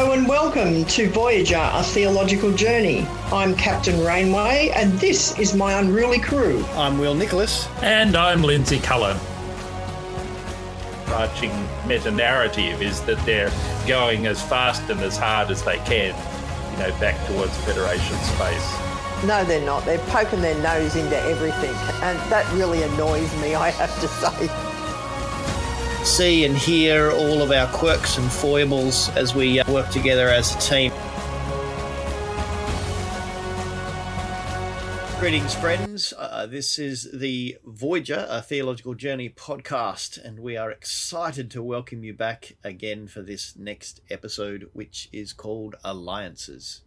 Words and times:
Hello 0.00 0.14
and 0.14 0.26
welcome 0.26 0.86
to 0.86 1.10
Voyager, 1.10 1.60
a 1.74 1.82
theological 1.82 2.50
journey. 2.52 3.06
I'm 3.30 3.54
Captain 3.54 4.02
Rainway, 4.02 4.70
and 4.74 4.94
this 4.94 5.38
is 5.38 5.54
my 5.54 5.74
unruly 5.74 6.18
crew. 6.18 6.64
I'm 6.72 6.98
Will 6.98 7.14
Nicholas. 7.14 7.68
And 7.82 8.16
I'm 8.16 8.42
Lindsay 8.42 8.78
Cullen. 8.78 9.18
Arching 11.08 11.52
meta 11.86 12.10
narrative 12.10 12.80
is 12.80 13.02
that 13.02 13.22
they're 13.26 13.52
going 13.86 14.26
as 14.26 14.40
fast 14.42 14.88
and 14.88 15.00
as 15.00 15.18
hard 15.18 15.50
as 15.50 15.62
they 15.64 15.76
can, 15.80 16.14
you 16.72 16.78
know, 16.78 16.98
back 16.98 17.22
towards 17.26 17.54
Federation 17.58 18.16
space. 18.20 18.78
No, 19.26 19.44
they're 19.44 19.66
not. 19.66 19.84
They're 19.84 19.98
poking 20.06 20.40
their 20.40 20.58
nose 20.62 20.96
into 20.96 21.18
everything, 21.24 21.74
and 22.00 22.18
that 22.32 22.50
really 22.54 22.82
annoys 22.84 23.30
me, 23.42 23.54
I 23.54 23.68
have 23.68 23.94
to 24.00 24.08
say 24.08 24.69
see 26.10 26.44
and 26.44 26.56
hear 26.56 27.12
all 27.12 27.40
of 27.40 27.52
our 27.52 27.68
quirks 27.68 28.18
and 28.18 28.32
foibles 28.32 29.08
as 29.10 29.32
we 29.32 29.60
uh, 29.60 29.72
work 29.72 29.88
together 29.90 30.26
as 30.26 30.56
a 30.56 30.58
team. 30.58 30.92
Greetings, 35.20 35.54
friends. 35.54 36.12
Uh, 36.18 36.46
this 36.46 36.80
is 36.80 37.08
the 37.12 37.58
Voyager, 37.64 38.26
a 38.28 38.42
theological 38.42 38.94
journey 38.94 39.28
podcast, 39.28 40.22
and 40.22 40.40
we 40.40 40.56
are 40.56 40.72
excited 40.72 41.48
to 41.52 41.62
welcome 41.62 42.02
you 42.02 42.12
back 42.12 42.56
again 42.64 43.06
for 43.06 43.22
this 43.22 43.54
next 43.56 44.00
episode, 44.10 44.68
which 44.72 45.08
is 45.12 45.32
called 45.32 45.76
Alliances. 45.84 46.80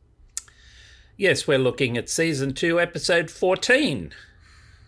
Yes, 1.16 1.48
we're 1.48 1.60
looking 1.60 1.98
at 1.98 2.10
season 2.10 2.54
2, 2.54 2.78
episode 2.78 3.32
14. 3.32 4.12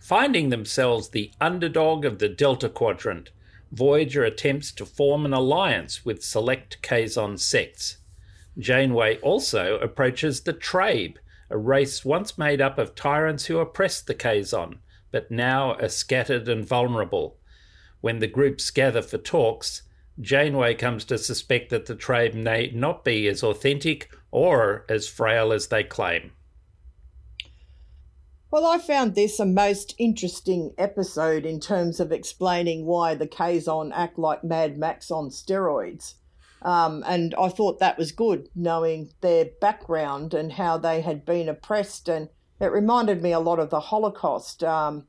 Finding 0.02 0.50
themselves 0.50 1.10
the 1.10 1.32
underdog 1.40 2.04
of 2.04 2.20
the 2.20 2.28
Delta 2.28 2.68
Quadrant, 2.68 3.30
Voyager 3.76 4.24
attempts 4.24 4.72
to 4.72 4.86
form 4.86 5.26
an 5.26 5.34
alliance 5.34 6.06
with 6.06 6.24
select 6.24 6.82
Kazon 6.82 7.38
sects. 7.38 7.98
Janeway 8.58 9.18
also 9.18 9.78
approaches 9.80 10.42
the 10.42 10.54
Trabe, 10.54 11.18
a 11.50 11.58
race 11.58 12.06
once 12.06 12.38
made 12.38 12.62
up 12.62 12.78
of 12.78 12.96
tyrants 12.96 13.48
who 13.48 13.60
oppressed 13.60 14.08
the 14.08 14.16
Kazon, 14.16 14.80
but 15.12 15.30
now 15.30 15.74
are 15.74 15.90
scattered 15.90 16.48
and 16.48 16.66
vulnerable. 16.66 17.38
When 18.00 18.20
the 18.20 18.28
groups 18.28 18.72
gather 18.72 19.02
for 19.02 19.18
talks, 19.18 19.82
Janeway 20.22 20.76
comes 20.76 21.04
to 21.06 21.18
suspect 21.18 21.70
that 21.72 21.86
the 21.86 21.96
Trabe 21.96 22.34
may 22.34 22.72
not 22.74 23.04
be 23.04 23.28
as 23.28 23.44
authentic 23.44 24.10
or 24.32 24.86
as 24.88 25.10
frail 25.10 25.52
as 25.52 25.68
they 25.68 25.84
claim. 25.84 26.32
Well, 28.56 28.68
I 28.68 28.78
found 28.78 29.16
this 29.16 29.38
a 29.42 29.46
most 29.46 29.96
interesting 29.98 30.74
episode 30.78 31.46
in 31.46 31.60
terms 31.60 32.00
of 32.00 32.14
explaining 32.14 32.86
why 32.86 33.14
the 33.14 33.28
Kazon 33.28 33.92
act 33.94 34.18
like 34.18 34.46
Mad 34.46 34.78
Max 34.78 35.12
on 35.12 35.28
steroids. 35.28 36.14
Um, 36.62 37.04
and 37.06 37.36
I 37.36 37.50
thought 37.50 37.80
that 37.80 37.98
was 37.98 38.14
good, 38.14 38.48
knowing 38.56 39.12
their 39.20 39.48
background 39.60 40.34
and 40.34 40.54
how 40.54 40.78
they 40.78 41.02
had 41.02 41.26
been 41.26 41.50
oppressed. 41.50 42.08
And 42.08 42.30
it 42.62 42.72
reminded 42.72 43.22
me 43.22 43.34
a 43.34 43.42
lot 43.42 43.60
of 43.60 43.72
the 43.72 43.82
Holocaust 43.82 44.64
um, 44.64 45.08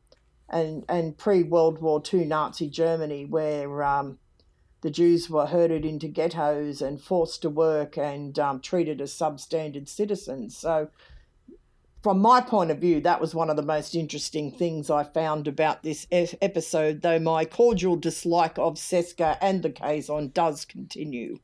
and, 0.49 0.85
and 0.89 1.17
pre 1.17 1.45
World 1.45 1.81
War 1.81 2.03
II 2.13 2.25
Nazi 2.25 2.69
Germany, 2.69 3.27
where 3.27 3.85
um, 3.85 4.19
the 4.81 4.91
Jews 4.91 5.31
were 5.31 5.47
herded 5.47 5.85
into 5.85 6.09
ghettos 6.09 6.83
and 6.83 7.01
forced 7.01 7.43
to 7.43 7.51
work 7.51 7.97
and 7.97 8.37
um, 8.41 8.61
treated 8.61 9.01
as 9.01 9.13
substandard 9.13 9.89
citizens. 9.89 10.57
So 10.57 10.89
from 12.07 12.21
my 12.21 12.41
point 12.41 12.71
of 12.71 12.79
view, 12.79 13.01
that 13.01 13.21
was 13.21 13.35
one 13.35 13.51
of 13.51 13.57
the 13.57 13.63
most 13.65 13.97
interesting 13.97 14.53
things 14.53 14.91
I 14.91 15.03
found 15.03 15.49
about 15.49 15.83
this 15.83 16.07
episode, 16.13 17.03
though 17.03 17.19
my 17.19 17.45
cordial 17.45 17.97
dislike 17.97 18.61
of 18.61 18.75
Seska 18.75 19.37
and 19.41 19.61
the 19.61 19.71
Kazon 19.71 20.33
does 20.33 20.65
continue. 20.65 21.41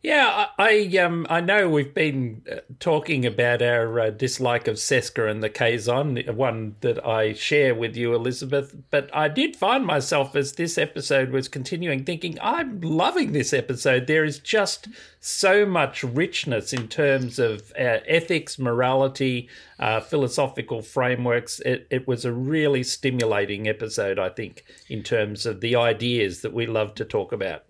Yeah, 0.00 0.46
I, 0.58 0.86
I 0.94 0.98
um 0.98 1.26
I 1.28 1.40
know 1.40 1.68
we've 1.68 1.92
been 1.92 2.42
uh, 2.50 2.60
talking 2.78 3.26
about 3.26 3.62
our 3.62 3.98
uh, 3.98 4.10
dislike 4.10 4.68
of 4.68 4.76
Seska 4.76 5.28
and 5.28 5.42
the 5.42 5.50
Kazon, 5.50 6.24
one 6.36 6.76
that 6.82 7.04
I 7.04 7.32
share 7.32 7.74
with 7.74 7.96
you, 7.96 8.14
Elizabeth. 8.14 8.76
But 8.90 9.10
I 9.12 9.26
did 9.26 9.56
find 9.56 9.84
myself 9.84 10.36
as 10.36 10.52
this 10.52 10.78
episode 10.78 11.30
was 11.30 11.48
continuing, 11.48 12.04
thinking 12.04 12.38
I'm 12.40 12.80
loving 12.80 13.32
this 13.32 13.52
episode. 13.52 14.06
There 14.06 14.24
is 14.24 14.38
just 14.38 14.86
so 15.18 15.66
much 15.66 16.04
richness 16.04 16.72
in 16.72 16.86
terms 16.86 17.40
of 17.40 17.72
uh, 17.72 17.98
ethics, 18.06 18.56
morality, 18.56 19.48
uh, 19.80 19.98
philosophical 19.98 20.80
frameworks. 20.80 21.58
It, 21.66 21.88
it 21.90 22.06
was 22.06 22.24
a 22.24 22.32
really 22.32 22.84
stimulating 22.84 23.66
episode, 23.66 24.20
I 24.20 24.28
think, 24.28 24.64
in 24.88 25.02
terms 25.02 25.44
of 25.44 25.60
the 25.60 25.74
ideas 25.74 26.42
that 26.42 26.52
we 26.52 26.66
love 26.66 26.94
to 26.94 27.04
talk 27.04 27.32
about. 27.32 27.64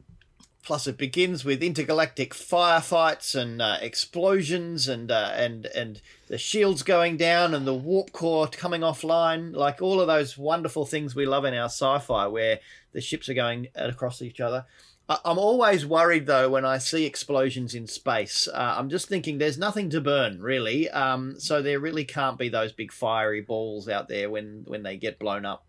Plus, 0.69 0.87
it 0.87 0.99
begins 0.99 1.47
with 1.47 1.63
intergalactic 1.63 2.35
firefights 2.35 3.35
and 3.35 3.63
uh, 3.63 3.79
explosions, 3.81 4.87
and 4.87 5.11
uh, 5.11 5.33
and 5.35 5.65
and 5.65 6.03
the 6.27 6.37
shields 6.37 6.83
going 6.83 7.17
down, 7.17 7.55
and 7.55 7.67
the 7.67 7.73
warp 7.73 8.13
core 8.13 8.47
coming 8.49 8.83
offline. 8.83 9.57
Like 9.57 9.81
all 9.81 9.99
of 9.99 10.09
those 10.09 10.37
wonderful 10.37 10.85
things 10.85 11.15
we 11.15 11.25
love 11.25 11.47
in 11.47 11.55
our 11.55 11.71
sci-fi, 11.71 12.27
where 12.27 12.61
the 12.93 13.01
ships 13.01 13.31
are 13.31 13.35
going 13.35 13.69
across 13.75 14.21
each 14.21 14.41
other. 14.41 14.67
I'm 15.09 15.39
always 15.39 15.87
worried 15.87 16.27
though 16.27 16.51
when 16.51 16.67
I 16.67 16.77
see 16.77 17.07
explosions 17.07 17.75
in 17.75 17.87
space. 17.87 18.47
Uh, 18.47 18.75
I'm 18.77 18.91
just 18.91 19.09
thinking 19.09 19.39
there's 19.39 19.57
nothing 19.57 19.89
to 19.89 20.03
burn 20.03 20.43
really, 20.43 20.91
um, 20.91 21.41
so 21.41 21.63
there 21.63 21.81
really 21.81 22.05
can't 22.05 22.37
be 22.37 22.51
those 22.51 22.73
big 22.73 22.93
fiery 22.93 23.41
balls 23.41 23.89
out 23.89 24.09
there 24.09 24.29
when 24.29 24.65
when 24.67 24.83
they 24.83 24.99
get 24.99 25.19
blown 25.19 25.47
up. 25.47 25.65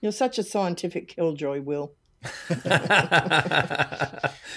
You're 0.00 0.10
such 0.10 0.36
a 0.36 0.42
scientific 0.42 1.06
killjoy, 1.06 1.60
Will. 1.60 1.92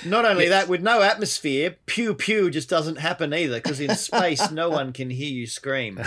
Not 0.06 0.26
only 0.26 0.46
yes. 0.46 0.52
that, 0.52 0.68
with 0.68 0.81
no 0.81 1.02
atmosphere, 1.02 1.76
pew 1.86 2.14
pew 2.14 2.50
just 2.50 2.70
doesn't 2.70 2.98
happen 2.98 3.34
either, 3.34 3.56
because 3.58 3.80
in 3.80 3.96
space, 3.96 4.52
no 4.52 4.70
one 4.70 4.94
can 4.94 5.09
hear 5.09 5.31
you 5.31 5.48
scream. 5.48 5.96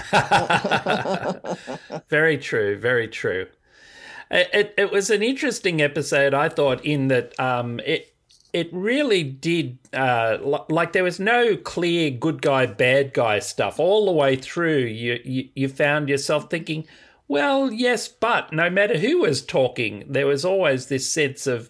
very 2.09 2.39
true, 2.39 2.79
very 2.79 3.09
true. 3.09 3.47
It, 4.31 4.49
it, 4.53 4.75
it, 4.77 4.93
was 4.93 5.11
an 5.11 5.23
interesting 5.23 5.81
episode, 5.81 6.35
I 6.35 6.49
thought, 6.49 6.85
in 6.85 7.09
that 7.09 7.39
um, 7.41 7.81
it 7.81 8.15
it 8.53 8.69
really 8.73 9.23
did 9.23 9.79
uh, 9.93 10.39
like 10.69 10.93
there 10.93 11.05
was 11.05 11.21
no 11.21 11.57
clear 11.57 12.11
good 12.11 12.41
guy 12.41 12.67
bad 12.67 13.13
guy 13.13 13.39
stuff 13.39 13.79
all 13.79 14.07
the 14.07 14.13
way 14.13 14.37
through. 14.37 14.85
You 14.85 15.21
you, 15.25 15.49
you 15.55 15.69
found 15.69 16.09
yourself 16.09 16.51
thinking 16.51 16.87
well, 17.29 17.71
yes, 17.71 18.09
but 18.09 18.53
no 18.53 18.71
matter 18.71 18.99
who 18.99 19.19
was 19.19 19.43
talking, 19.43 20.05
there 20.09 20.27
was 20.27 20.45
always 20.45 20.87
this 20.87 21.11
sense 21.11 21.47
of, 21.47 21.69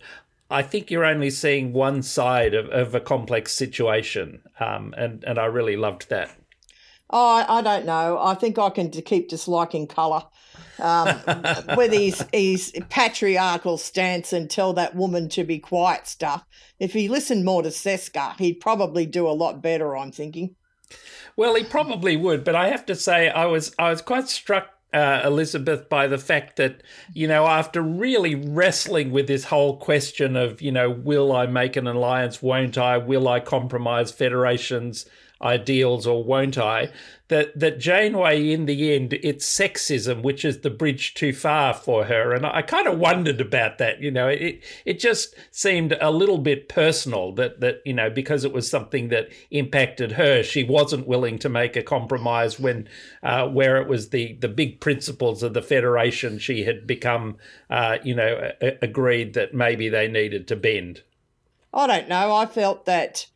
I 0.49 0.63
think 0.63 0.91
you're 0.91 1.05
only 1.05 1.31
seeing 1.31 1.73
one 1.73 2.03
side 2.03 2.55
of, 2.55 2.69
of 2.69 2.95
a 2.95 3.01
complex 3.01 3.53
situation. 3.53 4.43
Um, 4.61 4.95
and, 4.97 5.25
and 5.25 5.39
I 5.39 5.47
really 5.47 5.77
loved 5.77 6.09
that. 6.11 6.31
Oh, 7.11 7.45
I, 7.49 7.63
don't 7.63 7.87
know. 7.87 8.19
I 8.21 8.35
think 8.35 8.59
I 8.59 8.71
can 8.71 8.91
keep 8.91 9.29
disliking 9.29 9.89
Culluh. 9.89 10.27
Um, 10.81 11.21
with 11.77 11.93
his, 11.93 12.25
his 12.33 12.73
patriarchal 12.89 13.79
stance 13.79 14.33
and 14.33 14.49
tell 14.49 14.73
that 14.75 14.95
woman 14.95 15.29
to 15.31 15.43
be 15.43 15.59
quiet 15.59 16.07
stuff. 16.07 16.45
If 16.79 16.93
he 16.93 17.09
listened 17.09 17.45
more 17.45 17.63
to 17.63 17.71
Seska, 17.71 18.39
he'd 18.39 18.61
probably 18.61 19.05
do 19.05 19.27
a 19.27 19.31
lot 19.31 19.61
better, 19.61 19.97
I'm 19.97 20.13
thinking. 20.13 20.55
Well, 21.37 21.57
he 21.57 21.65
probably 21.65 22.17
would, 22.17 22.45
but 22.45 22.55
I 22.55 22.69
have 22.69 22.87
to 22.87 22.95
say 22.95 23.29
I 23.29 23.47
was 23.47 23.75
I 23.79 23.91
was 23.91 24.03
quite 24.03 24.29
struck 24.29 24.78
uh, 24.93 25.21
Elizabeth 25.25 25.89
by 25.89 26.07
the 26.07 26.19
fact 26.19 26.57
that, 26.57 26.83
you 27.13 27.29
know, 27.29 27.47
after 27.47 27.83
really 27.83 28.35
wrestling 28.35 29.11
with 29.11 29.27
this 29.27 29.45
whole 29.45 29.77
question 29.77 30.37
of, 30.37 30.63
you 30.63 30.73
know, 30.73 30.91
will 30.91 31.33
I 31.33 31.47
make 31.47 31.77
an 31.77 31.87
alliance, 31.87 32.43
won't 32.43 32.79
I, 32.79 32.97
will 32.97 33.29
I 33.29 33.41
compromise 33.41 34.11
federations, 34.11 35.05
ideals 35.41 36.07
or 36.07 36.25
won't 36.25 36.59
I? 36.59 36.91
That 37.29 37.59
that 37.59 37.79
Janeway 37.79 38.51
in 38.51 38.65
the 38.65 38.95
end 38.95 39.13
it's 39.13 39.47
sexism 39.47 40.23
which 40.23 40.47
is 40.47 40.61
the 40.61 40.71
bridge 40.71 41.13
too 41.13 41.33
far 41.35 41.75
for 41.75 42.05
her, 42.05 42.33
and 42.33 42.47
I 42.47 42.63
kind 42.63 42.89
of 42.89 42.99
wondered 42.99 43.41
about 43.41 43.77
that. 43.79 44.01
You 44.01 44.11
know, 44.11 44.29
it 44.29 44.65
it 44.87 44.99
just 44.99 45.35
seemed 45.51 45.97
a 46.01 46.11
little 46.11 46.39
bit 46.39 46.69
personal 46.69 47.33
that 47.33 47.61
that 47.61 47.83
you 47.85 47.93
know 47.93 48.09
because 48.09 48.45
it 48.45 48.53
was 48.53 48.71
something 48.71 49.09
that 49.09 49.29
impacted 49.51 50.13
her, 50.13 50.43
she 50.43 50.65
wasn't 50.65 51.07
willing 51.07 51.39
to 51.41 51.51
make 51.51 51.77
a 51.77 51.83
compromise 51.83 52.59
when 52.59 52.89
uh, 53.23 53.47
where 53.47 53.77
it 53.77 53.89
was 53.89 54.09
the 54.09 54.39
the 54.41 54.49
big 54.49 54.81
principles 54.81 55.43
of 55.43 55.53
the 55.53 55.63
Federation 55.63 56.39
she 56.39 56.65
had 56.65 56.87
become 56.87 57.37
uh, 57.69 57.99
you 58.03 58.15
know 58.15 58.53
a- 58.63 58.79
agreed 58.81 59.35
that 59.35 59.53
maybe 59.53 59.91
they 59.91 60.09
needed 60.09 60.49
to 60.49 60.57
bend. 60.57 61.03
I 61.75 61.87
don't 61.87 62.09
know. 62.09 62.35
I 62.35 62.47
felt 62.47 62.87
that 62.87 63.27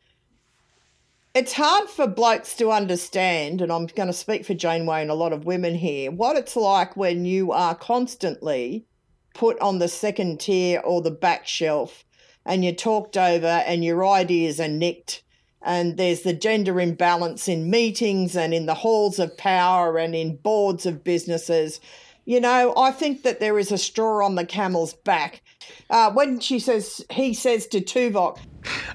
it's 1.33 1.53
hard 1.53 1.89
for 1.89 2.05
blokes 2.05 2.55
to 2.55 2.71
understand, 2.71 3.61
and 3.61 3.71
I'm 3.71 3.87
going 3.87 4.07
to 4.07 4.13
speak 4.13 4.45
for 4.45 4.53
Janeway 4.53 5.01
and 5.01 5.09
a 5.09 5.15
lot 5.15 5.33
of 5.33 5.45
women 5.45 5.73
here, 5.73 6.11
what 6.11 6.35
it's 6.35 6.55
like 6.55 6.95
when 6.95 7.25
you 7.25 7.51
are 7.51 7.73
constantly 7.73 8.85
put 9.33 9.59
on 9.59 9.79
the 9.79 9.87
second 9.87 10.39
tier 10.39 10.79
or 10.81 11.01
the 11.01 11.09
back 11.09 11.47
shelf 11.47 12.05
and 12.45 12.63
you're 12.63 12.73
talked 12.73 13.17
over 13.17 13.63
and 13.65 13.83
your 13.83 14.05
ideas 14.05 14.59
are 14.59 14.67
nicked. 14.67 15.23
And 15.63 15.97
there's 15.97 16.21
the 16.21 16.33
gender 16.33 16.79
imbalance 16.79 17.47
in 17.47 17.71
meetings 17.71 18.35
and 18.35 18.53
in 18.53 18.65
the 18.65 18.73
halls 18.75 19.17
of 19.17 19.35
power 19.37 19.97
and 19.97 20.13
in 20.13 20.35
boards 20.35 20.85
of 20.85 21.03
businesses. 21.03 21.79
You 22.25 22.41
know, 22.41 22.73
I 22.77 22.91
think 22.91 23.23
that 23.23 23.39
there 23.39 23.57
is 23.57 23.71
a 23.71 23.77
straw 23.77 24.23
on 24.23 24.35
the 24.35 24.45
camel's 24.45 24.93
back. 24.93 25.41
Uh, 25.89 26.11
when 26.11 26.39
she 26.39 26.59
says, 26.59 27.03
he 27.09 27.33
says 27.33 27.65
to 27.67 27.79
Tuvok, 27.79 28.37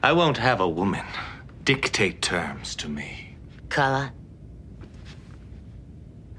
I 0.03 0.13
won't 0.13 0.37
have 0.37 0.61
a 0.61 0.69
woman 0.69 1.05
dictate 1.69 2.23
terms 2.23 2.75
to 2.75 2.89
me. 2.89 3.37
Culluh, 3.69 4.11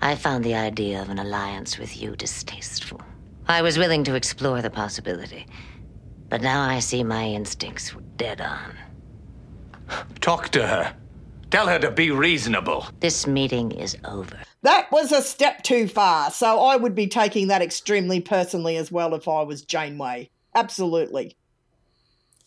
I 0.01 0.15
found 0.15 0.43
the 0.43 0.55
idea 0.55 1.03
of 1.03 1.09
an 1.09 1.19
alliance 1.19 1.77
with 1.77 2.01
you 2.01 2.15
distasteful. 2.15 2.99
I 3.47 3.61
was 3.61 3.77
willing 3.77 4.03
to 4.05 4.15
explore 4.15 4.63
the 4.63 4.71
possibility, 4.71 5.45
but 6.29 6.41
now 6.41 6.63
I 6.63 6.79
see 6.79 7.03
my 7.03 7.25
instincts 7.25 7.93
were 7.93 8.01
dead 8.17 8.41
on. 8.41 8.75
Talk 10.19 10.49
to 10.49 10.65
her. 10.65 10.95
Tell 11.51 11.67
her 11.67 11.77
to 11.77 11.91
be 11.91 12.09
reasonable. 12.09 12.87
This 12.99 13.27
meeting 13.27 13.71
is 13.71 13.95
over. 14.05 14.39
That 14.63 14.91
was 14.91 15.11
a 15.11 15.21
step 15.21 15.61
too 15.61 15.87
far, 15.87 16.31
so 16.31 16.59
I 16.59 16.75
would 16.75 16.95
be 16.95 17.05
taking 17.05 17.49
that 17.49 17.61
extremely 17.61 18.19
personally 18.19 18.77
as 18.77 18.91
well 18.91 19.13
if 19.13 19.27
I 19.27 19.43
was 19.43 19.61
Janeway. 19.61 20.31
Absolutely. 20.55 21.35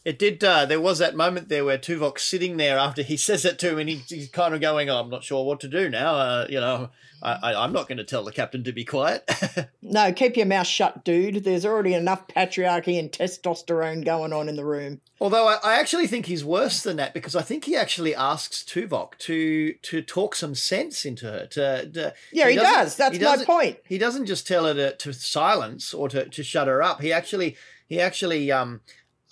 It 0.05 0.19
did. 0.19 0.43
Uh, 0.43 0.67
there 0.67 0.81
was 0.81 0.99
that 0.99 1.15
moment 1.15 1.49
there 1.49 1.65
where 1.65 1.79
Tuvok's 1.79 2.25
sitting 2.25 2.57
there 2.57 2.77
after 2.77 3.03
he 3.03 3.17
says 3.17 3.45
it 3.45 3.59
to 3.61 3.71
him, 3.71 3.79
and 3.79 3.89
he, 3.89 3.97
he's 3.97 4.29
kind 4.29 4.55
of 4.55 4.61
going, 4.61 4.91
oh, 4.91 4.99
"I'm 4.99 5.11
not 5.11 5.23
sure 5.23 5.45
what 5.45 5.61
to 5.61 5.69
do 5.69 5.89
now. 5.89 6.15
Uh, 6.15 6.47
you 6.49 6.59
know, 6.59 6.91
I, 7.23 7.33
I, 7.35 7.65
am 7.65 7.73
not 7.73 7.87
going 7.87 7.99
to 7.99 8.05
tell 8.05 8.25
the 8.25 8.33
captain 8.33 8.65
to 8.65 8.73
be 8.73 8.85
quiet." 8.85 9.31
no, 9.83 10.13
keep 10.13 10.37
your 10.37 10.47
mouth 10.47 10.67
shut, 10.67 11.05
dude. 11.05 11.45
There's 11.45 11.65
already 11.65 11.95
enough 11.95 12.27
patriarchy 12.27 12.99
and 12.99 13.13
testosterone 13.13 14.05
going 14.05 14.33
on 14.33 14.49
in 14.49 14.57
the 14.57 14.65
room. 14.65 15.01
Although 15.21 15.47
I, 15.47 15.59
I 15.63 15.79
actually 15.79 16.09
think 16.09 16.27
he's 16.27 16.45
worse 16.45 16.83
than 16.83 16.97
that 16.97 17.15
because 17.15 17.37
I 17.37 17.43
think 17.43 17.65
he 17.65 17.77
actually 17.77 18.13
asks 18.13 18.65
Tuvok 18.65 19.19
to 19.19 19.75
to 19.75 20.03
talk 20.03 20.35
some 20.35 20.57
sense 20.57 21.05
into 21.05 21.27
her. 21.27 21.47
To, 21.47 21.89
to 21.89 22.15
yeah, 22.33 22.49
he, 22.49 22.55
he 22.55 22.59
does. 22.59 22.97
That's 22.97 23.19
he 23.19 23.23
my 23.23 23.45
point. 23.45 23.79
He 23.87 23.99
doesn't 23.99 24.27
just 24.27 24.49
tell 24.49 24.67
her 24.67 24.75
to, 24.75 24.97
to 24.97 25.13
silence 25.13 25.95
or 25.95 26.09
to, 26.09 26.29
to 26.29 26.43
shut 26.43 26.67
her 26.67 26.83
up. 26.83 27.03
He 27.03 27.13
actually 27.13 27.57
he 27.89 28.01
actually 28.01 28.51
um 28.51 28.81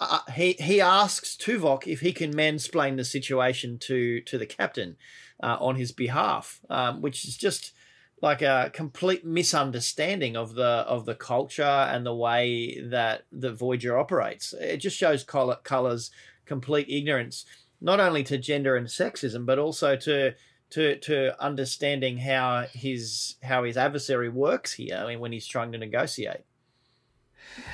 uh, 0.00 0.20
he 0.32 0.55
he 0.55 0.81
asks 0.81 1.37
Tuvok 1.37 1.87
if 1.87 2.00
he 2.00 2.12
can 2.12 2.32
mansplain 2.32 2.97
the 2.97 3.05
situation 3.05 3.79
to 3.81 4.20
to 4.23 4.38
the 4.38 4.47
captain 4.47 4.97
uh, 5.43 5.58
on 5.61 5.76
his 5.76 5.93
behalf, 5.93 6.61
um, 6.70 7.02
which 7.02 7.25
is 7.25 7.37
just 7.37 7.73
like 8.23 8.43
a 8.43 8.70
complete 8.73 9.25
misunderstanding 9.25 10.37
of 10.37 10.55
the 10.55 10.64
of 10.64 11.06
the 11.06 11.14
culture 11.14 11.62
and 11.62 12.05
the 12.05 12.14
way 12.14 12.81
that 12.81 13.25
the 13.31 13.52
Voyager 13.52 13.99
operates. 13.99 14.55
It 14.55 14.79
just 14.79 14.97
shows 14.97 15.25
Culluh's 15.25 16.11
complete 16.47 16.88
ignorance, 16.88 17.44
not 17.81 18.00
only 18.00 18.23
to 18.25 18.38
gender 18.38 18.76
and 18.76 18.87
sexism, 18.87 19.47
but 19.47 19.58
also 19.58 19.97
to 19.97 20.35
to 20.70 20.97
to 20.97 21.43
understanding 21.43 22.19
how 22.19 22.67
his 22.73 23.37
how 23.43 23.64
his 23.64 23.76
adversary 23.76 24.29
works 24.29 24.75
here. 24.75 24.97
I 24.97 25.06
mean, 25.06 25.20
when 25.20 25.32
he's 25.32 25.47
trying 25.47 25.73
to 25.73 25.79
negotiate. 25.79 26.44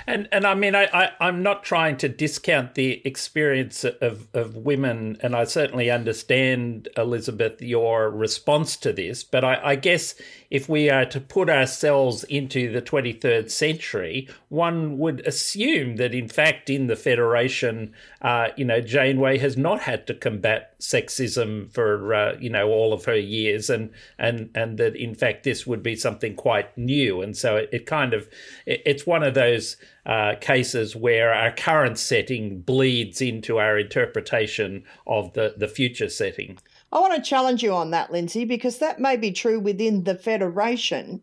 And 0.06 0.28
and 0.30 0.46
I 0.46 0.54
mean, 0.54 0.74
I, 0.74 0.84
I 0.92 1.10
I'm 1.20 1.42
not 1.42 1.64
trying 1.64 1.96
to 1.98 2.08
discount 2.08 2.74
the 2.74 3.02
experience 3.06 3.84
of 3.84 4.28
of 4.34 4.56
women, 4.56 5.18
and 5.20 5.34
I 5.34 5.44
certainly 5.44 5.90
understand 5.90 6.88
Elizabeth 6.96 7.60
your 7.60 8.10
response 8.10 8.76
to 8.78 8.92
this. 8.92 9.24
But 9.24 9.44
I, 9.44 9.60
I 9.62 9.76
guess 9.76 10.14
if 10.50 10.68
we 10.68 10.88
are 10.90 11.04
to 11.06 11.20
put 11.20 11.48
ourselves 11.48 12.24
into 12.24 12.70
the 12.70 12.82
23rd 12.82 13.50
century, 13.50 14.28
one 14.48 14.98
would 14.98 15.20
assume 15.26 15.96
that 15.96 16.14
in 16.14 16.28
fact 16.28 16.70
in 16.70 16.86
the 16.86 16.96
Federation, 16.96 17.92
uh, 18.22 18.48
you 18.56 18.64
know, 18.64 18.80
Janeway 18.80 19.38
has 19.38 19.56
not 19.56 19.80
had 19.80 20.06
to 20.06 20.14
combat 20.14 20.78
sexism 20.80 21.70
for 21.72 22.14
uh, 22.14 22.36
you 22.38 22.50
know 22.50 22.68
all 22.68 22.92
of 22.92 23.04
her 23.06 23.16
years, 23.16 23.70
and 23.70 23.90
and 24.18 24.50
and 24.54 24.78
that 24.78 24.94
in 24.96 25.14
fact 25.14 25.44
this 25.44 25.66
would 25.66 25.82
be 25.82 25.96
something 25.96 26.34
quite 26.34 26.76
new, 26.76 27.22
and 27.22 27.36
so 27.36 27.56
it, 27.56 27.68
it 27.72 27.86
kind 27.86 28.14
of 28.14 28.28
it, 28.66 28.82
it's 28.84 29.06
one 29.06 29.22
of 29.22 29.34
those 29.34 29.76
uh, 30.04 30.34
cases 30.40 30.94
where 30.94 31.32
our 31.32 31.50
current 31.50 31.98
setting 31.98 32.60
bleeds 32.60 33.20
into 33.20 33.58
our 33.58 33.78
interpretation 33.78 34.84
of 35.06 35.32
the 35.32 35.54
the 35.56 35.68
future 35.68 36.08
setting. 36.08 36.58
I 36.92 37.00
want 37.00 37.14
to 37.14 37.28
challenge 37.28 37.62
you 37.62 37.74
on 37.74 37.90
that, 37.90 38.12
Lindsay, 38.12 38.44
because 38.44 38.78
that 38.78 39.00
may 39.00 39.16
be 39.16 39.32
true 39.32 39.58
within 39.58 40.04
the 40.04 40.14
Federation. 40.14 41.22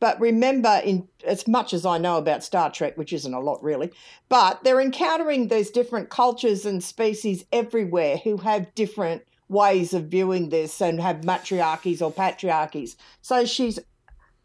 But 0.00 0.18
remember, 0.20 0.80
in 0.84 1.06
as 1.24 1.46
much 1.46 1.72
as 1.72 1.86
I 1.86 1.98
know 1.98 2.16
about 2.16 2.42
Star 2.42 2.72
Trek, 2.72 2.98
which 2.98 3.12
isn't 3.12 3.34
a 3.34 3.38
lot 3.38 3.62
really, 3.62 3.92
but 4.28 4.64
they're 4.64 4.80
encountering 4.80 5.46
these 5.46 5.70
different 5.70 6.10
cultures 6.10 6.66
and 6.66 6.82
species 6.82 7.44
everywhere 7.52 8.16
who 8.16 8.36
have 8.38 8.74
different 8.74 9.22
ways 9.48 9.94
of 9.94 10.06
viewing 10.06 10.48
this 10.48 10.80
and 10.80 11.00
have 11.00 11.20
matriarchies 11.20 12.02
or 12.02 12.10
patriarchies. 12.10 12.96
So 13.20 13.44
she's 13.44 13.78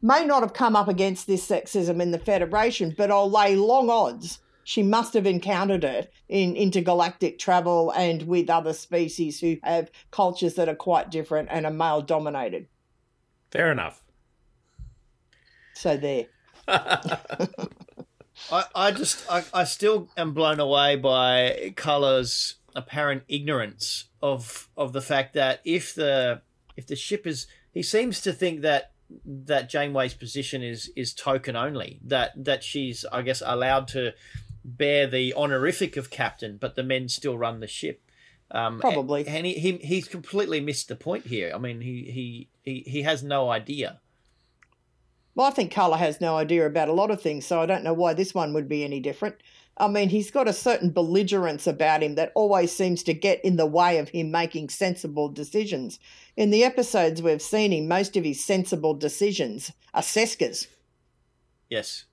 may 0.02 0.26
not 0.26 0.44
have 0.44 0.54
come 0.54 0.76
up 0.76 0.88
against 0.88 1.26
this 1.26 1.48
sexism 1.48 2.02
in 2.02 2.12
the 2.12 2.20
Federation, 2.20 2.94
but 2.96 3.10
I'll 3.10 3.32
lay 3.32 3.56
long 3.56 3.90
odds 3.90 4.40
she 4.68 4.84
must 4.84 5.14
have 5.14 5.26
encountered 5.26 5.86
it 5.86 6.12
in 6.28 6.58
intergalactic 6.58 7.40
travel 7.40 7.90
and 7.92 8.24
with 8.24 8.50
other 8.50 8.74
species 8.74 9.40
who 9.40 9.56
have 9.64 9.90
cultures 10.12 10.56
that 10.56 10.68
are 10.68 10.76
quite 10.76 11.10
different 11.10 11.48
and 11.50 11.66
are 11.66 11.72
male 11.72 12.02
dominated. 12.02 12.68
Fair 13.50 13.72
enough. 13.72 14.04
So 15.74 15.96
there. 15.96 16.26
I, 16.68 18.66
I 18.76 18.92
just 18.92 19.24
I, 19.32 19.46
I 19.54 19.64
still 19.64 20.10
am 20.18 20.34
blown 20.34 20.60
away 20.60 20.98
by 20.98 21.72
Culluh's 21.78 22.56
apparent 22.76 23.24
ignorance 23.30 24.10
of 24.22 24.68
of 24.76 24.92
the 24.92 25.02
fact 25.02 25.34
that 25.36 25.62
if 25.64 25.96
the 25.96 26.42
if 26.76 26.88
the 26.88 26.98
ship 26.98 27.26
is 27.26 27.48
he 27.72 27.82
seems 27.82 28.20
to 28.20 28.34
think 28.34 28.64
that 28.64 28.92
that 29.26 29.70
Janeway's 29.70 30.14
position 30.14 30.62
is 30.62 30.92
is 30.98 31.14
token 31.14 31.56
only 31.56 32.02
that 32.04 32.34
that 32.36 32.66
she's 32.66 33.06
I 33.14 33.22
guess 33.22 33.42
allowed 33.46 33.88
to 33.90 34.12
bear 34.68 35.08
the 35.08 35.34
honorific 35.34 35.98
of 35.98 36.10
captain, 36.10 36.58
but 36.58 36.76
the 36.76 36.84
men 36.84 37.08
still 37.08 37.38
run 37.38 37.62
the 37.62 37.68
ship. 37.68 38.04
Um, 38.52 38.80
Probably, 38.80 39.26
and, 39.26 39.38
and 39.38 39.46
he, 39.46 39.54
he 39.54 39.78
he's 39.78 40.08
completely 40.08 40.62
missed 40.62 40.88
the 40.88 40.96
point 40.96 41.26
here. 41.26 41.52
I 41.54 41.58
mean, 41.58 41.82
he 41.82 42.04
he 42.12 42.50
he, 42.64 42.84
he 42.86 43.02
has 43.02 43.24
no 43.24 43.50
idea. 43.50 44.00
Well, 45.36 45.48
I 45.48 45.52
think 45.52 45.72
Culluh 45.72 45.98
has 45.98 46.20
no 46.20 46.38
idea 46.38 46.66
about 46.66 46.90
a 46.90 46.94
lot 46.94 47.12
of 47.12 47.22
things, 47.22 47.46
so 47.46 47.62
I 47.62 47.66
don't 47.66 47.84
know 47.84 47.94
why 47.94 48.14
this 48.14 48.34
one 48.34 48.54
would 48.54 48.68
be 48.68 48.84
any 48.84 49.00
different. 49.00 49.36
I 49.78 49.88
mean, 49.88 50.10
he's 50.10 50.32
got 50.32 50.48
a 50.48 50.54
certain 50.54 50.90
belligerence 50.90 51.68
about 51.68 52.02
him 52.02 52.16
that 52.16 52.32
always 52.34 52.76
seems 52.76 53.04
to 53.04 53.14
get 53.14 53.44
in 53.46 53.58
the 53.58 53.68
way 53.68 54.00
of 54.00 54.10
him 54.10 54.32
making 54.32 54.70
sensible 54.70 55.30
decisions. 55.30 56.00
In 56.36 56.50
the 56.50 56.64
episodes 56.64 57.22
we've 57.22 57.42
seen 57.42 57.72
him, 57.72 57.88
most 57.88 58.18
of 58.18 58.24
his 58.24 58.44
sensible 58.44 58.96
decisions 58.96 59.72
are 59.94 60.02
Seska's. 60.02 60.68
Yes. 61.70 62.06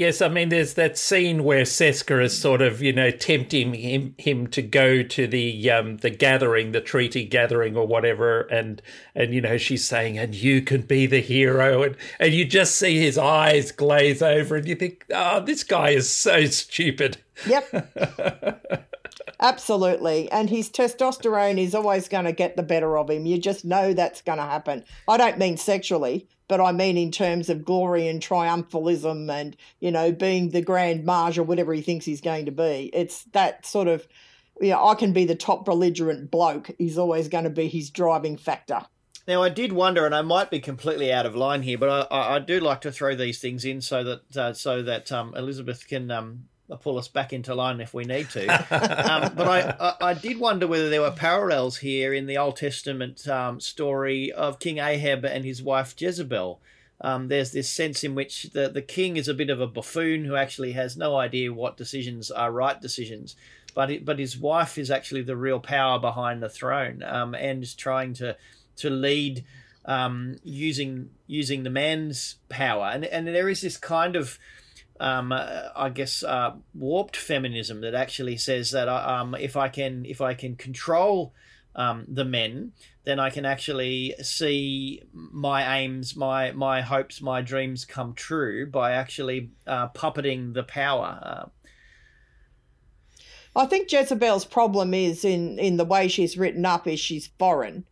Yes, 0.00 0.22
I 0.22 0.28
mean, 0.28 0.48
there's 0.48 0.72
that 0.74 0.96
scene 0.96 1.44
where 1.44 1.64
Seska 1.64 2.24
is 2.24 2.34
sort 2.34 2.62
of, 2.62 2.80
you 2.80 2.90
know, 2.90 3.10
tempting 3.10 3.74
him 3.74 4.14
him 4.16 4.46
to 4.46 4.62
go 4.62 5.02
to 5.02 5.26
the 5.26 5.70
um, 5.70 5.98
the 5.98 6.08
gathering, 6.08 6.72
the 6.72 6.80
treaty 6.80 7.26
gathering 7.26 7.76
or 7.76 7.86
whatever, 7.86 8.40
and 8.44 8.80
and 9.14 9.34
you 9.34 9.42
know 9.42 9.58
she's 9.58 9.86
saying, 9.86 10.16
and 10.16 10.34
you 10.34 10.62
can 10.62 10.80
be 10.80 11.04
the 11.04 11.20
hero, 11.20 11.82
and 11.82 11.98
and 12.18 12.32
you 12.32 12.46
just 12.46 12.76
see 12.76 12.98
his 12.98 13.18
eyes 13.18 13.72
glaze 13.72 14.22
over, 14.22 14.56
and 14.56 14.66
you 14.66 14.74
think, 14.74 15.04
oh, 15.12 15.40
this 15.40 15.64
guy 15.64 15.90
is 15.90 16.08
so 16.08 16.46
stupid. 16.46 17.18
Yep. 17.46 18.86
Absolutely. 19.40 20.32
And 20.32 20.48
his 20.48 20.70
testosterone 20.70 21.58
is 21.58 21.74
always 21.74 22.08
going 22.08 22.24
to 22.24 22.32
get 22.32 22.56
the 22.56 22.62
better 22.62 22.96
of 22.96 23.10
him. 23.10 23.26
You 23.26 23.36
just 23.36 23.66
know 23.66 23.92
that's 23.92 24.22
going 24.22 24.38
to 24.38 24.44
happen. 24.44 24.82
I 25.06 25.18
don't 25.18 25.36
mean 25.36 25.58
sexually, 25.58 26.26
but 26.50 26.60
I 26.60 26.72
mean 26.72 26.98
in 26.98 27.12
terms 27.12 27.48
of 27.48 27.64
glory 27.64 28.08
and 28.08 28.20
triumphalism 28.20 29.30
and, 29.30 29.56
you 29.78 29.92
know, 29.92 30.10
being 30.10 30.50
the 30.50 30.60
grand 30.60 31.04
mage 31.04 31.38
or 31.38 31.44
whatever 31.44 31.72
he 31.72 31.80
thinks 31.80 32.04
he's 32.04 32.20
going 32.20 32.46
to 32.46 32.50
be. 32.50 32.90
It's 32.92 33.22
that 33.32 33.64
sort 33.64 33.86
of, 33.86 34.08
you 34.60 34.70
know, 34.70 34.84
I 34.84 34.96
can 34.96 35.12
be 35.12 35.24
the 35.24 35.36
top 35.36 35.64
belligerent 35.64 36.28
bloke. 36.28 36.72
He's 36.76 36.98
always 36.98 37.28
going 37.28 37.44
to 37.44 37.50
be 37.50 37.68
his 37.68 37.88
driving 37.88 38.36
factor. 38.36 38.80
Now, 39.28 39.44
I 39.44 39.48
did 39.48 39.72
wonder, 39.72 40.04
and 40.04 40.12
I 40.14 40.22
might 40.22 40.50
be 40.50 40.58
completely 40.58 41.12
out 41.12 41.24
of 41.24 41.36
line 41.36 41.62
here, 41.62 41.78
but 41.78 42.08
I, 42.10 42.34
I 42.34 42.38
do 42.40 42.58
like 42.58 42.80
to 42.80 42.90
throw 42.90 43.14
these 43.14 43.38
things 43.38 43.64
in 43.64 43.80
so 43.80 44.02
that 44.02 44.36
uh, 44.36 44.52
so 44.52 44.82
that 44.82 45.12
um, 45.12 45.32
Elizabeth 45.36 45.86
can 45.86 46.10
um, 46.10 46.46
pull 46.76 46.98
us 46.98 47.08
back 47.08 47.32
into 47.32 47.54
line 47.54 47.80
if 47.80 47.94
we 47.94 48.04
need 48.04 48.30
to. 48.30 48.46
um, 48.48 49.32
but 49.34 49.48
I, 49.48 49.76
I, 49.80 50.10
I, 50.10 50.14
did 50.14 50.38
wonder 50.38 50.66
whether 50.66 50.90
there 50.90 51.00
were 51.00 51.10
parallels 51.10 51.78
here 51.78 52.12
in 52.12 52.26
the 52.26 52.38
Old 52.38 52.56
Testament 52.56 53.26
um, 53.28 53.60
story 53.60 54.32
of 54.32 54.58
King 54.58 54.78
Ahab 54.78 55.24
and 55.24 55.44
his 55.44 55.62
wife 55.62 55.94
Jezebel. 55.96 56.60
Um, 57.02 57.28
there's 57.28 57.52
this 57.52 57.68
sense 57.68 58.04
in 58.04 58.14
which 58.14 58.50
the, 58.52 58.68
the 58.68 58.82
king 58.82 59.16
is 59.16 59.26
a 59.26 59.34
bit 59.34 59.48
of 59.48 59.60
a 59.60 59.66
buffoon 59.66 60.24
who 60.24 60.36
actually 60.36 60.72
has 60.72 60.96
no 60.96 61.16
idea 61.16 61.52
what 61.52 61.78
decisions 61.78 62.30
are 62.30 62.52
right 62.52 62.78
decisions, 62.78 63.36
but 63.74 63.90
it, 63.90 64.04
but 64.04 64.18
his 64.18 64.36
wife 64.36 64.76
is 64.76 64.90
actually 64.90 65.22
the 65.22 65.36
real 65.36 65.60
power 65.60 65.98
behind 65.98 66.42
the 66.42 66.48
throne 66.48 67.02
um, 67.02 67.34
and 67.34 67.62
is 67.62 67.74
trying 67.74 68.12
to 68.14 68.36
to 68.76 68.90
lead 68.90 69.44
um, 69.86 70.36
using 70.44 71.10
using 71.26 71.62
the 71.62 71.70
man's 71.70 72.36
power, 72.48 72.90
and 72.92 73.04
and 73.04 73.26
there 73.28 73.48
is 73.48 73.62
this 73.62 73.76
kind 73.78 74.14
of 74.14 74.38
um, 75.00 75.32
uh, 75.32 75.68
I 75.74 75.88
guess 75.88 76.22
uh, 76.22 76.52
warped 76.74 77.16
feminism 77.16 77.80
that 77.80 77.94
actually 77.94 78.36
says 78.36 78.70
that 78.72 78.88
uh, 78.88 79.20
um, 79.20 79.34
if 79.34 79.56
I 79.56 79.68
can 79.68 80.04
if 80.04 80.20
I 80.20 80.34
can 80.34 80.56
control 80.56 81.34
um, 81.74 82.04
the 82.06 82.24
men, 82.24 82.72
then 83.04 83.18
I 83.18 83.30
can 83.30 83.46
actually 83.46 84.14
see 84.22 85.02
my 85.12 85.78
aims, 85.78 86.14
my 86.14 86.52
my 86.52 86.82
hopes, 86.82 87.22
my 87.22 87.40
dreams 87.40 87.84
come 87.84 88.14
true 88.14 88.66
by 88.66 88.92
actually 88.92 89.50
uh, 89.66 89.88
puppeting 89.88 90.52
the 90.52 90.64
power. 90.64 91.18
Uh. 91.22 91.48
I 93.56 93.66
think 93.66 93.90
Jezebel's 93.90 94.44
problem 94.44 94.92
is 94.92 95.24
in 95.24 95.58
in 95.58 95.78
the 95.78 95.84
way 95.84 96.08
she's 96.08 96.36
written 96.36 96.66
up 96.66 96.86
is 96.86 97.00
she's 97.00 97.30
foreign 97.38 97.86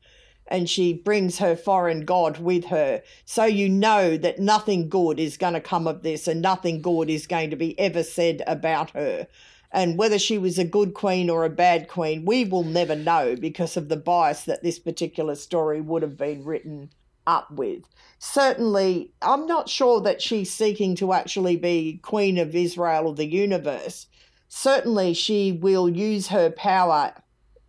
and 0.49 0.69
she 0.69 0.93
brings 0.93 1.39
her 1.39 1.55
foreign 1.55 2.05
god 2.05 2.39
with 2.39 2.67
her. 2.67 3.03
So 3.25 3.45
you 3.45 3.69
know 3.69 4.17
that 4.17 4.39
nothing 4.39 4.89
good 4.89 5.21
is 5.21 5.37
going 5.37 5.55
to 5.55 5.61
come 5.61 5.87
of 5.87 6.03
this 6.03 6.27
and 6.27 6.43
nothing 6.43 6.83
good 6.83 7.11
is 7.11 7.27
going 7.27 7.51
to 7.51 7.57
be 7.57 7.79
ever 7.79 8.03
said 8.03 8.43
about 8.47 8.91
her. 8.91 9.29
And 9.71 9.99
whether 9.99 10.19
she 10.19 10.39
was 10.39 10.59
a 10.59 10.65
good 10.65 10.95
queen 10.95 11.29
or 11.29 11.45
a 11.45 11.51
bad 11.51 11.89
queen, 11.89 12.25
we 12.25 12.45
will 12.45 12.65
never 12.65 12.97
know 12.97 13.37
because 13.37 13.77
of 13.77 13.91
the 13.91 13.99
bias 13.99 14.45
that 14.45 14.63
this 14.63 14.79
particular 14.79 15.35
story 15.35 15.81
would 15.81 16.03
have 16.03 16.17
been 16.17 16.45
written 16.45 16.91
up 17.27 17.51
with. 17.51 17.83
Certainly, 18.19 19.13
I'm 19.21 19.47
not 19.47 19.69
sure 19.69 20.01
that 20.01 20.23
she's 20.23 20.51
seeking 20.51 20.97
to 20.97 21.13
actually 21.13 21.57
be 21.57 22.01
queen 22.03 22.39
of 22.39 22.57
Israel 22.57 23.09
or 23.09 23.15
the 23.15 23.27
universe. 23.27 24.07
Certainly, 24.49 25.13
she 25.13 25.53
will 25.53 25.91
use 25.91 26.29
her 26.29 26.51
power 26.51 27.13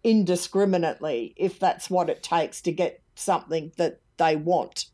indiscriminately 0.04 1.34
if 1.36 1.60
that's 1.60 1.90
what 1.90 2.10
it 2.10 2.24
takes 2.24 2.62
to 2.62 2.72
get 2.72 3.02
something 3.16 3.72
that 3.78 4.00
they 4.18 4.36
want. 4.36 4.86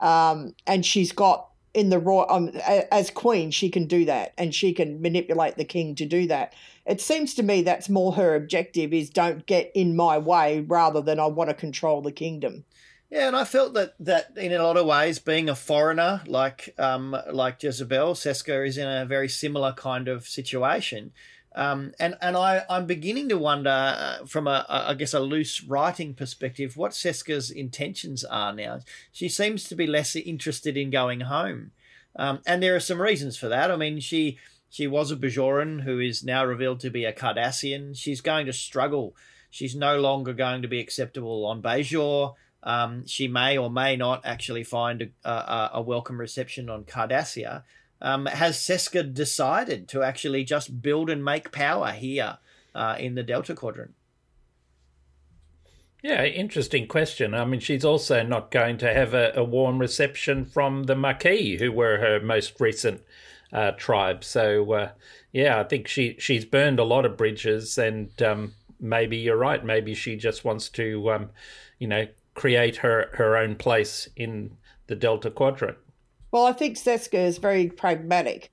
Um, 0.00 0.54
and 0.66 0.84
she's 0.84 1.12
got 1.12 1.48
in 1.76 1.90
the 1.90 1.98
royal 1.98 2.26
um, 2.30 2.48
as 2.90 3.10
queen, 3.10 3.50
she 3.50 3.68
can 3.68 3.86
do 3.86 4.06
that, 4.06 4.32
and 4.38 4.54
she 4.54 4.72
can 4.72 5.02
manipulate 5.02 5.56
the 5.56 5.64
king 5.64 5.94
to 5.96 6.06
do 6.06 6.26
that. 6.26 6.54
It 6.86 7.02
seems 7.02 7.34
to 7.34 7.42
me 7.42 7.62
that's 7.62 7.90
more 7.90 8.14
her 8.14 8.34
objective: 8.34 8.94
is 8.94 9.10
don't 9.10 9.44
get 9.44 9.72
in 9.74 9.94
my 9.94 10.16
way, 10.16 10.60
rather 10.60 11.02
than 11.02 11.20
I 11.20 11.26
want 11.26 11.50
to 11.50 11.54
control 11.54 12.00
the 12.00 12.12
kingdom. 12.12 12.64
Yeah, 13.10 13.28
and 13.28 13.36
I 13.36 13.44
felt 13.44 13.74
that 13.74 13.94
that 14.00 14.36
in 14.36 14.52
a 14.52 14.62
lot 14.62 14.78
of 14.78 14.86
ways, 14.86 15.18
being 15.18 15.50
a 15.50 15.54
foreigner 15.54 16.22
like 16.26 16.74
um, 16.78 17.14
like 17.30 17.62
Jezebel, 17.62 18.14
Seska 18.14 18.66
is 18.66 18.78
in 18.78 18.88
a 18.88 19.04
very 19.04 19.28
similar 19.28 19.72
kind 19.72 20.08
of 20.08 20.26
situation. 20.26 21.12
Um, 21.56 21.92
and 21.98 22.16
and 22.20 22.36
I, 22.36 22.64
I'm 22.68 22.84
beginning 22.84 23.30
to 23.30 23.38
wonder, 23.38 23.70
uh, 23.70 24.26
from 24.26 24.46
a, 24.46 24.66
a 24.68 24.90
I 24.90 24.94
guess 24.94 25.14
a 25.14 25.20
loose 25.20 25.64
writing 25.64 26.12
perspective, 26.12 26.76
what 26.76 26.92
Seska's 26.92 27.50
intentions 27.50 28.24
are 28.24 28.52
now. 28.52 28.80
She 29.10 29.30
seems 29.30 29.64
to 29.64 29.74
be 29.74 29.86
less 29.86 30.14
interested 30.14 30.76
in 30.76 30.90
going 30.90 31.20
home, 31.20 31.70
um, 32.14 32.40
and 32.46 32.62
there 32.62 32.76
are 32.76 32.80
some 32.80 33.00
reasons 33.00 33.38
for 33.38 33.48
that. 33.48 33.70
I 33.70 33.76
mean, 33.76 34.00
she 34.00 34.38
she 34.68 34.86
was 34.86 35.10
a 35.10 35.16
Bajoran 35.16 35.84
who 35.84 35.98
is 35.98 36.22
now 36.22 36.44
revealed 36.44 36.80
to 36.80 36.90
be 36.90 37.06
a 37.06 37.12
Cardassian. 37.12 37.96
She's 37.96 38.20
going 38.20 38.44
to 38.44 38.52
struggle. 38.52 39.16
She's 39.48 39.74
no 39.74 39.98
longer 39.98 40.34
going 40.34 40.60
to 40.60 40.68
be 40.68 40.80
acceptable 40.80 41.46
on 41.46 41.62
Bajor. 41.62 42.34
Um, 42.62 43.06
she 43.06 43.28
may 43.28 43.56
or 43.56 43.70
may 43.70 43.96
not 43.96 44.20
actually 44.26 44.64
find 44.64 45.10
a, 45.24 45.30
a, 45.30 45.70
a 45.74 45.82
welcome 45.82 46.20
reception 46.20 46.68
on 46.68 46.84
Cardassia. 46.84 47.62
Um, 48.00 48.26
has 48.26 48.58
Seska 48.58 49.12
decided 49.12 49.88
to 49.88 50.02
actually 50.02 50.44
just 50.44 50.82
build 50.82 51.08
and 51.08 51.24
make 51.24 51.52
power 51.52 51.92
here 51.92 52.38
uh, 52.74 52.96
in 52.98 53.14
the 53.14 53.22
Delta 53.22 53.54
Quadrant? 53.54 53.94
Yeah, 56.02 56.24
interesting 56.24 56.86
question. 56.86 57.34
I 57.34 57.44
mean, 57.46 57.60
she's 57.60 57.84
also 57.84 58.22
not 58.22 58.50
going 58.50 58.78
to 58.78 58.92
have 58.92 59.14
a, 59.14 59.32
a 59.34 59.42
warm 59.42 59.78
reception 59.78 60.44
from 60.44 60.84
the 60.84 60.94
Maquis, 60.94 61.58
who 61.58 61.72
were 61.72 61.98
her 61.98 62.20
most 62.20 62.60
recent 62.60 63.02
uh, 63.52 63.72
tribe. 63.72 64.22
So, 64.22 64.72
uh, 64.72 64.90
yeah, 65.32 65.58
I 65.58 65.64
think 65.64 65.88
she 65.88 66.16
she's 66.18 66.44
burned 66.44 66.78
a 66.78 66.84
lot 66.84 67.06
of 67.06 67.16
bridges, 67.16 67.78
and 67.78 68.10
um, 68.22 68.52
maybe 68.78 69.16
you're 69.16 69.36
right. 69.36 69.64
Maybe 69.64 69.94
she 69.94 70.16
just 70.16 70.44
wants 70.44 70.68
to, 70.70 71.10
um, 71.10 71.30
you 71.78 71.88
know, 71.88 72.06
create 72.34 72.76
her 72.76 73.10
her 73.14 73.36
own 73.36 73.56
place 73.56 74.08
in 74.16 74.56
the 74.86 74.94
Delta 74.94 75.30
Quadrant. 75.30 75.78
Well, 76.30 76.46
I 76.46 76.52
think 76.52 76.76
Seska 76.76 77.26
is 77.26 77.38
very 77.38 77.68
pragmatic. 77.68 78.50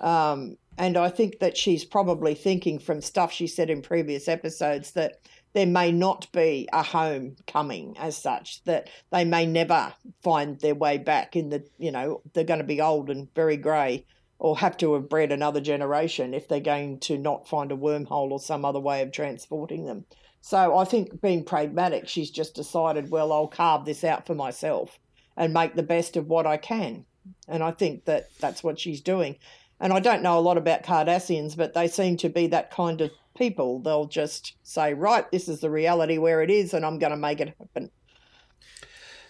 Um, 0.00 0.56
and 0.78 0.96
I 0.96 1.08
think 1.08 1.40
that 1.40 1.56
she's 1.56 1.84
probably 1.84 2.34
thinking 2.34 2.78
from 2.78 3.00
stuff 3.00 3.32
she 3.32 3.48
said 3.48 3.68
in 3.68 3.82
previous 3.82 4.28
episodes 4.28 4.92
that 4.92 5.20
there 5.52 5.66
may 5.66 5.90
not 5.90 6.30
be 6.30 6.68
a 6.72 6.84
home 6.84 7.34
coming 7.48 7.96
as 7.98 8.16
such, 8.16 8.62
that 8.64 8.88
they 9.10 9.24
may 9.24 9.44
never 9.44 9.92
find 10.22 10.60
their 10.60 10.76
way 10.76 10.98
back 10.98 11.34
in 11.34 11.48
the, 11.48 11.64
you 11.78 11.90
know, 11.90 12.22
they're 12.32 12.44
going 12.44 12.60
to 12.60 12.64
be 12.64 12.80
old 12.80 13.10
and 13.10 13.34
very 13.34 13.56
grey 13.56 14.04
or 14.38 14.56
have 14.56 14.76
to 14.76 14.94
have 14.94 15.08
bred 15.08 15.32
another 15.32 15.60
generation 15.60 16.32
if 16.32 16.46
they're 16.46 16.60
going 16.60 17.00
to 17.00 17.18
not 17.18 17.48
find 17.48 17.72
a 17.72 17.76
wormhole 17.76 18.30
or 18.30 18.38
some 18.38 18.64
other 18.64 18.78
way 18.78 19.02
of 19.02 19.10
transporting 19.10 19.84
them. 19.84 20.04
So 20.40 20.76
I 20.76 20.84
think 20.84 21.20
being 21.20 21.42
pragmatic, 21.42 22.06
she's 22.06 22.30
just 22.30 22.54
decided, 22.54 23.10
well, 23.10 23.32
I'll 23.32 23.48
carve 23.48 23.84
this 23.84 24.04
out 24.04 24.26
for 24.26 24.36
myself 24.36 25.00
and 25.38 25.54
make 25.54 25.74
the 25.74 25.82
best 25.82 26.16
of 26.18 26.26
what 26.26 26.46
I 26.46 26.58
can. 26.58 27.06
And 27.46 27.62
I 27.62 27.70
think 27.70 28.04
that 28.04 28.28
that's 28.40 28.62
what 28.62 28.78
she's 28.78 29.00
doing. 29.00 29.36
And 29.80 29.92
I 29.92 30.00
don't 30.00 30.22
know 30.22 30.38
a 30.38 30.40
lot 30.40 30.58
about 30.58 30.82
Cardassians, 30.82 31.56
but 31.56 31.72
they 31.72 31.86
seem 31.86 32.16
to 32.18 32.28
be 32.28 32.48
that 32.48 32.72
kind 32.72 33.00
of 33.00 33.12
people. 33.36 33.78
They'll 33.78 34.06
just 34.06 34.56
say, 34.64 34.92
right, 34.92 35.30
this 35.30 35.48
is 35.48 35.60
the 35.60 35.70
reality 35.70 36.18
where 36.18 36.42
it 36.42 36.50
is, 36.50 36.74
and 36.74 36.84
I'm 36.84 36.98
going 36.98 37.12
to 37.12 37.16
make 37.16 37.40
it 37.40 37.54
happen. 37.58 37.90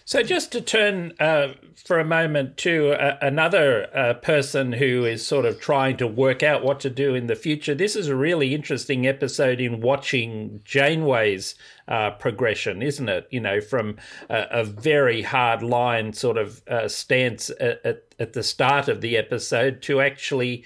So, 0.09 0.23
just 0.23 0.51
to 0.53 0.61
turn 0.61 1.13
uh, 1.19 1.49
for 1.75 1.99
a 1.99 2.03
moment 2.03 2.57
to 2.57 2.93
uh, 2.93 3.19
another 3.21 3.95
uh, 3.95 4.15
person 4.15 4.71
who 4.71 5.05
is 5.05 5.23
sort 5.23 5.45
of 5.45 5.59
trying 5.61 5.97
to 5.97 6.07
work 6.07 6.41
out 6.41 6.63
what 6.63 6.79
to 6.79 6.89
do 6.89 7.13
in 7.13 7.27
the 7.27 7.35
future, 7.35 7.75
this 7.75 7.95
is 7.95 8.07
a 8.07 8.15
really 8.15 8.55
interesting 8.55 9.05
episode 9.05 9.61
in 9.61 9.81
watching 9.81 10.61
Janeway's 10.65 11.53
uh, 11.87 12.09
progression, 12.09 12.81
isn't 12.81 13.07
it? 13.07 13.27
You 13.29 13.41
know, 13.41 13.61
from 13.61 13.97
a, 14.31 14.63
very 14.63 15.21
hard 15.21 15.61
line 15.61 16.13
sort 16.13 16.39
of 16.39 16.67
uh, 16.67 16.87
stance 16.87 17.51
at, 17.59 17.85
at, 17.85 18.15
at 18.17 18.33
the 18.33 18.41
start 18.41 18.87
of 18.87 19.01
the 19.01 19.15
episode 19.15 19.83
to 19.83 20.01
actually 20.01 20.65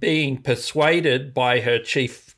being 0.00 0.42
persuaded 0.42 1.32
by 1.32 1.60
her 1.60 1.78
chief 1.78 2.31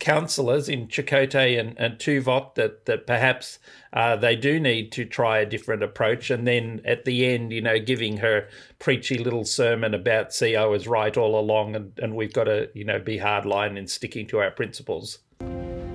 councillors 0.00 0.68
in 0.68 0.88
Chakotay 0.88 1.60
and, 1.60 1.78
and 1.78 1.98
Tuvok 1.98 2.54
that 2.56 2.86
that 2.86 3.06
perhaps 3.06 3.58
uh, 3.92 4.16
they 4.16 4.34
do 4.34 4.58
need 4.58 4.90
to 4.92 5.04
try 5.04 5.38
a 5.38 5.46
different 5.46 5.82
approach, 5.82 6.30
and 6.30 6.46
then 6.46 6.80
at 6.84 7.04
the 7.04 7.26
end, 7.26 7.52
you 7.52 7.60
know, 7.60 7.78
giving 7.78 8.16
her 8.16 8.48
preachy 8.78 9.18
little 9.18 9.44
sermon 9.44 9.94
about 9.94 10.32
"see, 10.32 10.56
I 10.56 10.64
was 10.64 10.88
right 10.88 11.16
all 11.16 11.38
along," 11.38 11.76
and, 11.76 11.92
and 11.98 12.16
we've 12.16 12.32
got 12.32 12.44
to 12.44 12.68
you 12.74 12.84
know 12.84 12.98
be 12.98 13.18
hardline 13.18 13.76
in 13.76 13.86
sticking 13.86 14.26
to 14.28 14.38
our 14.38 14.50
principles. 14.50 15.18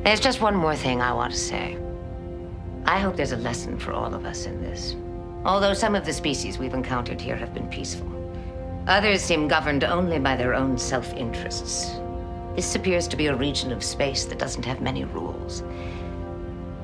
There's 0.04 0.20
just 0.20 0.40
one 0.40 0.56
more 0.56 0.76
thing 0.76 1.02
I 1.02 1.12
want 1.12 1.34
to 1.34 1.40
say. 1.40 1.78
I 2.86 3.00
hope 3.00 3.16
there's 3.16 3.32
a 3.32 3.38
lesson 3.38 3.80
for 3.80 3.92
all 3.92 4.14
of 4.14 4.26
us 4.26 4.46
in 4.46 4.62
this. 4.62 4.96
Although 5.44 5.74
some 5.74 5.96
of 5.96 6.06
the 6.06 6.14
species 6.14 6.60
we've 6.60 6.76
encountered 6.76 7.20
here 7.20 7.36
have 7.36 7.54
been 7.54 7.68
peaceful, 7.68 8.12
others 8.88 9.22
seem 9.22 9.48
governed 9.48 9.84
only 9.84 10.20
by 10.20 10.36
their 10.36 10.54
own 10.54 10.78
self 10.78 11.12
interests. 11.14 12.00
This 12.56 12.74
appears 12.74 13.08
to 13.10 13.18
be 13.18 13.28
a 13.28 13.36
region 13.36 13.74
of 13.74 13.84
space 13.84 14.24
that 14.26 14.40
doesn't 14.40 14.64
have 14.64 14.80
many 14.80 15.04
rules. 15.04 15.62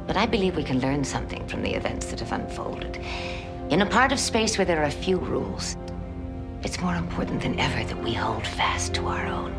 But 0.05 0.17
I 0.17 0.25
believe 0.25 0.57
we 0.57 0.65
can 0.65 0.81
learn 0.81 1.05
something 1.05 1.47
from 1.47 1.61
the 1.61 1.73
events 1.73 2.07
that 2.07 2.19
have 2.19 2.33
unfolded. 2.33 2.99
In 3.69 3.81
a 3.81 3.85
part 3.85 4.11
of 4.11 4.19
space 4.19 4.57
where 4.57 4.65
there 4.65 4.83
are 4.83 4.91
few 4.91 5.17
rules, 5.17 5.77
it's 6.63 6.81
more 6.81 6.95
important 6.95 7.41
than 7.41 7.57
ever 7.57 7.85
that 7.85 8.03
we 8.03 8.13
hold 8.13 8.45
fast 8.45 8.93
to 8.95 9.07
our 9.07 9.25
own. 9.25 9.57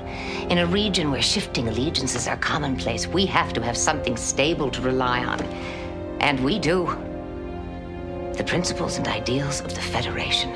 In 0.51 0.59
a 0.59 0.67
region 0.67 1.11
where 1.11 1.23
shifting 1.23 1.69
allegiances 1.69 2.29
are 2.29 2.37
commonplace, 2.37 3.07
we 3.07 3.25
have 3.27 3.55
to 3.55 3.63
have 3.63 3.77
something 3.77 4.19
stable 4.19 4.71
to 4.71 4.83
rely 4.83 5.25
on. 5.25 5.41
And 6.21 6.45
we 6.45 6.59
do. 6.59 6.85
The 8.37 8.45
principles 8.47 8.99
and 8.99 9.09
ideals 9.09 9.63
of 9.63 9.75
the 9.75 9.81
Federation. 9.81 10.51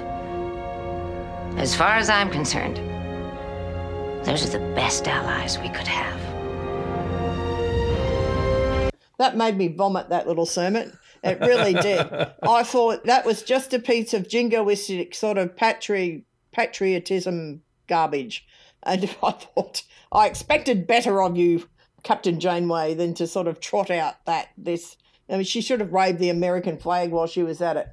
As 1.57 1.75
far 1.75 1.97
as 1.97 2.11
I'm 2.11 2.31
concerned, 2.31 2.79
those 4.27 4.45
are 4.45 4.59
the 4.59 4.75
best 4.75 5.07
allies 5.07 5.57
we 5.61 5.69
could 5.69 5.87
have. 5.87 6.21
That 9.19 9.37
made 9.37 9.57
me 9.57 9.69
vomit 9.69 10.09
that 10.09 10.27
little 10.27 10.47
sermon. 10.47 10.99
It 11.23 11.39
really 11.41 11.75
did. 11.75 12.01
I 12.43 12.65
thought 12.65 13.05
that 13.05 13.25
was 13.25 13.45
just 13.45 13.73
a 13.73 13.79
piece 13.79 14.13
of 14.15 14.27
jingoistic 14.27 15.15
sort 15.15 15.39
of 15.39 15.57
patri- 15.57 16.25
patriotism 16.51 17.63
garbage. 17.87 18.45
And 18.83 19.05
I 19.23 19.31
thought, 19.31 19.85
I 20.11 20.27
expected 20.27 20.89
better 20.89 21.23
of 21.23 21.37
you, 21.37 21.69
Captain 22.03 22.41
Janeway, 22.41 22.95
than 22.95 23.15
to 23.15 23.29
sort 23.29 23.47
of 23.47 23.61
trot 23.61 23.93
out 23.93 24.25
that 24.27 24.49
this 24.59 24.97
I 25.29 25.35
mean, 25.35 25.45
she 25.45 25.61
should 25.61 25.81
have 25.81 25.91
waved 25.91 26.21
the 26.21 26.31
American 26.31 26.79
flag 26.79 27.11
while 27.11 27.27
she 27.27 27.43
was 27.43 27.61
at 27.61 27.77
it. 27.77 27.89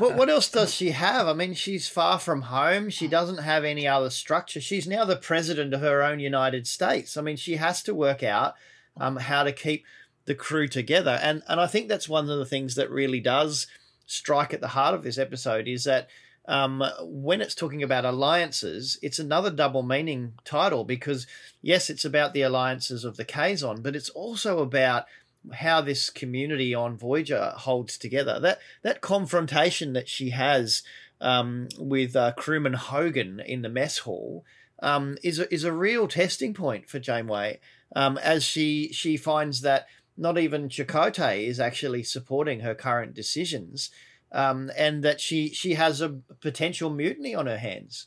what, 0.00 0.16
what, 0.16 0.28
else 0.28 0.50
does 0.50 0.74
she 0.74 0.90
have? 0.90 1.28
I 1.28 1.32
mean, 1.32 1.54
she's 1.54 1.88
far 1.88 2.18
from 2.18 2.42
home. 2.42 2.90
She 2.90 3.06
doesn't 3.06 3.38
have 3.38 3.64
any 3.64 3.86
other 3.86 4.10
structure. 4.10 4.60
She's 4.60 4.88
now 4.88 5.04
the 5.04 5.14
president 5.14 5.72
of 5.74 5.80
her 5.80 6.02
own 6.02 6.18
United 6.18 6.66
States. 6.66 7.16
I 7.16 7.22
mean, 7.22 7.36
she 7.36 7.56
has 7.56 7.84
to 7.84 7.94
work 7.94 8.24
out 8.24 8.54
um, 8.96 9.16
how 9.16 9.44
to 9.44 9.52
keep 9.52 9.84
the 10.24 10.34
crew 10.34 10.68
together. 10.68 11.18
And 11.22 11.42
and 11.48 11.60
I 11.60 11.66
think 11.66 11.88
that's 11.88 12.08
one 12.08 12.28
of 12.28 12.38
the 12.38 12.46
things 12.46 12.74
that 12.74 12.90
really 12.90 13.20
does 13.20 13.66
strike 14.06 14.52
at 14.52 14.60
the 14.60 14.68
heart 14.68 14.94
of 14.94 15.02
this 15.04 15.18
episode 15.18 15.68
is 15.68 15.84
that 15.84 16.08
um, 16.46 16.82
when 17.02 17.42
it's 17.42 17.54
talking 17.54 17.82
about 17.82 18.06
alliances, 18.06 18.98
it's 19.02 19.18
another 19.18 19.50
double 19.50 19.82
meaning 19.82 20.32
title 20.44 20.84
because 20.84 21.26
yes, 21.60 21.90
it's 21.90 22.04
about 22.04 22.32
the 22.32 22.42
alliances 22.42 23.04
of 23.04 23.16
the 23.16 23.24
Kazon, 23.24 23.82
but 23.82 23.94
it's 23.94 24.08
also 24.10 24.60
about 24.60 25.04
how 25.54 25.80
this 25.80 26.10
community 26.10 26.74
on 26.74 26.96
Voyager 26.96 27.52
holds 27.56 27.98
together. 27.98 28.38
That 28.40 28.58
that 28.82 29.00
confrontation 29.00 29.92
that 29.92 30.08
she 30.08 30.30
has 30.30 30.82
um, 31.20 31.68
with 31.78 32.14
uh, 32.16 32.32
crewman 32.32 32.74
Hogan 32.74 33.40
in 33.40 33.62
the 33.62 33.68
mess 33.68 33.98
hall. 33.98 34.44
um, 34.82 35.16
is 35.22 35.38
a, 35.38 35.52
is 35.52 35.64
a 35.64 35.72
real 35.72 36.08
testing 36.08 36.54
point 36.54 36.88
for 36.88 36.98
Janeway 36.98 37.60
um, 37.96 38.18
as 38.18 38.44
she 38.44 38.92
she 38.92 39.16
finds 39.16 39.62
that 39.62 39.86
not 40.16 40.38
even 40.38 40.68
Chakotay 40.68 41.46
is 41.46 41.60
actually 41.60 42.02
supporting 42.02 42.60
her 42.60 42.74
current 42.74 43.14
decisions, 43.14 43.90
um, 44.32 44.70
and 44.76 45.02
that 45.04 45.20
she 45.20 45.50
she 45.50 45.74
has 45.74 46.00
a 46.00 46.20
potential 46.40 46.90
mutiny 46.90 47.34
on 47.34 47.46
her 47.46 47.58
hands. 47.58 48.06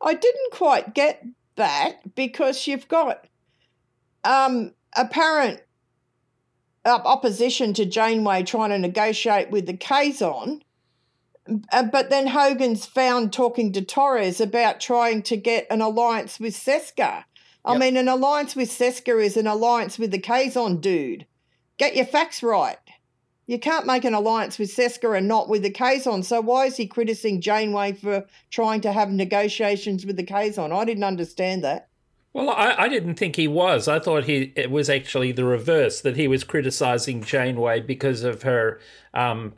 I 0.00 0.14
didn't 0.14 0.52
quite 0.52 0.94
get 0.94 1.24
that 1.56 2.14
because 2.14 2.66
you've 2.66 2.88
got 2.88 3.26
um, 4.24 4.72
apparent 4.96 5.60
opposition 6.84 7.74
to 7.74 7.84
Janeway 7.84 8.42
trying 8.42 8.70
to 8.70 8.78
negotiate 8.78 9.50
with 9.50 9.66
the 9.66 9.76
Kazon. 9.76 10.62
But 11.70 12.10
then 12.10 12.28
Hogan's 12.28 12.86
found 12.86 13.32
talking 13.32 13.72
to 13.72 13.82
Torres 13.82 14.40
about 14.40 14.80
trying 14.80 15.22
to 15.24 15.36
get 15.36 15.66
an 15.70 15.80
alliance 15.80 16.38
with 16.38 16.54
Seska. 16.54 17.24
I 17.64 17.72
yep. 17.72 17.80
mean, 17.80 17.96
an 17.96 18.08
alliance 18.08 18.56
with 18.56 18.70
Seska 18.70 19.22
is 19.22 19.36
an 19.36 19.46
alliance 19.46 19.98
with 19.98 20.10
the 20.10 20.20
Kazon 20.20 20.80
dude. 20.80 21.26
Get 21.78 21.96
your 21.96 22.06
facts 22.06 22.42
right. 22.42 22.78
You 23.46 23.58
can't 23.58 23.86
make 23.86 24.04
an 24.04 24.14
alliance 24.14 24.58
with 24.58 24.74
Seska 24.74 25.16
and 25.18 25.26
not 25.26 25.48
with 25.48 25.62
the 25.62 25.70
Kazon. 25.70 26.24
So 26.24 26.40
why 26.40 26.66
is 26.66 26.76
he 26.76 26.86
criticizing 26.86 27.40
Janeway 27.40 27.92
for 27.94 28.24
trying 28.50 28.80
to 28.82 28.92
have 28.92 29.10
negotiations 29.10 30.06
with 30.06 30.16
the 30.16 30.24
Kazon? 30.24 30.72
I 30.72 30.84
didn't 30.84 31.04
understand 31.04 31.64
that. 31.64 31.88
Well, 32.34 32.48
I, 32.48 32.74
I, 32.78 32.88
didn't 32.88 33.16
think 33.16 33.36
he 33.36 33.46
was. 33.46 33.88
I 33.88 33.98
thought 33.98 34.24
he 34.24 34.54
it 34.56 34.70
was 34.70 34.88
actually 34.88 35.32
the 35.32 35.44
reverse 35.44 36.00
that 36.00 36.16
he 36.16 36.26
was 36.28 36.44
criticizing 36.44 37.22
Janeway 37.22 37.80
because 37.80 38.24
of 38.24 38.42
her 38.42 38.80
um, 39.12 39.52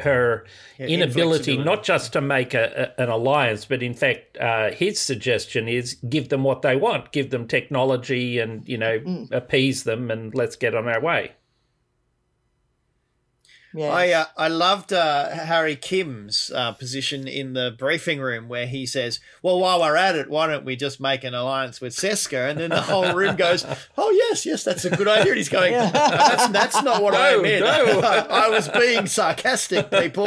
her 0.00 0.44
yeah, 0.78 0.86
inability 0.86 1.56
not 1.56 1.82
just 1.82 2.12
to 2.12 2.20
make 2.20 2.52
a, 2.52 2.92
a, 2.98 3.02
an 3.02 3.08
alliance, 3.08 3.64
but 3.64 3.82
in 3.82 3.94
fact, 3.94 4.36
uh, 4.36 4.72
his 4.72 5.00
suggestion 5.00 5.68
is 5.68 5.94
give 6.08 6.28
them 6.28 6.44
what 6.44 6.60
they 6.60 6.76
want, 6.76 7.12
give 7.12 7.30
them 7.30 7.48
technology, 7.48 8.38
and 8.38 8.68
you 8.68 8.76
know 8.76 8.98
mm. 8.98 9.32
appease 9.32 9.84
them, 9.84 10.10
and 10.10 10.34
let's 10.34 10.56
get 10.56 10.74
on 10.74 10.88
our 10.88 11.00
way. 11.00 11.32
Yes. 13.74 13.92
I 13.92 14.10
uh, 14.10 14.24
I 14.36 14.48
loved 14.48 14.92
uh, 14.92 15.30
Harry 15.30 15.76
Kim's 15.76 16.50
uh, 16.54 16.72
position 16.72 17.26
in 17.26 17.54
the 17.54 17.74
briefing 17.76 18.20
room 18.20 18.48
where 18.48 18.66
he 18.66 18.84
says, 18.84 19.18
"Well, 19.42 19.58
while 19.58 19.80
we're 19.80 19.96
at 19.96 20.14
it, 20.14 20.28
why 20.28 20.46
don't 20.46 20.64
we 20.64 20.76
just 20.76 21.00
make 21.00 21.24
an 21.24 21.34
alliance 21.34 21.80
with 21.80 21.94
Seska?" 21.94 22.50
And 22.50 22.60
then 22.60 22.70
the 22.70 22.82
whole 22.82 23.14
room 23.14 23.36
goes, 23.36 23.64
"Oh 23.96 24.10
yes, 24.10 24.44
yes, 24.44 24.62
that's 24.64 24.84
a 24.84 24.90
good 24.90 25.08
idea." 25.08 25.32
And 25.32 25.38
he's 25.38 25.48
going, 25.48 25.72
yeah. 25.72 25.90
"That's 25.90 26.48
that's 26.48 26.82
not 26.82 27.02
what 27.02 27.14
no, 27.14 27.20
I 27.20 27.42
meant. 27.42 27.64
No. 27.64 28.00
I, 28.04 28.46
I 28.46 28.48
was 28.50 28.68
being 28.68 29.06
sarcastic, 29.06 29.90
people." 29.90 30.26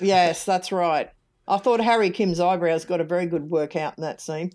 yes, 0.00 0.44
that's 0.44 0.72
right. 0.72 1.10
I 1.46 1.58
thought 1.58 1.80
Harry 1.80 2.10
Kim's 2.10 2.40
eyebrows 2.40 2.84
got 2.84 3.00
a 3.00 3.04
very 3.04 3.26
good 3.26 3.50
workout 3.50 3.98
in 3.98 4.02
that 4.02 4.20
scene. 4.20 4.52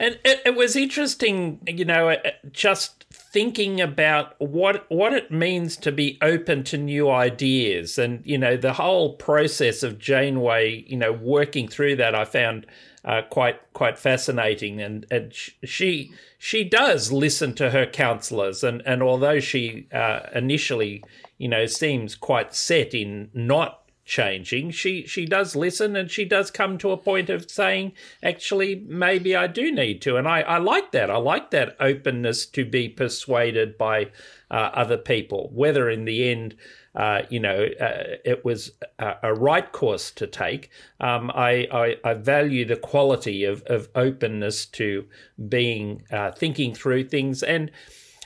And 0.00 0.18
it, 0.24 0.42
it 0.44 0.56
was 0.56 0.74
interesting, 0.74 1.60
you 1.66 1.84
know, 1.84 2.08
uh, 2.08 2.16
just 2.50 3.03
thinking 3.34 3.80
about 3.80 4.40
what 4.40 4.88
what 4.88 5.12
it 5.12 5.28
means 5.28 5.76
to 5.76 5.90
be 5.90 6.16
open 6.22 6.62
to 6.62 6.78
new 6.78 7.10
ideas. 7.10 7.98
And 7.98 8.24
you 8.24 8.38
know 8.38 8.56
the 8.56 8.74
whole 8.74 9.14
process 9.14 9.82
of 9.82 9.98
Janeway 9.98 10.84
you 10.86 10.96
know 10.96 11.12
working 11.12 11.66
through 11.66 11.96
that 11.96 12.14
I 12.14 12.24
found 12.24 12.64
uh, 13.04 13.22
quite 13.28 13.58
quite 13.72 13.98
fascinating. 13.98 14.80
And 14.80 15.04
and 15.10 15.32
she 15.64 16.12
she 16.38 16.62
does 16.62 17.10
listen 17.10 17.54
to 17.54 17.70
her 17.70 17.86
counselors 17.86 18.62
and 18.62 18.80
and 18.86 19.02
although 19.02 19.40
she 19.40 19.88
uh, 19.92 20.20
initially 20.32 21.02
you 21.36 21.48
know 21.48 21.66
seems 21.66 22.14
quite 22.14 22.54
set 22.54 22.94
in 22.94 23.30
not 23.34 23.83
changing, 24.04 24.70
she 24.70 25.06
she 25.06 25.24
does 25.24 25.56
listen 25.56 25.96
and 25.96 26.10
she 26.10 26.24
does 26.24 26.50
come 26.50 26.78
to 26.78 26.90
a 26.90 26.96
point 26.96 27.30
of 27.30 27.50
saying, 27.50 27.92
actually, 28.22 28.84
maybe 28.86 29.34
I 29.34 29.46
do 29.46 29.72
need 29.72 30.02
to. 30.02 30.16
And 30.16 30.28
I, 30.28 30.40
I 30.42 30.58
like 30.58 30.92
that. 30.92 31.10
I 31.10 31.16
like 31.16 31.50
that 31.50 31.76
openness 31.80 32.46
to 32.46 32.64
be 32.64 32.88
persuaded 32.88 33.78
by 33.78 34.10
uh, 34.50 34.70
other 34.74 34.98
people, 34.98 35.50
whether 35.52 35.88
in 35.88 36.04
the 36.04 36.28
end, 36.28 36.54
uh, 36.94 37.22
you 37.30 37.40
know, 37.40 37.66
uh, 37.80 38.16
it 38.24 38.44
was 38.44 38.72
a, 38.98 39.14
a, 39.24 39.34
right 39.34 39.72
course 39.72 40.10
to 40.12 40.26
take. 40.26 40.70
Um, 41.00 41.30
I, 41.34 41.66
I, 41.72 41.96
I, 42.04 42.14
value 42.14 42.64
the 42.64 42.76
quality 42.76 43.44
of, 43.44 43.62
of 43.64 43.88
openness 43.96 44.66
to 44.66 45.06
being 45.48 46.02
uh, 46.12 46.30
thinking 46.32 46.74
through 46.74 47.04
things 47.08 47.42
and. 47.42 47.70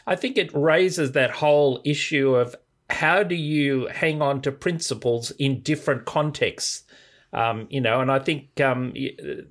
I 0.06 0.16
think 0.16 0.38
it 0.38 0.50
raises 0.54 1.12
that 1.12 1.30
whole 1.30 1.82
issue 1.84 2.34
of 2.34 2.56
how 2.90 3.22
do 3.22 3.34
you 3.34 3.86
hang 3.88 4.22
on 4.22 4.40
to 4.42 4.52
principles 4.52 5.30
in 5.32 5.60
different 5.60 6.06
contexts? 6.06 6.84
Um, 7.34 7.66
you 7.68 7.82
know, 7.82 8.00
and 8.00 8.10
I 8.10 8.18
think 8.20 8.58
um, 8.58 8.94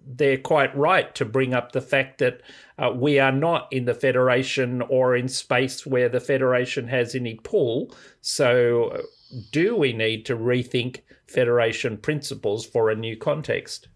they're 0.03 0.39
quite 0.39 0.75
right 0.75 1.13
to 1.13 1.25
bring 1.25 1.53
up 1.53 1.71
the 1.71 1.81
fact 1.81 2.17
that 2.17 2.41
uh, 2.79 2.91
we 2.95 3.19
are 3.19 3.31
not 3.31 3.67
in 3.71 3.85
the 3.85 3.93
Federation 3.93 4.81
or 4.81 5.15
in 5.15 5.27
space 5.27 5.85
where 5.85 6.09
the 6.09 6.19
Federation 6.19 6.87
has 6.87 7.13
any 7.13 7.35
pull. 7.35 7.95
So, 8.21 9.03
do 9.51 9.75
we 9.75 9.93
need 9.93 10.25
to 10.25 10.35
rethink 10.35 11.01
Federation 11.27 11.97
principles 11.97 12.65
for 12.65 12.89
a 12.89 12.95
new 12.95 13.15
context? 13.15 13.89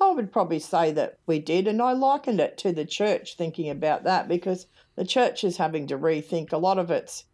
I 0.00 0.12
would 0.12 0.30
probably 0.30 0.60
say 0.60 0.92
that 0.92 1.18
we 1.26 1.40
did, 1.40 1.66
and 1.66 1.82
I 1.82 1.92
likened 1.92 2.40
it 2.40 2.58
to 2.58 2.72
the 2.72 2.84
church 2.84 3.36
thinking 3.36 3.70
about 3.70 4.04
that 4.04 4.28
because 4.28 4.66
the 4.94 5.04
church 5.04 5.42
is 5.42 5.56
having 5.56 5.88
to 5.88 5.98
rethink 5.98 6.52
a 6.52 6.58
lot 6.58 6.78
of 6.78 6.92
its 6.92 7.24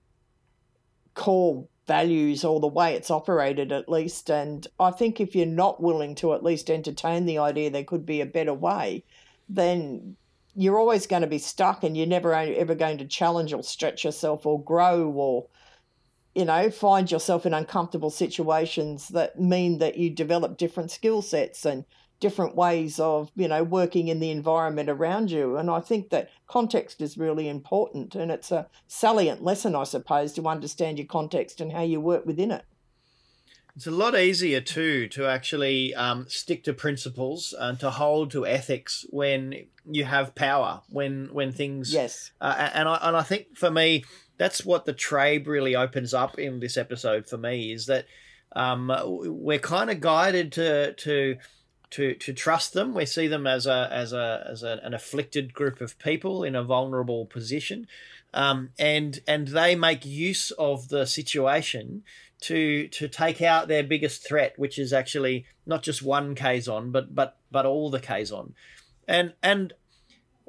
core 1.14 1.66
values 1.86 2.44
or 2.44 2.60
the 2.60 2.66
way 2.68 2.94
it's 2.94 3.10
operated 3.10 3.72
at 3.72 3.88
least 3.88 4.30
and 4.30 4.68
i 4.78 4.90
think 4.90 5.20
if 5.20 5.34
you're 5.34 5.44
not 5.44 5.82
willing 5.82 6.14
to 6.14 6.32
at 6.32 6.44
least 6.44 6.70
entertain 6.70 7.26
the 7.26 7.38
idea 7.38 7.68
there 7.68 7.82
could 7.82 8.06
be 8.06 8.20
a 8.20 8.26
better 8.26 8.54
way 8.54 9.02
then 9.48 10.16
you're 10.54 10.78
always 10.78 11.06
going 11.06 11.22
to 11.22 11.28
be 11.28 11.38
stuck 11.38 11.82
and 11.82 11.96
you're 11.96 12.06
never 12.06 12.32
ever 12.32 12.74
going 12.74 12.98
to 12.98 13.04
challenge 13.04 13.52
or 13.52 13.62
stretch 13.62 14.04
yourself 14.04 14.46
or 14.46 14.62
grow 14.62 15.08
or 15.10 15.46
you 16.34 16.44
know 16.44 16.70
find 16.70 17.10
yourself 17.10 17.44
in 17.44 17.54
uncomfortable 17.54 18.10
situations 18.10 19.08
that 19.08 19.40
mean 19.40 19.78
that 19.78 19.96
you 19.96 20.10
develop 20.10 20.56
different 20.56 20.90
skill 20.90 21.22
sets 21.22 21.64
and 21.64 21.84
different 22.20 22.54
ways 22.54 23.00
of 23.00 23.30
you 23.34 23.48
know 23.48 23.64
working 23.64 24.08
in 24.08 24.20
the 24.20 24.30
environment 24.30 24.88
around 24.88 25.30
you. 25.30 25.56
And 25.56 25.70
i 25.70 25.80
think 25.80 26.10
that 26.10 26.30
context 26.46 27.00
is 27.00 27.18
really 27.18 27.48
important 27.48 28.14
and 28.14 28.30
it's 28.30 28.52
a 28.52 28.66
salient 28.86 29.42
lesson 29.42 29.74
i 29.74 29.84
suppose 29.84 30.32
to 30.34 30.46
understand 30.46 30.98
your 30.98 31.06
context 31.06 31.60
and 31.60 31.72
how 31.72 31.82
you 31.82 32.00
work 32.00 32.26
within 32.26 32.50
it. 32.50 32.64
It's 33.76 33.86
a 33.86 33.90
lot 33.92 34.14
easier 34.14 34.60
too 34.60 35.08
to 35.08 35.26
actually 35.26 35.94
um, 35.94 36.26
stick 36.28 36.64
to 36.64 36.72
principles 36.72 37.54
and 37.58 37.78
to 37.80 37.90
hold 37.90 38.30
to 38.32 38.44
ethics 38.46 39.06
when 39.10 39.54
you 39.90 40.04
have 40.04 40.34
power 40.34 40.82
when 40.90 41.28
when 41.32 41.52
things 41.52 41.92
yes. 41.92 42.32
uh, 42.40 42.70
and 42.74 42.88
I 42.88 42.98
and 43.02 43.16
I 43.16 43.22
think 43.22 43.56
for 43.56 43.70
me 43.70 44.04
that's 44.36 44.64
what 44.64 44.84
the 44.84 44.94
Trabe 44.94 45.46
really 45.46 45.76
opens 45.76 46.12
up 46.12 46.38
in 46.38 46.60
this 46.60 46.76
episode 46.76 47.28
for 47.28 47.38
me 47.38 47.72
is 47.72 47.86
that 47.86 48.06
um, 48.56 48.92
we're 49.04 49.58
kind 49.58 49.90
of 49.90 50.00
guided 50.00 50.52
to 50.52 50.92
to 50.94 51.36
to 51.90 52.14
to 52.14 52.32
trust 52.32 52.72
them. 52.72 52.94
We 52.94 53.06
see 53.06 53.26
them 53.26 53.46
as 53.46 53.66
a 53.66 53.88
as 53.90 54.12
a 54.12 54.46
as 54.48 54.62
a, 54.62 54.80
an 54.82 54.94
afflicted 54.94 55.52
group 55.52 55.80
of 55.80 55.98
people 55.98 56.44
in 56.44 56.54
a 56.54 56.62
vulnerable 56.62 57.26
position, 57.26 57.86
um, 58.32 58.70
and 58.78 59.20
and 59.26 59.48
they 59.48 59.74
make 59.74 60.04
use 60.04 60.50
of 60.52 60.88
the 60.88 61.06
situation 61.06 62.02
to 62.42 62.88
to 62.88 63.08
take 63.08 63.42
out 63.42 63.68
their 63.68 63.82
biggest 63.82 64.26
threat, 64.26 64.58
which 64.58 64.78
is 64.78 64.92
actually 64.92 65.46
not 65.66 65.82
just 65.82 66.02
one 66.02 66.34
Kazon, 66.34 66.92
but 66.92 67.14
but 67.14 67.36
but 67.50 67.66
all 67.66 67.90
the 67.90 68.00
Kazon, 68.00 68.52
and 69.06 69.34
and 69.42 69.74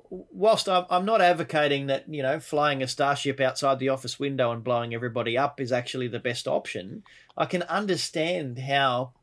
whilst 0.10 0.68
I'm 0.68 1.06
not 1.06 1.22
advocating 1.22 1.88
that 1.88 2.08
you 2.08 2.22
know 2.22 2.40
flying 2.40 2.84
a 2.84 2.88
starship 2.88 3.40
outside 3.40 3.80
the 3.80 3.90
office 3.90 4.20
window 4.20 4.52
and 4.52 4.64
blowing 4.64 4.94
everybody 4.94 5.38
up 5.38 5.60
is 5.60 5.72
actually 5.72 6.08
the 6.08 6.20
best 6.20 6.48
option, 6.48 7.04
I 7.38 7.46
can 7.46 7.64
understand 7.64 8.60
how 8.60 9.14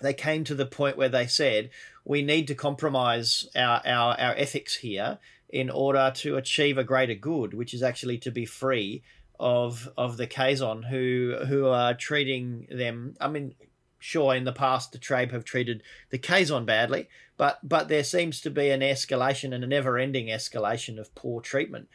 they 0.00 0.14
came 0.14 0.44
to 0.44 0.54
the 0.54 0.66
point 0.66 0.96
where 0.96 1.08
they 1.08 1.26
said 1.26 1.70
we 2.04 2.22
need 2.22 2.46
to 2.48 2.54
compromise 2.54 3.48
our, 3.54 3.82
our, 3.84 4.18
our 4.18 4.34
ethics 4.36 4.76
here 4.76 5.18
in 5.48 5.70
order 5.70 6.12
to 6.14 6.36
achieve 6.36 6.78
a 6.78 6.84
greater 6.84 7.14
good, 7.14 7.54
which 7.54 7.72
is 7.74 7.82
actually 7.82 8.18
to 8.18 8.30
be 8.30 8.44
free 8.44 9.02
of 9.40 9.88
of 9.96 10.16
the 10.16 10.26
Kazon 10.26 10.84
who 10.84 11.36
who 11.46 11.68
are 11.68 11.94
treating 11.94 12.66
them. 12.70 13.14
I 13.20 13.28
mean, 13.28 13.54
sure, 13.98 14.34
in 14.34 14.44
the 14.44 14.52
past 14.52 14.92
the 14.92 14.98
Trabe 14.98 15.32
have 15.32 15.44
treated 15.44 15.82
the 16.10 16.18
Kazon 16.18 16.66
badly, 16.66 17.08
but 17.36 17.60
but 17.62 17.88
there 17.88 18.04
seems 18.04 18.40
to 18.40 18.50
be 18.50 18.70
an 18.70 18.80
escalation 18.80 19.54
and 19.54 19.62
a 19.62 19.66
never-ending 19.66 20.26
escalation 20.26 20.98
of 20.98 21.14
poor 21.14 21.40
treatment. 21.40 21.88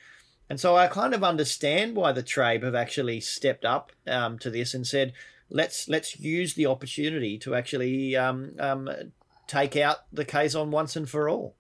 And 0.50 0.60
so 0.60 0.76
I 0.76 0.88
kind 0.88 1.14
of 1.14 1.24
understand 1.24 1.96
why 1.96 2.12
the 2.12 2.24
Trabe 2.24 2.64
have 2.64 2.76
actually 2.76 3.20
stepped 3.22 3.66
up 3.66 3.92
um, 4.06 4.38
to 4.40 4.50
this 4.50 4.74
and 4.74 4.86
said, 4.86 5.14
let's 5.54 5.88
let's 5.88 6.20
use 6.20 6.56
the 6.56 6.66
opportunity 6.66 7.38
to 7.40 7.56
actually 7.56 8.16
um, 8.18 8.56
um, 8.60 8.90
take 9.48 9.78
out 9.78 9.98
the 10.12 10.26
Kazon 10.26 10.70
once 10.70 10.96
and 10.96 11.10
for 11.10 11.30
all. 11.30 11.56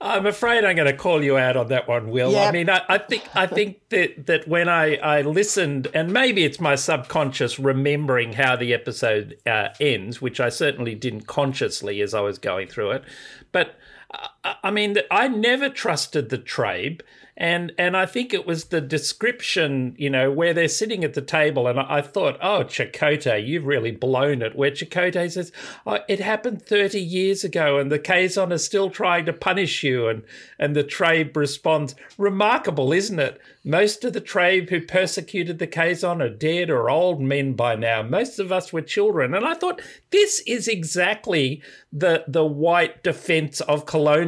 I'm 0.00 0.26
afraid 0.26 0.64
I'm 0.64 0.76
going 0.76 0.86
to 0.86 0.96
call 0.96 1.24
you 1.24 1.36
out 1.36 1.56
on 1.56 1.68
that 1.68 1.88
one, 1.88 2.10
Will. 2.10 2.30
Yep. 2.30 2.48
I 2.48 2.52
mean, 2.52 2.70
I, 2.70 2.82
I 2.88 2.98
think 2.98 3.24
I 3.34 3.46
think 3.46 3.80
that 3.88 4.26
that 4.26 4.46
when 4.46 4.68
I, 4.68 4.94
I 4.96 5.22
listened, 5.22 5.88
and 5.92 6.12
maybe 6.12 6.44
it's 6.44 6.60
my 6.60 6.76
subconscious 6.76 7.58
remembering 7.58 8.34
how 8.34 8.54
the 8.54 8.72
episode 8.74 9.38
uh, 9.44 9.70
ends, 9.80 10.22
which 10.22 10.38
I 10.38 10.50
certainly 10.50 10.94
didn't 10.94 11.26
consciously 11.26 12.00
as 12.00 12.14
I 12.14 12.20
was 12.20 12.38
going 12.38 12.68
through 12.68 12.92
it, 12.92 13.04
but 13.50 13.74
uh, 14.12 14.28
I 14.44 14.70
mean, 14.70 14.96
I 15.10 15.28
never 15.28 15.68
trusted 15.68 16.28
the 16.28 16.38
Trabe. 16.38 17.00
And 17.40 17.72
and 17.78 17.96
I 17.96 18.04
think 18.04 18.34
it 18.34 18.48
was 18.48 18.64
the 18.64 18.80
description, 18.80 19.94
you 19.96 20.10
know, 20.10 20.28
where 20.28 20.52
they're 20.52 20.66
sitting 20.66 21.04
at 21.04 21.14
the 21.14 21.22
table, 21.22 21.68
and 21.68 21.78
I, 21.78 22.02
thought, 22.02 22.36
oh, 22.42 22.64
Chakotay, 22.64 23.46
you've 23.46 23.64
really 23.64 23.92
blown 23.92 24.42
it. 24.42 24.56
Where 24.56 24.72
Chakotay 24.72 25.30
says, 25.30 25.52
oh, 25.86 26.00
it 26.08 26.18
happened 26.18 26.66
thirty 26.66 27.00
years 27.00 27.44
ago, 27.44 27.78
and 27.78 27.92
the 27.92 27.98
Kazon 28.00 28.50
is 28.50 28.64
still 28.64 28.90
trying 28.90 29.24
to 29.26 29.32
punish 29.32 29.84
you, 29.84 30.08
and 30.08 30.24
and 30.58 30.74
the 30.74 30.82
Trabe 30.82 31.36
responds, 31.36 31.94
remarkable, 32.16 32.92
isn't 32.92 33.20
it? 33.20 33.40
Most 33.62 34.02
of 34.04 34.14
the 34.14 34.20
Trabe 34.20 34.68
who 34.70 34.80
persecuted 34.80 35.60
the 35.60 35.68
Kazon 35.68 36.20
are 36.20 36.28
dead 36.28 36.70
or 36.70 36.90
old 36.90 37.20
men 37.20 37.52
by 37.52 37.76
now. 37.76 38.02
Most 38.02 38.40
of 38.40 38.50
us 38.50 38.72
were 38.72 38.82
children, 38.82 39.32
and 39.32 39.44
I 39.44 39.54
thought 39.54 39.80
this 40.10 40.42
is 40.44 40.66
exactly 40.66 41.62
the 41.92 42.24
the 42.26 42.44
white 42.44 43.04
defense 43.04 43.60
of 43.60 43.86
colonialism. 43.86 44.27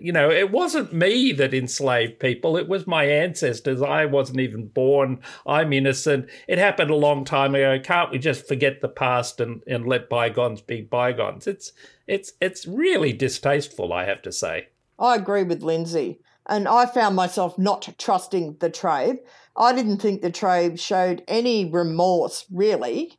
You 0.00 0.12
know, 0.12 0.30
it 0.30 0.50
wasn't 0.50 0.92
me 0.92 1.32
that 1.32 1.54
enslaved 1.54 2.18
people; 2.18 2.56
it 2.56 2.68
was 2.68 2.86
my 2.86 3.04
ancestors. 3.04 3.82
I 3.82 4.04
wasn't 4.06 4.40
even 4.40 4.68
born. 4.68 5.20
I'm 5.46 5.72
innocent. 5.72 6.28
It 6.48 6.58
happened 6.58 6.90
a 6.90 6.96
long 6.96 7.24
time 7.24 7.54
ago. 7.54 7.78
Can't 7.82 8.10
we 8.10 8.18
just 8.18 8.46
forget 8.46 8.80
the 8.80 8.88
past 8.88 9.40
and 9.40 9.62
and 9.66 9.86
let 9.86 10.08
bygones 10.08 10.60
be 10.60 10.82
bygones? 10.82 11.46
It's 11.46 11.72
it's 12.06 12.32
it's 12.40 12.66
really 12.66 13.12
distasteful, 13.12 13.92
I 13.92 14.04
have 14.04 14.22
to 14.22 14.32
say. 14.32 14.68
I 14.98 15.14
agree 15.16 15.44
with 15.44 15.62
Lindsay. 15.62 16.20
And 16.46 16.66
I 16.66 16.86
found 16.86 17.14
myself 17.14 17.58
not 17.58 17.94
trusting 17.98 18.56
the 18.58 18.70
Trabe. 18.70 19.18
I 19.56 19.72
didn't 19.72 19.98
think 19.98 20.20
the 20.20 20.32
Trabe 20.32 20.80
showed 20.80 21.22
any 21.28 21.64
remorse, 21.64 22.44
really, 22.50 23.18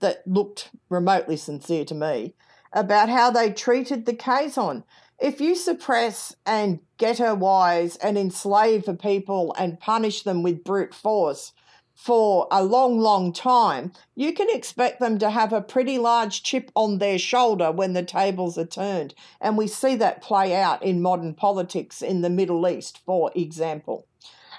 that 0.00 0.26
looked 0.26 0.70
remotely 0.88 1.36
sincere 1.36 1.84
to 1.86 1.94
me, 1.94 2.34
about 2.72 3.08
how 3.08 3.30
they 3.30 3.52
treated 3.52 4.06
the 4.06 4.14
Kazon. 4.14 4.84
If 5.18 5.40
you 5.40 5.56
suppress 5.56 6.34
and 6.46 6.78
ghettoize 6.98 7.98
and 8.02 8.16
enslave 8.16 8.86
a 8.86 8.94
people 8.94 9.54
and 9.58 9.80
punish 9.80 10.22
them 10.22 10.42
with 10.42 10.62
brute 10.62 10.94
force 10.94 11.52
for 11.96 12.46
a 12.52 12.62
long, 12.62 13.00
long 13.00 13.32
time, 13.32 13.92
you 14.14 14.32
can 14.32 14.48
expect 14.50 15.00
them 15.00 15.18
to 15.18 15.30
have 15.30 15.52
a 15.52 15.60
pretty 15.60 15.98
large 15.98 16.44
chip 16.44 16.70
on 16.76 16.98
their 16.98 17.18
shoulder 17.18 17.72
when 17.72 17.94
the 17.94 18.04
tables 18.04 18.56
are 18.56 18.64
turned. 18.64 19.14
And 19.40 19.58
we 19.58 19.66
see 19.66 19.96
that 19.96 20.22
play 20.22 20.54
out 20.54 20.80
in 20.84 21.02
modern 21.02 21.34
politics 21.34 22.00
in 22.00 22.20
the 22.20 22.30
Middle 22.30 22.68
East, 22.68 23.00
for 23.04 23.32
example. 23.34 24.06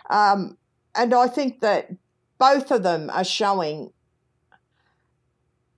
Um, 0.10 0.58
and 0.94 1.14
I 1.14 1.28
think 1.28 1.62
that 1.62 1.90
both 2.38 2.70
of 2.72 2.84
them 2.84 3.10
are 3.14 3.24
showing 3.24 3.94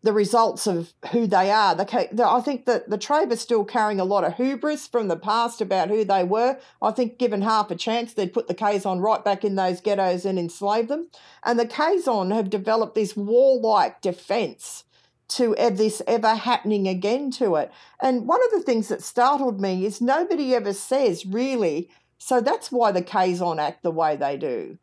the 0.03 0.13
results 0.13 0.65
of 0.65 0.93
who 1.11 1.27
they 1.27 1.51
are. 1.51 1.75
The, 1.75 2.25
I 2.27 2.41
think 2.41 2.65
that 2.65 2.89
the 2.89 2.97
Trabe 2.97 3.31
are 3.31 3.37
still 3.37 3.63
carrying 3.63 3.99
a 3.99 4.05
lot 4.05 4.23
of 4.23 4.35
hubris 4.35 4.87
from 4.87 5.07
the 5.07 5.15
past 5.15 5.61
about 5.61 5.89
who 5.89 6.03
they 6.03 6.23
were. 6.23 6.57
I 6.81 6.91
think, 6.91 7.19
given 7.19 7.43
half 7.43 7.69
a 7.69 7.75
chance, 7.75 8.13
they'd 8.13 8.33
put 8.33 8.47
the 8.47 8.55
Kazon 8.55 9.01
right 9.01 9.23
back 9.23 9.43
in 9.43 9.55
those 9.55 9.79
ghettos 9.79 10.25
and 10.25 10.39
enslave 10.39 10.87
them. 10.87 11.09
And 11.43 11.59
the 11.59 11.67
Kazon 11.67 12.33
have 12.33 12.49
developed 12.49 12.95
this 12.95 13.15
warlike 13.15 14.01
defense 14.01 14.85
to 15.29 15.55
this 15.55 16.01
ever 16.07 16.35
happening 16.35 16.87
again 16.87 17.31
to 17.31 17.55
it. 17.55 17.71
And 18.01 18.27
one 18.27 18.43
of 18.43 18.51
the 18.51 18.63
things 18.65 18.89
that 18.89 19.03
startled 19.03 19.61
me 19.61 19.85
is 19.85 20.01
nobody 20.01 20.53
ever 20.55 20.73
says, 20.73 21.25
really, 21.25 21.89
so 22.17 22.41
that's 22.41 22.71
why 22.71 22.91
the 22.91 23.01
Kazon 23.01 23.59
act 23.59 23.81
the 23.81 23.91
way 23.91 24.15
they 24.15 24.35
do. 24.35 24.77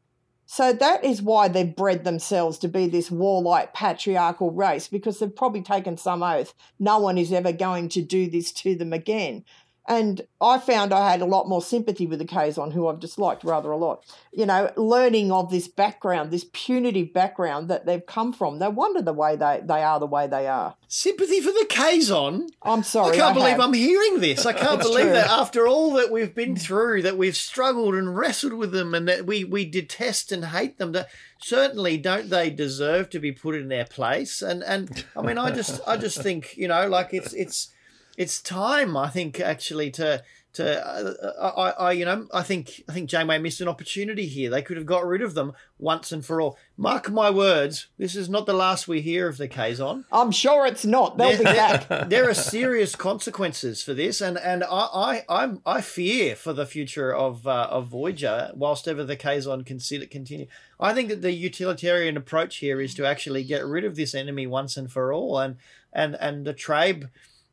So 0.51 0.73
that 0.73 1.05
is 1.05 1.21
why 1.21 1.49
they've 1.49 1.77
bred 1.77 2.05
themselves 2.05 2.57
to 2.61 2.69
be 2.69 2.87
this 2.87 3.11
warlike 3.11 3.75
patriarchal 3.75 4.51
race 4.51 4.89
because 4.89 5.19
they've 5.19 5.37
probably 5.37 5.61
taken 5.61 5.99
some 5.99 6.23
oath 6.23 6.55
no 6.79 6.99
one 6.99 7.19
is 7.19 7.35
ever 7.35 7.53
going 7.53 7.91
to 7.91 8.01
do 8.01 8.31
this 8.31 8.51
to 8.53 8.75
them 8.75 8.95
again. 8.95 9.45
And 9.88 10.20
I 10.38 10.59
found 10.59 10.92
I 10.92 11.11
had 11.11 11.22
a 11.22 11.27
lot 11.27 11.48
more 11.48 11.62
sympathy 11.62 12.07
with 12.07 12.18
the 12.18 12.27
Kazon, 12.27 12.72
who 12.72 12.88
I've 12.88 13.01
disliked 13.01 13.42
rather 13.42 13.70
a 13.70 13.77
lot. 13.77 14.05
You 14.33 14.44
know, 14.44 14.70
learning 14.77 15.33
of 15.33 15.51
this 15.51 15.66
background, 15.66 16.31
this 16.31 16.44
punitive 16.53 17.14
background 17.14 17.68
that 17.68 17.87
they've 17.87 18.05
come 18.05 18.35
from. 18.35 18.59
No 18.59 18.68
wonder 18.68 19.01
the 19.01 19.14
way 19.14 19.35
they, 19.35 19.62
they 19.64 19.83
are 19.83 19.98
the 19.98 20.07
way 20.07 20.27
they 20.27 20.46
are. 20.46 20.74
Sympathy 20.88 21.40
for 21.40 21.53
the 21.53 21.66
Kazon? 21.70 22.51
I'm 22.62 22.83
sorry. 22.83 23.16
I 23.16 23.16
can't 23.16 23.31
I 23.31 23.33
believe 23.33 23.51
have. 23.53 23.61
I'm 23.61 23.72
hearing 23.72 24.20
this. 24.20 24.44
I 24.44 24.53
can't 24.53 24.81
believe 24.81 25.07
true. 25.07 25.12
that 25.12 25.31
after 25.31 25.66
all 25.66 25.94
that 25.94 26.12
we've 26.12 26.35
been 26.35 26.57
through, 26.57 27.03
that 27.03 27.16
we've 27.16 27.37
struggled 27.37 27.94
and 27.94 28.14
wrestled 28.14 28.53
with 28.53 28.72
them 28.72 28.94
and 28.94 29.09
that 29.09 29.27
we, 29.27 29.42
we 29.44 29.64
detest 29.64 30.33
and 30.33 30.44
hate 30.44 30.77
them. 30.77 30.92
That 30.92 31.09
certainly 31.40 31.96
don't 31.96 32.29
they 32.29 32.51
deserve 32.51 33.09
to 33.11 33.18
be 33.18 33.33
put 33.33 33.55
in 33.55 33.68
their 33.68 33.87
place? 33.87 34.42
And 34.42 34.62
and 34.62 35.05
I 35.16 35.22
mean 35.22 35.38
I 35.38 35.51
just 35.51 35.81
I 35.87 35.96
just 35.96 36.22
think, 36.22 36.57
you 36.57 36.68
know, 36.68 36.88
like 36.88 37.14
it's 37.14 37.33
it's 37.33 37.72
it's 38.18 38.42
time 38.42 38.96
I 38.96 39.09
think 39.09 39.40
actually 39.40 39.90
to 39.92 40.22
to 40.54 40.87
uh, 40.87 41.52
I, 41.57 41.70
I 41.70 41.92
you 41.92 42.04
know 42.04 42.26
I 42.35 42.42
think 42.42 42.83
I 42.88 42.92
think 42.92 43.09
Janeway 43.09 43.38
missed 43.38 43.61
an 43.61 43.68
opportunity 43.68 44.26
here. 44.26 44.50
They 44.50 44.62
could 44.62 44.76
have 44.76 44.87
got 44.87 45.07
rid 45.07 45.22
of 45.22 45.35
them 45.35 45.52
once 45.78 46.11
and 46.11 46.24
for 46.24 46.40
all. 46.40 46.59
Mark 46.76 47.11
my 47.11 47.31
words, 47.31 47.87
this 47.96 48.16
is 48.16 48.28
not 48.28 48.46
the 48.46 48.54
last 48.54 48.88
we 48.88 49.00
hear 49.02 49.28
of 49.28 49.37
the 49.37 49.46
Kazon. 49.46 50.04
I'm 50.11 50.33
sure 50.33 50.66
it's 50.66 50.85
not. 50.85 51.16
They'll 51.16 51.38
be 51.38 51.44
There- 51.44 51.54
back. 51.54 51.88
there 52.09 52.28
are 52.28 52.35
serious 52.35 52.96
consequences 52.96 53.83
for 53.85 53.94
this, 53.94 54.20
and 54.20 54.37
and 54.38 54.64
I 54.64 55.22
I 55.28 55.42
I'm, 55.42 55.62
I 55.64 55.81
fear 55.81 56.35
for 56.35 56.52
the 56.52 56.66
future 56.66 57.14
of 57.14 57.46
uh, 57.46 57.68
of 57.70 57.87
Voyager, 57.88 58.50
whilst 58.54 58.88
ever 58.88 59.04
the 59.04 59.16
Kazon 59.16 59.64
consider 59.64 60.07
continue. 60.07 60.46
I 60.81 60.92
think 60.92 61.09
that 61.11 61.22
the 61.22 61.33
utilitarian 61.33 62.16
approach 62.16 62.57
here 62.57 62.81
is 62.81 62.94
to 62.94 63.07
actually 63.07 63.44
get 63.44 63.64
rid 63.64 63.85
of 63.85 63.94
this 63.94 64.14
enemy 64.14 64.46
once 64.46 64.76
and 64.76 64.90
for 64.90 65.12
all, 65.12 65.38
and 65.38 65.57
and 65.92 66.16
and 66.16 66.44
the 66.46 66.54
Trabe. 66.54 67.11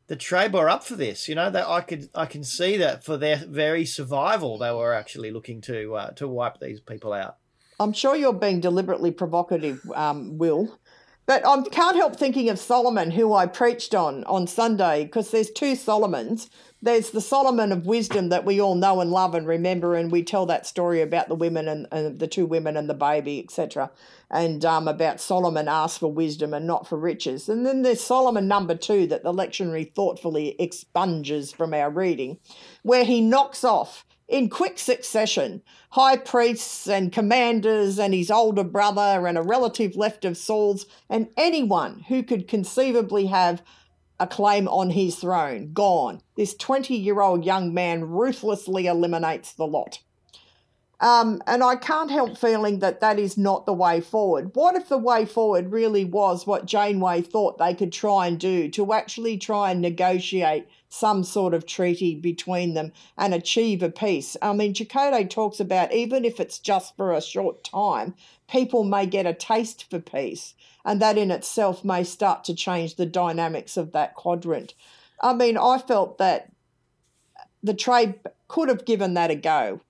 The 0.08 0.16
Trabe 0.16 0.54
are 0.56 0.70
up 0.70 0.84
for 0.84 0.96
this, 0.96 1.28
you 1.28 1.36
know. 1.36 1.50
That 1.50 1.68
I 1.68 1.82
could, 1.82 2.10
I 2.14 2.26
can 2.26 2.44
see 2.44 2.78
that 2.78 3.04
for 3.04 3.18
their 3.18 3.38
very 3.38 3.86
survival, 3.86 4.58
they 4.58 4.72
were 4.72 4.94
actually 4.94 5.32
looking 5.32 5.62
to 5.62 5.96
uh, 5.96 6.10
to 6.12 6.28
wipe 6.28 6.60
these 6.60 6.80
people 6.80 7.12
out. 7.14 7.38
I'm 7.80 7.94
sure 7.94 8.16
you're 8.16 8.34
being 8.34 8.62
deliberately 8.62 9.12
provocative, 9.12 9.82
um, 9.96 10.38
Will. 10.38 10.80
But 11.26 11.46
I 11.46 11.60
can't 11.64 11.96
help 11.96 12.16
thinking 12.16 12.50
of 12.50 12.60
Solomon, 12.60 13.12
who 13.12 13.34
I 13.34 13.48
preached 13.48 13.96
on 13.96 14.24
on 14.26 14.46
Sunday, 14.46 15.06
because 15.06 15.32
there's 15.32 15.50
two 15.50 15.76
Solomons. 15.76 16.50
There's 16.86 17.10
the 17.10 17.20
Solomon 17.20 17.72
of 17.72 17.88
wisdom 17.88 18.30
that 18.30 18.46
we 18.46 18.62
all 18.62 18.76
know 18.76 19.02
and 19.02 19.10
love 19.10 19.34
and 19.34 19.48
remember, 19.48 19.96
and 19.96 20.12
we 20.12 20.22
tell 20.22 20.46
that 20.46 20.68
story 20.68 21.02
about 21.02 21.30
the 21.30 21.34
women 21.34 21.68
and, 21.68 21.88
and 21.92 22.20
the 22.20 22.28
two 22.28 22.46
women 22.46 22.78
and 22.78 22.88
the 22.88 22.94
baby, 22.94 23.40
etc. 23.40 23.90
And 24.30 24.64
um, 24.64 24.88
about 24.88 25.20
Solomon 25.20 25.68
asked 25.68 25.98
for 25.98 26.12
wisdom 26.12 26.54
and 26.54 26.68
not 26.68 26.88
for 26.88 26.96
riches. 27.00 27.50
And 27.50 27.66
then 27.66 27.82
there's 27.82 28.02
Solomon 28.02 28.48
number 28.48 28.76
two 28.76 29.08
that 29.08 29.24
the 29.24 29.34
lectionary 29.34 29.92
thoughtfully 29.96 30.56
expunges 30.60 31.52
from 31.52 31.74
our 31.74 31.90
reading, 31.90 32.38
where 32.84 33.04
he 33.04 33.20
knocks 33.20 33.64
off 33.64 34.06
in 34.28 34.48
quick 34.48 34.78
succession 34.78 35.64
high 35.90 36.18
priests 36.18 36.88
and 36.88 37.12
commanders 37.12 37.98
and 37.98 38.14
his 38.14 38.30
older 38.30 38.64
brother 38.64 39.26
and 39.26 39.40
a 39.40 39.42
relative 39.42 39.96
left 39.96 40.24
of 40.24 40.38
Saul's 40.38 40.86
and 41.10 41.30
anyone 41.36 42.02
who 42.10 42.22
could 42.22 42.48
conceivably 42.48 43.26
have 43.26 43.64
a 44.20 44.28
claim 44.28 44.68
on 44.68 44.92
his 44.92 45.16
throne 45.18 45.72
gone. 45.74 46.22
This 46.36 46.56
20 46.56 46.96
year 46.96 47.22
old 47.22 47.46
young 47.46 47.74
man 47.74 48.06
ruthlessly 48.10 48.88
eliminates 48.88 49.54
the 49.54 49.68
lot. 49.68 50.00
Um, 51.02 51.42
and 51.46 51.62
I 51.62 51.76
can't 51.76 52.10
help 52.10 52.38
feeling 52.38 52.80
that 52.80 53.02
that 53.02 53.20
is 53.20 53.38
not 53.38 53.66
the 53.66 53.74
way 53.74 54.00
forward. 54.00 54.56
What 54.56 54.76
if 54.76 54.88
the 54.88 54.98
way 54.98 55.26
forward 55.26 55.72
really 55.72 56.06
was 56.06 56.48
what 56.48 56.66
Janeway 56.66 57.22
thought 57.22 57.58
they 57.58 57.74
could 57.74 57.92
try 57.92 58.28
and 58.28 58.40
do 58.40 58.70
to 58.70 58.94
actually 58.94 59.38
try 59.38 59.72
and 59.72 59.82
negotiate 59.82 60.68
some 60.88 61.26
sort 61.26 61.54
of 61.54 61.66
treaty 61.66 62.16
between 62.16 62.76
them 62.76 62.94
and 63.18 63.34
achieve 63.34 63.84
a 63.84 63.90
peace? 63.90 64.38
I 64.42 64.54
mean, 64.54 64.74
Chakotay 64.74 65.30
talks 65.30 65.60
about 65.60 65.94
even 65.94 66.24
if 66.24 66.40
it's 66.40 66.60
just 66.60 66.96
for 66.96 67.12
a 67.12 67.22
short 67.22 67.66
time, 67.66 68.16
people 68.48 68.86
may 68.86 69.06
get 69.06 69.26
a 69.26 69.34
taste 69.34 69.90
for 69.90 70.00
peace, 70.00 70.54
and 70.86 71.02
that 71.02 71.18
in 71.18 71.32
itself 71.32 71.84
may 71.84 72.04
start 72.04 72.44
to 72.46 72.54
change 72.54 72.96
the 72.96 73.06
dynamics 73.06 73.76
of 73.76 73.92
that 73.92 74.14
quadrant. 74.14 74.76
I 75.20 75.34
mean, 75.34 75.58
I 75.58 75.80
felt 75.80 76.20
that 76.20 76.52
the 77.64 77.74
Trabe 77.74 78.20
could 78.48 78.70
have 78.70 78.86
given 78.86 79.16
that 79.16 79.32
a 79.32 79.36
go. 79.36 79.82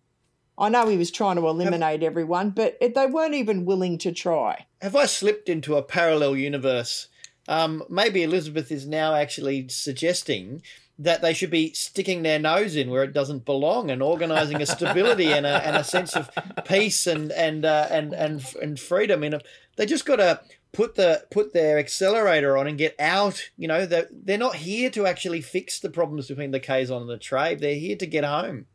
I 0.58 0.70
know 0.70 0.88
he 0.88 0.98
was 0.98 1.12
trying 1.12 1.36
to 1.36 1.48
eliminate 1.48 2.02
everyone, 2.02 2.52
but 2.52 2.78
it, 2.80 2.96
they 2.96 3.06
weren't 3.06 3.34
even 3.34 3.66
willing 3.66 3.98
to 4.00 4.14
try. 4.14 4.66
Have 4.82 4.96
I 4.96 5.06
slipped 5.06 5.50
into 5.50 5.76
a 5.76 5.84
parallel 5.84 6.38
universe? 6.38 7.10
Um, 7.50 7.84
maybe 7.90 8.24
Elizabeth 8.24 8.72
is 8.72 8.88
now 8.88 9.14
actually 9.14 9.68
suggesting 9.68 10.64
that 10.98 11.22
they 11.22 11.34
should 11.34 11.52
be 11.52 11.74
sticking 11.74 12.24
their 12.24 12.40
nose 12.40 12.78
in 12.78 12.90
where 12.90 13.04
it 13.04 13.12
doesn't 13.12 13.44
belong 13.44 13.92
and 13.92 14.02
organising 14.02 14.62
a 14.62 14.66
stability 14.66 15.28
and 15.28 15.46
a, 15.46 15.68
and 15.68 15.76
a 15.76 15.84
sense 15.84 16.16
of 16.16 16.30
peace 16.66 17.06
and 17.06 17.34
and 17.34 17.66
uh, 17.66 17.88
and 17.92 18.14
and 18.14 18.46
and 18.62 18.80
freedom 18.80 19.22
in 19.22 19.34
a 19.34 19.42
they 19.76 19.86
just 19.86 20.06
got 20.06 20.18
to 20.18 20.42
put 20.72 20.96
the 20.96 21.26
put 21.32 21.54
their 21.54 21.80
accelerator 21.80 22.58
on 22.58 22.68
and 22.68 22.78
get 22.78 22.96
out. 23.00 23.50
You 23.58 23.68
know, 23.68 23.86
they're, 23.86 24.08
they're 24.12 24.38
not 24.38 24.56
here 24.56 24.90
to 24.92 25.06
actually 25.06 25.42
fix 25.42 25.80
the 25.80 25.90
problems 25.90 26.28
between 26.28 26.52
the 26.52 26.60
Kazon 26.60 27.02
and 27.02 27.10
the 27.10 27.18
Trabe. 27.18 27.60
They're 27.60 27.76
here 27.76 27.96
to 27.96 28.06
get 28.06 28.24
home. 28.24 28.68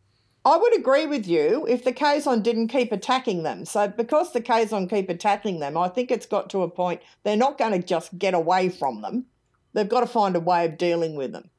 I 0.42 0.56
would 0.56 0.74
agree 0.74 1.04
with 1.04 1.26
you 1.26 1.66
if 1.68 1.84
the 1.84 1.92
Kazon 1.92 2.42
didn't 2.42 2.68
keep 2.68 2.92
attacking 2.92 3.42
them. 3.42 3.66
So 3.66 3.88
because 3.88 4.32
the 4.32 4.40
Kazon 4.40 4.88
keep 4.88 5.10
attacking 5.10 5.60
them, 5.60 5.76
I 5.76 5.88
think 5.88 6.10
it's 6.10 6.24
got 6.24 6.48
to 6.50 6.62
a 6.62 6.70
point 6.70 7.02
they're 7.22 7.36
not 7.36 7.58
going 7.58 7.72
to 7.72 7.86
just 7.86 8.18
get 8.18 8.32
away 8.32 8.70
from 8.70 9.02
them. 9.02 9.26
They've 9.74 9.88
got 9.88 10.00
to 10.00 10.06
find 10.06 10.34
a 10.34 10.40
way 10.40 10.64
of 10.64 10.78
dealing 10.78 11.14
with 11.14 11.32
them. 11.32 11.50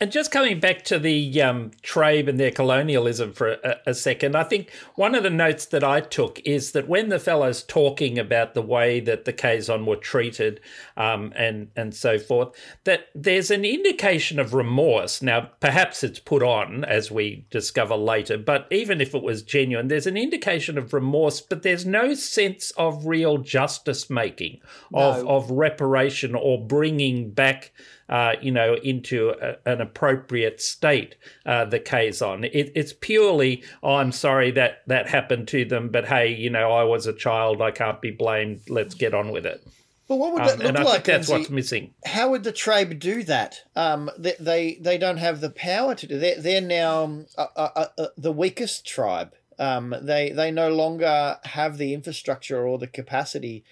And 0.00 0.10
just 0.10 0.30
coming 0.30 0.60
back 0.60 0.82
to 0.84 0.98
the 0.98 1.42
um, 1.42 1.70
Trabe 1.82 2.28
and 2.28 2.40
their 2.40 2.50
colonialism 2.50 3.32
for 3.32 3.52
a, 3.52 3.76
a, 3.86 3.94
second, 3.94 4.34
I 4.34 4.44
think 4.44 4.70
one 4.94 5.14
of 5.14 5.22
the 5.22 5.30
notes 5.30 5.66
that 5.66 5.84
I 5.84 6.00
took 6.00 6.40
is 6.44 6.72
that 6.72 6.88
when 6.88 7.10
the 7.10 7.18
fellow's 7.18 7.62
talking 7.62 8.18
about 8.18 8.54
the 8.54 8.62
way 8.62 9.00
that 9.00 9.24
the 9.24 9.32
Kazon 9.32 9.84
were 9.84 9.96
treated 9.96 10.60
um, 10.96 11.32
and 11.36 11.68
and 11.76 11.94
so 11.94 12.18
forth, 12.18 12.54
that 12.84 13.08
there's 13.14 13.50
an 13.50 13.64
indication 13.64 14.38
of 14.38 14.54
remorse. 14.54 15.20
Now, 15.20 15.50
perhaps 15.60 16.02
it's 16.02 16.18
put 16.18 16.42
on 16.42 16.84
as 16.84 17.10
we 17.10 17.46
discover 17.50 17.96
later, 17.96 18.38
but 18.38 18.66
even 18.70 19.00
if 19.00 19.14
it 19.14 19.22
was 19.22 19.42
genuine, 19.42 19.88
there's 19.88 20.06
an 20.06 20.16
indication 20.16 20.78
of 20.78 20.94
remorse, 20.94 21.40
but 21.40 21.62
there's 21.62 21.84
no 21.84 22.14
sense 22.14 22.70
of 22.72 23.06
real 23.06 23.38
justice 23.38 24.08
making, 24.08 24.60
no. 24.90 24.98
of 24.98 25.26
of 25.26 25.50
reparation 25.50 26.34
or 26.34 26.64
bringing 26.64 27.30
back 27.30 27.72
uh, 28.08 28.34
you 28.40 28.50
know, 28.50 28.74
into 28.74 29.30
a, 29.30 29.56
an 29.68 29.80
appropriate 29.80 30.60
state, 30.60 31.16
uh, 31.46 31.64
the 31.64 31.80
Kazon. 31.80 32.44
It, 32.44 32.72
it's 32.74 32.92
purely, 32.92 33.62
oh, 33.82 33.96
I'm 33.96 34.12
sorry 34.12 34.50
that 34.52 34.82
that 34.86 35.08
happened 35.08 35.48
to 35.48 35.64
them, 35.64 35.88
but 35.88 36.06
hey, 36.06 36.34
you 36.34 36.50
know, 36.50 36.72
I 36.72 36.84
was 36.84 37.06
a 37.06 37.12
child, 37.12 37.62
I 37.62 37.70
can't 37.70 38.00
be 38.00 38.10
blamed. 38.10 38.60
Let's 38.68 38.94
get 38.94 39.14
on 39.14 39.30
with 39.30 39.46
it. 39.46 39.66
But 40.06 40.16
what 40.16 40.34
would 40.34 40.42
that 40.42 40.52
um, 40.52 40.58
look 40.58 40.68
and 40.68 40.76
I 40.76 40.82
like? 40.82 40.92
Think 40.92 41.04
that's 41.04 41.28
what's 41.28 41.48
missing. 41.48 41.94
How 42.04 42.30
would 42.30 42.44
the 42.44 42.52
Trabe 42.52 42.98
do 42.98 43.22
that? 43.22 43.60
Um, 43.74 44.10
they, 44.18 44.34
they, 44.38 44.78
they 44.80 44.98
don't 44.98 45.16
have 45.16 45.40
the 45.40 45.48
power 45.50 45.94
to 45.94 46.06
do. 46.06 46.18
They're 46.18 46.38
they're 46.38 46.60
now 46.60 47.04
um, 47.04 47.26
uh, 47.38 47.46
uh, 47.56 47.86
uh, 47.96 48.06
the 48.16 48.32
weakest 48.32 48.86
tribe. 48.86 49.32
Um, 49.58 49.94
they 50.02 50.30
they 50.30 50.50
no 50.50 50.68
longer 50.68 51.38
have 51.44 51.78
the 51.78 51.94
infrastructure 51.94 52.66
or 52.66 52.76
the 52.76 52.86
capacity 52.86 53.64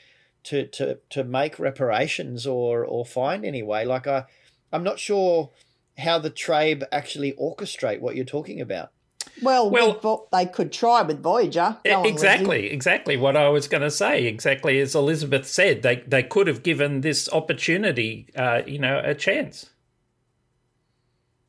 to 0.45 0.67
to 0.67 0.99
to 1.11 1.25
make 1.25 1.59
reparations 1.59 2.47
or 2.47 2.85
or 2.85 3.05
find 3.05 3.45
any 3.45 3.63
way. 3.63 3.85
Like 3.85 4.07
I, 4.07 4.25
I'm 4.73 4.85
not 4.85 4.99
sure 4.99 5.51
how 5.99 6.19
the 6.19 6.31
Trabe 6.31 6.85
actually 6.91 7.33
orchestrate 7.33 8.01
what 8.01 8.17
you're 8.17 8.25
talking 8.25 8.61
about. 8.61 8.91
Well, 9.41 9.71
well 9.71 10.29
they 10.33 10.47
could 10.47 10.73
try 10.73 11.03
with 11.03 11.23
Voyager. 11.23 11.79
Go 11.85 12.03
exactly, 12.05 12.69
on, 12.69 12.75
exactly 12.75 13.17
what 13.17 13.37
I 13.37 13.49
was 13.49 13.69
going 13.69 13.83
to 13.83 13.91
say. 13.91 14.25
Exactly 14.27 14.81
as 14.81 14.95
Elizabeth 14.95 15.47
said, 15.47 15.83
they 15.83 15.97
they 16.07 16.23
could 16.23 16.47
have 16.47 16.63
given 16.63 17.01
this 17.01 17.29
opportunity, 17.33 18.29
uh, 18.37 18.63
you 18.67 18.79
know, 18.79 19.01
a 19.05 19.15
chance. 19.15 19.71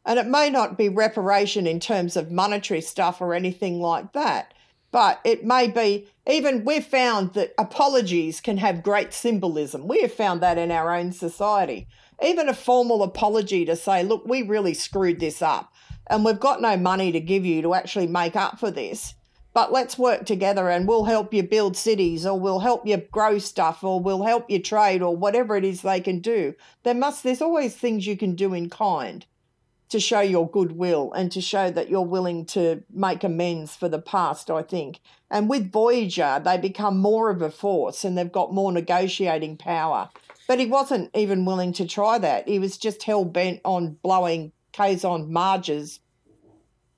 And 0.05 0.19
it 0.19 0.27
may 0.27 0.49
not 0.49 0.77
be 0.77 0.89
reparation 0.89 1.65
in 1.65 1.79
terms 1.79 2.17
of 2.17 2.31
monetary 2.31 2.81
stuff 2.81 3.21
or 3.21 3.33
anything 3.33 3.79
like 3.79 4.11
that, 4.13 4.53
but 4.93 5.19
it 5.23 5.43
may 5.43 5.67
be 5.67 6.07
even 6.29 6.63
we've 6.63 6.85
found 6.85 7.33
that 7.33 7.53
apologies 7.57 8.39
can 8.39 8.57
have 8.57 8.83
great 8.83 9.11
symbolism. 9.11 9.87
We 9.87 10.01
have 10.03 10.13
found 10.13 10.39
that 10.41 10.59
in 10.59 10.71
our 10.71 10.95
own 10.95 11.11
society. 11.11 11.87
Even 12.23 12.47
a 12.47 12.53
formal 12.53 13.01
apology 13.01 13.65
to 13.65 13.75
say, 13.75 14.03
look, 14.03 14.23
we 14.25 14.43
really 14.43 14.75
screwed 14.75 15.19
this 15.19 15.41
up 15.41 15.73
and 16.07 16.23
we've 16.23 16.39
got 16.39 16.61
no 16.61 16.77
money 16.77 17.11
to 17.11 17.19
give 17.19 17.43
you 17.43 17.63
to 17.63 17.73
actually 17.73 18.05
make 18.05 18.35
up 18.35 18.59
for 18.59 18.69
this. 18.69 19.15
But 19.55 19.71
let's 19.71 19.97
work 19.97 20.25
together 20.27 20.69
and 20.69 20.87
we'll 20.87 21.05
help 21.05 21.33
you 21.33 21.41
build 21.41 21.75
cities 21.75 22.23
or 22.25 22.39
we'll 22.39 22.59
help 22.59 22.85
you 22.85 22.97
grow 22.97 23.39
stuff 23.39 23.83
or 23.83 23.99
we'll 23.99 24.23
help 24.23 24.47
you 24.49 24.59
trade 24.59 25.01
or 25.01 25.17
whatever 25.17 25.57
it 25.57 25.65
is 25.65 25.81
they 25.81 26.01
can 26.01 26.19
do. 26.19 26.53
There 26.83 26.93
must 26.93 27.23
there's 27.23 27.41
always 27.41 27.75
things 27.75 28.05
you 28.05 28.15
can 28.15 28.35
do 28.35 28.53
in 28.53 28.69
kind 28.69 29.25
to 29.93 29.99
show 29.99 30.21
your 30.21 30.49
goodwill 30.49 31.13
and 31.13 31.31
to 31.31 31.39
show 31.39 31.69
that 31.69 31.87
you're 31.87 32.01
willing 32.01 32.47
to 32.47 32.83
make 32.91 33.23
amends 33.23 33.75
for 33.75 33.87
the 33.87 34.01
past, 34.01 34.49
I 34.49 34.63
think. 34.63 34.99
And 35.29 35.47
with 35.47 35.71
Voyager, 35.71 36.41
they 36.43 36.57
become 36.57 36.97
more 36.97 37.29
of 37.29 37.43
a 37.43 37.51
force 37.51 38.03
and 38.03 38.17
they've 38.17 38.31
got 38.31 38.51
more 38.51 38.71
negotiating 38.71 39.57
power. 39.57 40.09
But 40.47 40.59
he 40.59 40.65
wasn't 40.65 41.11
even 41.13 41.45
willing 41.45 41.73
to 41.73 41.85
try 41.85 42.17
that. 42.17 42.49
He 42.49 42.57
was 42.57 42.75
just 42.79 43.03
hell 43.03 43.23
bent 43.23 43.61
on 43.63 43.99
blowing 44.01 44.51
Kazon 44.73 45.29
Majes 45.29 45.99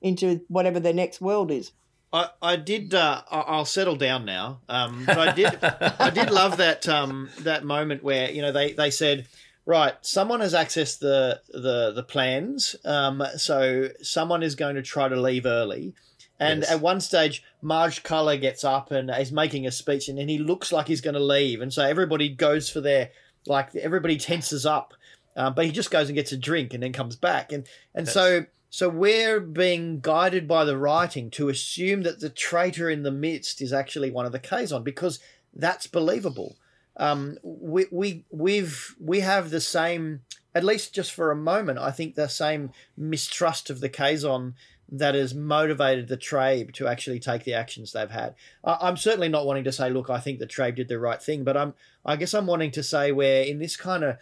into 0.00 0.40
whatever 0.48 0.80
the 0.80 0.94
next 0.94 1.20
world 1.20 1.50
is. 1.50 1.72
I, 2.14 2.30
I 2.40 2.56
did. 2.56 2.94
Uh, 2.94 3.20
I'll 3.30 3.66
settle 3.66 3.96
down 3.96 4.24
now. 4.24 4.60
Um, 4.70 5.04
but 5.04 5.18
I 5.18 5.32
did. 5.32 5.62
I 5.62 6.08
did 6.08 6.30
love 6.30 6.56
that 6.56 6.88
um, 6.88 7.28
that 7.40 7.62
moment 7.62 8.02
where 8.02 8.30
you 8.30 8.40
know 8.40 8.52
they, 8.52 8.72
they 8.72 8.90
said 8.90 9.26
Right, 9.66 9.94
someone 10.00 10.40
has 10.40 10.54
accessed 10.54 11.00
the 11.00 11.40
the 11.48 11.90
the 11.90 12.04
plans. 12.04 12.76
Um, 12.84 13.22
so 13.36 13.88
someone 14.00 14.44
is 14.44 14.54
going 14.54 14.76
to 14.76 14.82
try 14.82 15.08
to 15.08 15.20
leave 15.20 15.44
early. 15.44 15.92
And 16.38 16.60
yes. 16.60 16.70
at 16.70 16.80
one 16.80 17.00
stage, 17.00 17.42
Maje 17.62 18.02
Culluh 18.02 18.40
gets 18.40 18.62
up 18.62 18.92
and 18.92 19.10
is 19.10 19.32
making 19.32 19.66
a 19.66 19.72
speech, 19.72 20.08
and 20.08 20.18
then 20.18 20.28
he 20.28 20.38
looks 20.38 20.70
like 20.70 20.86
he's 20.86 21.00
going 21.00 21.14
to 21.14 21.20
leave, 21.20 21.60
and 21.60 21.72
so 21.72 21.82
everybody 21.82 22.28
goes 22.28 22.70
for 22.70 22.80
their 22.80 23.10
like 23.46 23.74
everybody 23.74 24.16
tenses 24.16 24.64
up, 24.64 24.94
um, 25.36 25.54
but 25.54 25.64
he 25.64 25.72
just 25.72 25.90
goes 25.90 26.08
and 26.08 26.14
gets 26.16 26.30
a 26.30 26.36
drink 26.36 26.72
and 26.72 26.82
then 26.82 26.92
comes 26.92 27.16
back, 27.16 27.52
and 27.52 27.66
and 27.92 28.06
yes. 28.06 28.14
so 28.14 28.46
so 28.70 28.88
we're 28.88 29.40
being 29.40 29.98
guided 29.98 30.46
by 30.46 30.64
the 30.64 30.78
writing 30.78 31.28
to 31.30 31.48
assume 31.48 32.02
that 32.02 32.20
the 32.20 32.30
traitor 32.30 32.88
in 32.88 33.02
the 33.02 33.10
midst 33.10 33.60
is 33.60 33.72
actually 33.72 34.12
one 34.12 34.26
of 34.26 34.32
the 34.32 34.38
Kazon 34.38 34.84
because 34.84 35.18
that's 35.54 35.88
believable 35.88 36.56
um, 36.96 37.38
we 37.42 37.86
we 37.90 38.24
we've 38.30 38.94
we 39.00 39.20
have 39.20 39.50
the 39.50 39.60
same 39.60 40.20
at 40.54 40.64
least 40.64 40.94
just 40.94 41.12
for 41.12 41.30
a 41.30 41.36
moment. 41.36 41.78
I 41.78 41.90
think 41.90 42.14
the 42.14 42.28
same 42.28 42.70
mistrust 42.96 43.68
of 43.68 43.80
the 43.80 43.90
Kazon 43.90 44.54
that 44.88 45.14
has 45.14 45.34
motivated 45.34 46.08
the 46.08 46.16
Trabe 46.16 46.72
to 46.74 46.86
actually 46.86 47.18
take 47.18 47.44
the 47.44 47.54
actions 47.54 47.92
they've 47.92 48.10
had. 48.10 48.34
I, 48.64 48.88
am 48.88 48.96
certainly 48.96 49.28
not 49.28 49.44
wanting 49.44 49.64
to 49.64 49.72
say, 49.72 49.90
look, 49.90 50.08
I 50.08 50.20
think 50.20 50.38
the 50.38 50.46
Trabe 50.46 50.76
did 50.76 50.88
the 50.88 50.98
right 50.98 51.22
thing, 51.22 51.44
but 51.44 51.56
I'm 51.56 51.74
I 52.04 52.16
guess 52.16 52.34
I'm 52.34 52.46
wanting 52.46 52.70
to 52.72 52.82
say 52.82 53.12
where 53.12 53.42
in 53.42 53.58
this 53.58 53.76
kind 53.76 54.04
of 54.04 54.18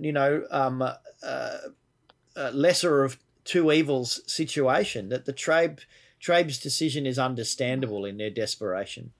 you 0.00 0.12
know 0.12 0.44
um, 0.50 0.82
uh, 0.82 0.92
uh, 1.22 2.50
lesser 2.52 3.02
of 3.02 3.18
two 3.44 3.72
evils 3.72 4.20
situation 4.26 5.08
that 5.08 5.24
the 5.24 5.32
Trabe 5.32 5.80
Trabe's 6.20 6.58
decision 6.58 7.06
is 7.06 7.18
understandable 7.18 8.04
in 8.04 8.16
their 8.16 8.30
desperation. 8.30 9.12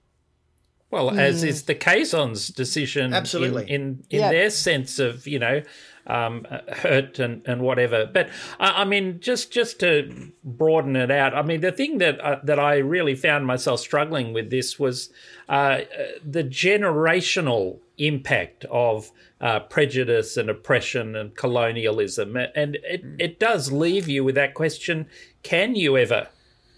Well, 0.97 1.11
mm. 1.11 1.19
as 1.19 1.43
is 1.43 1.63
the 1.63 1.75
Kazon's 1.75 2.47
decision, 2.47 3.13
absolutely, 3.13 3.69
in 3.69 3.81
in, 3.81 4.03
in 4.09 4.19
yeah. 4.21 4.31
their 4.31 4.49
sense 4.49 4.97
of 4.97 5.27
you 5.27 5.37
know 5.37 5.61
um, 6.07 6.47
hurt 6.69 7.19
and, 7.19 7.43
and 7.45 7.61
whatever. 7.61 8.09
But 8.11 8.29
I, 8.59 8.81
I, 8.81 8.85
mean, 8.85 9.19
just 9.19 9.51
just 9.51 9.79
to 9.81 10.31
broaden 10.43 10.95
it 10.95 11.11
out, 11.11 11.35
I 11.35 11.43
mean, 11.43 11.61
the 11.61 11.71
thing 11.71 11.99
that 11.99 12.19
uh, 12.19 12.39
that 12.43 12.59
I 12.59 12.77
really 12.77 13.13
found 13.13 13.45
myself 13.45 13.79
struggling 13.79 14.33
with 14.33 14.49
this 14.49 14.79
was 14.79 15.11
uh, 15.47 15.81
the 16.25 16.43
generational 16.43 17.79
impact 17.99 18.65
of 18.65 19.11
uh, 19.39 19.59
prejudice 19.59 20.35
and 20.35 20.49
oppression 20.49 21.15
and 21.15 21.35
colonialism, 21.35 22.35
and 22.35 22.77
it 22.77 23.05
mm. 23.05 23.15
it 23.19 23.39
does 23.39 23.71
leave 23.71 24.07
you 24.07 24.23
with 24.23 24.33
that 24.33 24.55
question: 24.55 25.05
Can 25.43 25.75
you 25.75 25.95
ever 25.95 26.29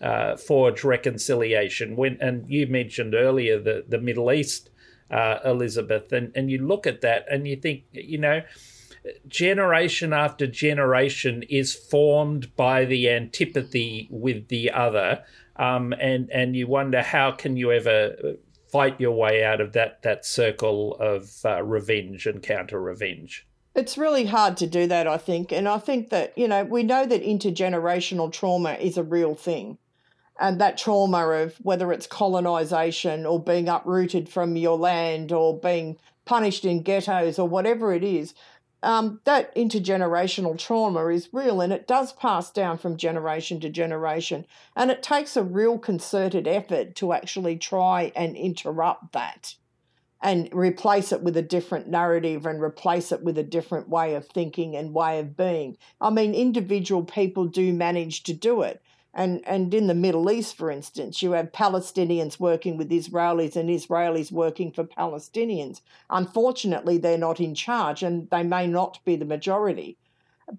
uh, 0.02 0.38
forge 0.38 0.84
reconciliation. 0.84 1.96
When 1.96 2.18
and 2.22 2.50
you 2.50 2.68
mentioned 2.68 3.14
earlier 3.16 3.60
the 3.60 3.84
the 3.88 4.00
Middle 4.00 4.32
East, 4.32 4.70
uh, 5.12 5.40
Elizabeth, 5.44 6.12
and 6.12 6.32
and 6.36 6.50
you 6.50 6.66
look 6.66 6.88
at 6.88 7.02
that 7.02 7.26
and 7.30 7.48
you 7.48 7.56
think, 7.56 7.84
you 7.92 8.18
know, 8.18 8.42
generation 9.28 10.14
after 10.14 10.48
generation 10.48 11.44
is 11.50 11.76
formed 11.76 12.56
by 12.56 12.86
the 12.86 13.10
antipathy 13.10 14.08
with 14.12 14.48
the 14.48 14.72
other, 14.72 15.24
um, 15.56 15.94
and 16.00 16.30
and 16.32 16.56
you 16.56 16.68
wonder 16.68 17.02
how 17.02 17.32
can 17.32 17.58
you 17.58 17.72
ever 17.72 18.16
fight 18.72 19.00
your 19.00 19.12
way 19.12 19.44
out 19.44 19.60
of 19.60 19.74
that 19.74 20.02
that 20.04 20.26
circle 20.26 20.96
of 21.00 21.30
uh, 21.44 21.62
revenge 21.64 22.26
and 22.26 22.42
counter 22.44 22.82
revenge. 22.82 23.46
It's 23.76 23.98
really 23.98 24.26
hard 24.26 24.58
to 24.58 24.68
do 24.68 24.88
that, 24.88 25.08
I 25.08 25.18
think. 25.18 25.52
And 25.52 25.68
I 25.68 25.78
think 25.78 26.10
that, 26.10 26.36
you 26.38 26.48
know, 26.48 26.64
we 26.64 26.84
know 26.84 27.06
that 27.06 27.24
intergenerational 27.24 28.32
trauma 28.32 28.74
is 28.74 28.98
a 28.98 29.04
real 29.04 29.36
thing 29.36 29.78
and 30.40 30.60
that 30.60 30.78
trauma 30.78 31.28
of 31.28 31.56
whether 31.58 31.92
it's 31.92 32.08
colonization 32.08 33.26
or 33.26 33.42
being 33.42 33.68
uprooted 33.68 34.30
from 34.30 34.56
your 34.56 34.78
land 34.78 35.32
or 35.32 35.60
being 35.60 35.98
punished 36.26 36.64
in 36.64 36.82
ghettos 36.82 37.38
or 37.38 37.48
whatever 37.48 37.94
it 37.94 38.04
is, 38.04 38.34
um, 38.82 39.20
that 39.26 39.54
intergenerational 39.56 40.58
trauma 40.58 41.08
is 41.08 41.34
real 41.34 41.60
and 41.60 41.74
it 41.74 41.88
does 41.88 42.14
pass 42.14 42.50
down 42.50 42.78
from 42.78 42.96
generation 42.96 43.60
to 43.60 43.70
generation. 43.70 44.46
And 44.76 44.90
it 44.90 45.04
takes 45.04 45.36
a 45.36 45.44
real 45.44 45.78
concerted 45.78 46.48
effort 46.48 46.96
to 46.96 47.12
actually 47.12 47.58
try 47.58 48.14
and 48.16 48.38
interrupt 48.38 49.12
that 49.12 49.56
and 50.22 50.50
replace 50.54 51.12
it 51.12 51.22
with 51.22 51.36
a 51.36 51.42
different 51.42 51.88
narrative 51.88 52.46
and 52.46 52.62
replace 52.62 53.12
it 53.12 53.24
with 53.24 53.38
a 53.38 53.44
different 53.44 53.90
way 53.90 54.16
of 54.16 54.28
thinking 54.28 54.76
and 54.76 54.94
way 54.94 55.20
of 55.20 55.36
being. 55.36 55.78
I 56.00 56.10
mean, 56.10 56.34
individual 56.34 57.04
people 57.04 57.46
do 57.46 57.74
manage 57.74 58.24
to 58.24 58.34
do 58.34 58.62
it 58.62 58.82
And, 59.14 59.42
and 59.48 59.74
in 59.74 59.88
the 59.88 59.96
Middle 59.96 60.30
East, 60.30 60.56
for 60.56 60.70
instance, 60.70 61.22
you 61.22 61.32
have 61.32 61.52
Palestinians 61.52 62.40
working 62.40 62.78
with 62.78 62.92
Israelis 62.92 63.56
and 63.56 63.70
Israelis 63.70 64.32
working 64.32 64.72
for 64.72 64.84
Palestinians. 64.84 65.82
Unfortunately, 66.10 66.98
they're 66.98 67.18
not 67.18 67.40
in 67.40 67.56
charge 67.56 68.04
and 68.04 68.30
they 68.30 68.44
may 68.44 68.68
not 68.68 69.00
be 69.06 69.16
the 69.16 69.26
majority. 69.26 69.98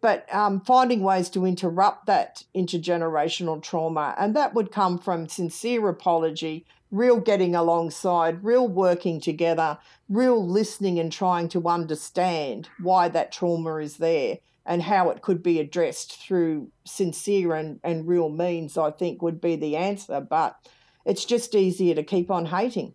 But 0.00 0.32
um, 0.34 0.60
finding 0.60 1.02
ways 1.02 1.28
to 1.30 1.46
interrupt 1.46 2.06
that 2.06 2.44
intergenerational 2.54 3.62
trauma, 3.62 4.14
and 4.18 4.36
that 4.36 4.54
would 4.54 4.70
come 4.70 4.98
from 4.98 5.28
sincere 5.28 5.88
apology, 5.88 6.64
real 6.92 7.18
getting 7.18 7.54
alongside, 7.54 8.44
real 8.44 8.68
working 8.68 9.20
together, 9.20 9.78
real 10.08 10.44
listening 10.46 10.98
and 10.98 11.10
trying 11.10 11.48
to 11.48 11.68
understand 11.68 12.68
why 12.80 13.08
that 13.08 13.32
trauma 13.32 13.76
is 13.76 13.96
there 13.96 14.38
and 14.70 14.82
how 14.82 15.10
it 15.10 15.20
could 15.20 15.42
be 15.42 15.58
addressed 15.58 16.22
through 16.22 16.70
sincere 16.84 17.54
and, 17.54 17.80
and 17.82 18.06
real 18.06 18.28
means, 18.28 18.78
I 18.78 18.92
think 18.92 19.20
would 19.20 19.40
be 19.40 19.56
the 19.56 19.76
answer. 19.76 20.20
But 20.20 20.56
it's 21.04 21.24
just 21.24 21.56
easier 21.56 21.96
to 21.96 22.04
keep 22.04 22.30
on 22.30 22.46
hating. 22.46 22.94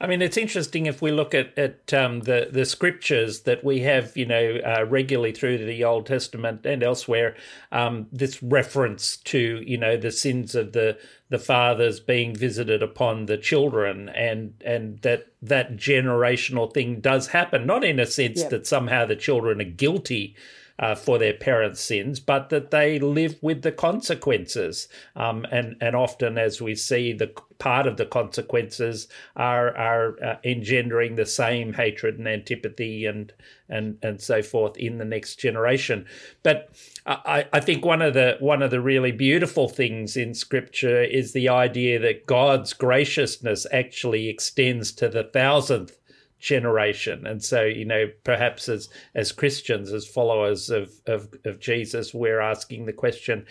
I 0.00 0.06
mean, 0.06 0.20
it's 0.20 0.36
interesting 0.36 0.86
if 0.86 1.00
we 1.00 1.10
look 1.10 1.34
at, 1.34 1.56
at 1.58 1.92
um, 1.94 2.20
the 2.20 2.48
the 2.50 2.64
scriptures 2.64 3.42
that 3.42 3.64
we 3.64 3.80
have, 3.80 4.16
you 4.16 4.26
know, 4.26 4.60
uh, 4.64 4.84
regularly 4.84 5.32
through 5.32 5.58
the 5.58 5.84
Old 5.84 6.06
Testament 6.06 6.66
and 6.66 6.82
elsewhere. 6.82 7.36
Um, 7.72 8.06
this 8.12 8.42
reference 8.42 9.16
to, 9.18 9.62
you 9.66 9.78
know, 9.78 9.96
the 9.96 10.10
sins 10.10 10.54
of 10.54 10.72
the 10.72 10.98
the 11.28 11.38
fathers 11.38 12.00
being 12.00 12.34
visited 12.34 12.82
upon 12.82 13.26
the 13.26 13.38
children, 13.38 14.08
and 14.10 14.54
and 14.64 15.00
that 15.02 15.28
that 15.42 15.76
generational 15.76 16.72
thing 16.72 17.00
does 17.00 17.28
happen, 17.28 17.66
not 17.66 17.84
in 17.84 17.98
a 17.98 18.06
sense 18.06 18.44
that 18.44 18.66
somehow 18.66 19.06
the 19.06 19.16
children 19.16 19.60
are 19.60 19.64
guilty 19.64 20.36
uh, 20.80 20.94
for 20.94 21.18
their 21.18 21.34
parents' 21.34 21.80
sins, 21.80 22.18
but 22.18 22.48
that 22.48 22.70
they 22.70 22.98
live 22.98 23.36
with 23.42 23.60
the 23.62 23.70
consequences. 23.70 24.88
Um, 25.14 25.46
and 25.52 25.76
and 25.80 25.94
often, 25.94 26.38
as 26.38 26.60
we 26.60 26.74
see, 26.74 27.12
the 27.12 27.32
part 27.58 27.86
of 27.86 27.98
the 27.98 28.06
consequences 28.06 29.06
are 29.36 29.76
are 29.76 30.24
uh, 30.24 30.36
engendering 30.42 31.14
the 31.14 31.26
same 31.26 31.74
hatred 31.74 32.18
and 32.18 32.26
antipathy 32.26 33.04
and 33.04 33.32
and 33.68 33.98
and 34.02 34.22
so 34.22 34.42
forth 34.42 34.76
in 34.78 34.96
the 34.96 35.04
next 35.04 35.36
generation. 35.36 36.06
But 36.42 36.70
I, 37.04 37.46
I 37.52 37.60
think 37.60 37.84
one 37.84 38.00
of 38.00 38.14
the 38.14 38.36
one 38.40 38.62
of 38.62 38.70
the 38.70 38.80
really 38.80 39.12
beautiful 39.12 39.68
things 39.68 40.16
in 40.16 40.32
Scripture 40.32 41.02
is 41.02 41.34
the 41.34 41.50
idea 41.50 41.98
that 41.98 42.26
God's 42.26 42.72
graciousness 42.72 43.66
actually 43.70 44.28
extends 44.28 44.92
to 44.92 45.10
the 45.10 45.24
thousandth 45.24 45.99
generation. 46.40 47.26
And 47.26 47.42
so, 47.42 47.64
you 47.64 47.84
know, 47.84 48.06
perhaps 48.24 48.68
as 48.68 48.88
as 49.14 49.32
Christians, 49.32 49.92
as 49.92 50.06
followers 50.06 50.70
of 50.70 50.92
of, 51.06 51.32
of 51.44 51.60
Jesus, 51.60 52.12
we're 52.12 52.40
asking 52.40 52.86
the 52.86 52.92
question, 52.92 53.46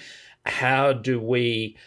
how 0.46 0.94
do 0.94 1.20
we 1.20 1.78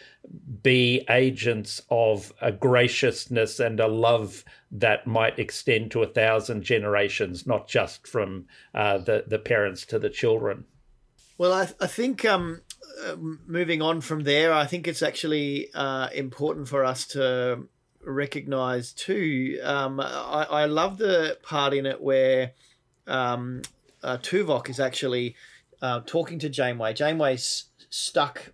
be 0.61 1.05
agents 1.09 1.81
of 1.89 2.31
a 2.41 2.51
graciousness 2.51 3.59
and 3.59 3.79
a 3.79 3.87
love 3.87 4.45
that 4.71 5.05
might 5.05 5.37
extend 5.37 5.91
to 5.91 6.01
a 6.01 6.07
thousand 6.07 6.63
generations, 6.63 7.45
not 7.45 7.67
just 7.67 8.07
from 8.07 8.45
uh, 8.73 8.97
the 8.97 9.25
the 9.27 9.39
parents 9.39 9.85
to 9.85 9.99
the 9.99 10.09
children. 10.09 10.65
Well, 11.37 11.51
I, 11.51 11.67
I 11.81 11.87
think 11.87 12.23
um, 12.25 12.61
uh, 13.05 13.15
moving 13.17 13.81
on 13.81 14.01
from 14.01 14.23
there, 14.23 14.53
I 14.53 14.65
think 14.65 14.87
it's 14.87 15.01
actually 15.01 15.69
uh, 15.73 16.07
important 16.13 16.67
for 16.67 16.85
us 16.85 17.05
to 17.07 17.67
recognize 18.05 18.91
too. 18.91 19.59
Um, 19.63 19.99
I, 19.99 20.47
I 20.49 20.65
love 20.65 20.97
the 20.97 21.37
part 21.43 21.73
in 21.73 21.85
it 21.85 22.01
where 22.01 22.51
um, 23.07 23.61
uh, 24.03 24.17
Tuvok 24.17 24.69
is 24.69 24.79
actually 24.79 25.35
uh, 25.81 26.01
talking 26.05 26.39
to 26.39 26.49
Janeway. 26.49 26.93
Janeway's 26.93 27.65
stuck; 27.89 28.51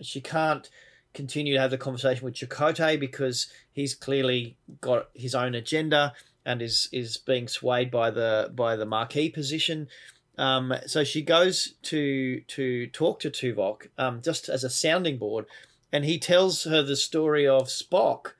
she 0.00 0.20
can't 0.20 0.68
continue 1.14 1.54
to 1.54 1.60
have 1.60 1.70
the 1.70 1.78
conversation 1.78 2.24
with 2.24 2.34
Chakotay 2.34 2.98
because 2.98 3.50
he's 3.72 3.94
clearly 3.94 4.56
got 4.80 5.08
his 5.14 5.34
own 5.34 5.54
agenda 5.54 6.12
and 6.44 6.62
is 6.62 6.88
is 6.92 7.16
being 7.16 7.48
swayed 7.48 7.90
by 7.90 8.10
the 8.10 8.50
by 8.54 8.76
the 8.76 8.86
Maquis 8.86 9.32
position. 9.32 9.88
Um, 10.36 10.72
so 10.86 11.04
she 11.04 11.22
goes 11.22 11.74
to 11.82 12.40
to 12.42 12.86
talk 12.88 13.20
to 13.20 13.30
Tuvok 13.30 13.88
um, 13.98 14.22
just 14.22 14.48
as 14.48 14.64
a 14.64 14.70
sounding 14.70 15.18
board, 15.18 15.46
and 15.92 16.04
he 16.04 16.18
tells 16.18 16.64
her 16.64 16.82
the 16.82 16.96
story 16.96 17.46
of 17.46 17.64
Spock 17.68 18.32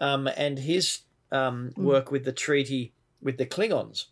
um, 0.00 0.28
and 0.36 0.58
his 0.58 1.00
um, 1.32 1.72
mm. 1.76 1.82
work 1.82 2.10
with 2.10 2.24
the 2.24 2.32
treaty 2.32 2.92
with 3.22 3.38
the 3.38 3.46
Klingons, 3.46 4.06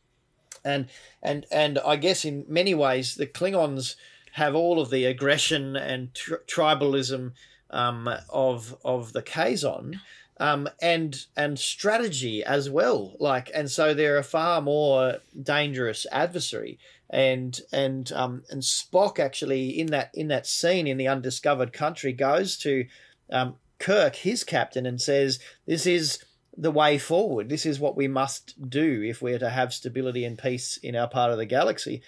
and 0.65 0.89
and 1.23 1.47
and 1.51 1.79
I 1.79 1.97
guess 1.97 2.25
in 2.25 2.45
many 2.49 2.75
ways 2.75 3.15
the 3.15 3.27
Klingons 3.27 3.97
have 4.33 4.55
all 4.55 4.81
of 4.81 4.91
the 4.91 5.05
aggression 5.05 5.77
and 5.77 6.13
tri- 6.15 6.39
tribalism 6.47 7.33
um, 7.71 8.11
of 8.31 8.77
of 8.85 9.13
the 9.13 9.23
Kazon. 9.23 10.01
Um, 10.41 10.69
and 10.83 11.27
and 11.37 11.57
strategy 11.57 12.43
as 12.43 12.69
well. 12.69 13.15
Like, 13.21 13.53
and 13.55 13.71
so 13.71 13.95
they're 13.95 14.19
a 14.19 14.25
far 14.25 14.61
more 14.61 15.19
dangerous 15.41 16.07
adversary. 16.11 16.81
And 17.09 17.61
and 17.73 18.11
um, 18.11 18.43
and 18.51 18.61
Spock 18.61 19.21
actually 19.21 19.79
in 19.79 19.87
that 19.89 20.11
in 20.13 20.27
that 20.29 20.49
scene 20.49 20.89
in 20.89 20.97
the 20.97 21.07
undiscovered 21.07 21.73
country 21.73 22.13
goes 22.13 22.57
to 22.59 22.87
um, 23.31 23.55
Kirk, 23.85 24.17
his 24.17 24.45
captain, 24.45 24.87
and 24.87 24.99
says, 24.99 25.39
This 25.67 25.85
is 25.85 26.25
the 26.57 26.71
way 26.71 26.97
forward. 26.97 27.51
This 27.51 27.67
is 27.67 27.79
what 27.79 27.99
we 27.99 28.09
must 28.09 28.71
do 28.71 29.03
if 29.03 29.21
we're 29.21 29.39
to 29.39 29.51
have 29.51 29.75
stability 29.75 30.25
and 30.25 30.39
peace 30.39 30.79
in 30.79 30.97
our 30.97 31.07
part 31.07 31.31
of 31.31 31.37
the 31.37 31.45
galaxy. 31.45 32.01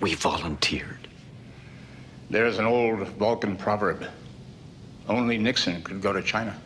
We 0.00 0.14
volunteered. 0.14 1.08
There's 2.30 2.58
an 2.58 2.64
old 2.64 3.06
Vulcan 3.06 3.58
proverb 3.58 4.06
only 5.10 5.36
Nixon 5.36 5.82
could 5.82 6.00
go 6.00 6.14
to 6.14 6.22
China. 6.22 6.56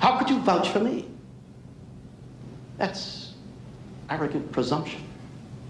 How 0.00 0.18
could 0.18 0.28
you 0.28 0.40
vouch 0.40 0.70
for 0.70 0.80
me? 0.80 1.06
That's 2.78 3.34
arrogant 4.10 4.50
presumption. 4.50 5.02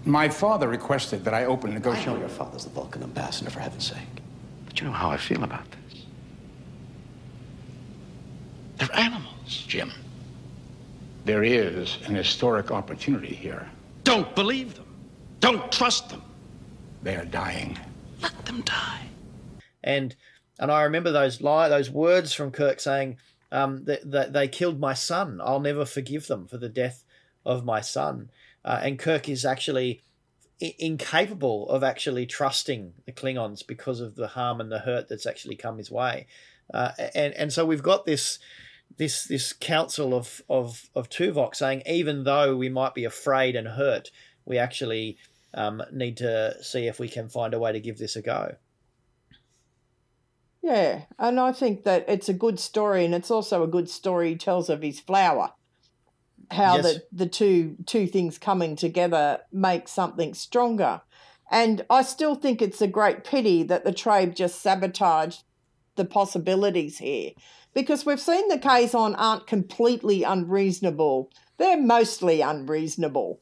My 0.03 0.29
father 0.29 0.67
requested 0.67 1.23
that 1.25 1.35
I 1.35 1.45
open 1.45 1.75
negotiations. 1.75 2.07
I 2.07 2.13
know 2.13 2.19
your 2.21 2.29
father's 2.29 2.63
the 2.63 2.71
Vulcan 2.71 3.03
ambassador, 3.03 3.51
for 3.51 3.59
heaven's 3.59 3.85
sake. 3.85 4.23
But 4.65 4.79
you 4.79 4.87
know 4.87 4.93
how 4.93 5.11
I 5.11 5.17
feel 5.17 5.43
about 5.43 5.69
this. 5.69 5.84
They're 8.77 8.95
animals, 8.95 9.63
Jim. 9.67 9.91
There 11.25 11.43
is 11.43 11.97
an 12.05 12.15
historic 12.15 12.71
opportunity 12.71 13.33
here. 13.33 13.69
Don't 14.03 14.35
believe 14.35 14.75
them. 14.75 14.85
Don't 15.39 15.71
trust 15.71 16.09
them. 16.09 16.21
They 17.03 17.15
are 17.15 17.25
dying. 17.25 17.77
Let 18.21 18.45
them 18.45 18.61
die. 18.61 19.01
And 19.83 20.15
and 20.59 20.71
I 20.71 20.83
remember 20.83 21.11
those 21.11 21.41
lie, 21.41 21.69
those 21.69 21.89
words 21.89 22.33
from 22.33 22.51
Kirk 22.51 22.79
saying 22.79 23.17
um, 23.51 23.83
that, 23.85 24.09
that 24.09 24.33
they 24.33 24.47
killed 24.47 24.79
my 24.79 24.93
son. 24.93 25.41
I'll 25.43 25.59
never 25.59 25.85
forgive 25.85 26.27
them 26.27 26.47
for 26.47 26.57
the 26.57 26.69
death 26.69 27.03
of 27.45 27.65
my 27.65 27.81
son. 27.81 28.29
Uh, 28.63 28.79
and 28.81 28.97
Kirk 28.97 29.27
is 29.27 29.45
actually 29.45 30.01
I- 30.61 30.75
incapable 30.79 31.69
of 31.69 31.83
actually 31.83 32.25
trusting 32.25 32.93
the 33.05 33.11
Klingons 33.11 33.65
because 33.65 33.99
of 33.99 34.15
the 34.15 34.29
harm 34.29 34.61
and 34.61 34.71
the 34.71 34.79
hurt 34.79 35.09
that's 35.09 35.25
actually 35.25 35.55
come 35.55 35.77
his 35.77 35.91
way. 35.91 36.27
Uh, 36.73 36.91
and 37.13 37.33
and 37.33 37.53
so 37.53 37.65
we've 37.65 37.83
got 37.83 38.05
this 38.05 38.39
this 38.97 39.25
this 39.25 39.53
council 39.53 40.13
of 40.13 40.41
of 40.49 40.89
of 40.95 41.09
Tuvok 41.09 41.55
saying 41.55 41.83
even 41.85 42.23
though 42.23 42.55
we 42.55 42.69
might 42.69 42.93
be 42.93 43.05
afraid 43.05 43.55
and 43.55 43.67
hurt, 43.67 44.09
we 44.45 44.57
actually 44.57 45.17
um, 45.53 45.81
need 45.91 46.17
to 46.17 46.55
see 46.61 46.87
if 46.87 46.99
we 46.99 47.07
can 47.07 47.29
find 47.29 47.53
a 47.53 47.59
way 47.59 47.71
to 47.71 47.79
give 47.79 47.97
this 47.97 48.15
a 48.15 48.21
go. 48.21 48.55
Yeah, 50.61 51.03
and 51.19 51.39
I 51.39 51.51
think 51.51 51.83
that 51.83 52.05
it's 52.07 52.29
a 52.29 52.33
good 52.33 52.59
story, 52.59 53.05
and 53.05 53.13
it's 53.13 53.31
also 53.31 53.63
a 53.63 53.67
good 53.67 53.89
story 53.89 54.29
he 54.29 54.35
tells 54.35 54.69
of 54.69 54.81
his 54.81 54.99
flower. 54.99 55.51
How 56.51 56.77
yes. 56.77 56.83
the 56.83 57.03
the 57.11 57.25
two 57.27 57.77
two 57.85 58.07
things 58.07 58.37
coming 58.37 58.75
together 58.75 59.39
make 59.51 59.87
something 59.87 60.33
stronger, 60.33 61.01
and 61.51 61.85
I 61.89 62.01
still 62.03 62.35
think 62.35 62.61
it's 62.61 62.81
a 62.81 62.87
great 62.87 63.23
pity 63.23 63.63
that 63.63 63.83
the 63.83 63.93
Trabe 63.93 64.35
just 64.35 64.61
sabotaged 64.61 65.43
the 65.95 66.05
possibilities 66.05 66.97
here 66.97 67.31
because 67.75 68.05
we've 68.05 68.19
seen 68.19 68.47
the 68.47 68.57
Kazon 68.57 69.13
aren't 69.17 69.45
completely 69.45 70.23
unreasonable. 70.23 71.29
They're 71.57 71.79
mostly 71.79 72.41
unreasonable. 72.41 73.41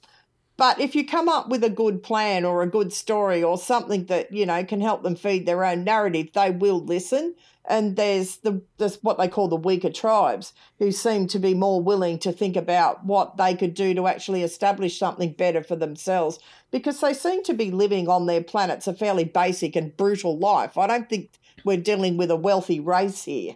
But 0.58 0.80
if 0.80 0.96
you 0.96 1.06
come 1.06 1.30
up 1.30 1.50
with 1.50 1.64
a 1.64 1.70
good 1.70 2.04
plan 2.04 2.44
or 2.44 2.62
a 2.62 2.70
good 2.70 2.92
story 2.94 3.44
or 3.44 3.58
something 3.58 4.06
that, 4.06 4.32
you 4.32 4.46
know, 4.46 4.64
can 4.64 4.82
help 4.82 5.04
them 5.04 5.16
feed 5.16 5.46
their 5.46 5.64
own 5.64 5.84
narrative, 5.84 6.30
they 6.34 6.52
will 6.52 6.84
listen. 6.84 7.36
And 7.66 7.96
there's 7.96 8.38
the 8.38 8.62
there's 8.78 9.02
what 9.04 9.18
they 9.18 9.30
call 9.30 9.48
the 9.48 9.56
weaker 9.56 9.90
tribes 9.90 10.52
who 10.80 10.92
seem 10.92 11.28
to 11.28 11.40
be 11.40 11.54
more 11.54 11.82
willing 11.82 12.20
to 12.20 12.34
think 12.34 12.58
about 12.58 13.06
what 13.06 13.38
they 13.38 13.56
could 13.56 13.74
do 13.74 13.94
to 13.94 14.08
actually 14.08 14.44
establish 14.44 15.00
something 15.00 15.32
better 15.32 15.64
for 15.64 15.78
themselves 15.78 16.40
because 16.72 17.00
they 17.00 17.14
seem 17.14 17.42
to 17.44 17.54
be 17.54 17.72
living 17.72 18.10
on 18.10 18.26
their 18.26 18.44
planets 18.44 18.86
a 18.86 18.94
fairly 18.94 19.24
basic 19.24 19.78
and 19.78 19.96
brutal 19.96 20.38
life. 20.38 20.78
I 20.78 20.88
don't 20.88 21.10
think 21.10 21.32
we're 21.64 21.78
dealing 21.78 22.18
with 22.18 22.30
a 22.30 22.36
wealthy 22.36 22.82
race 22.82 23.24
here. 23.24 23.56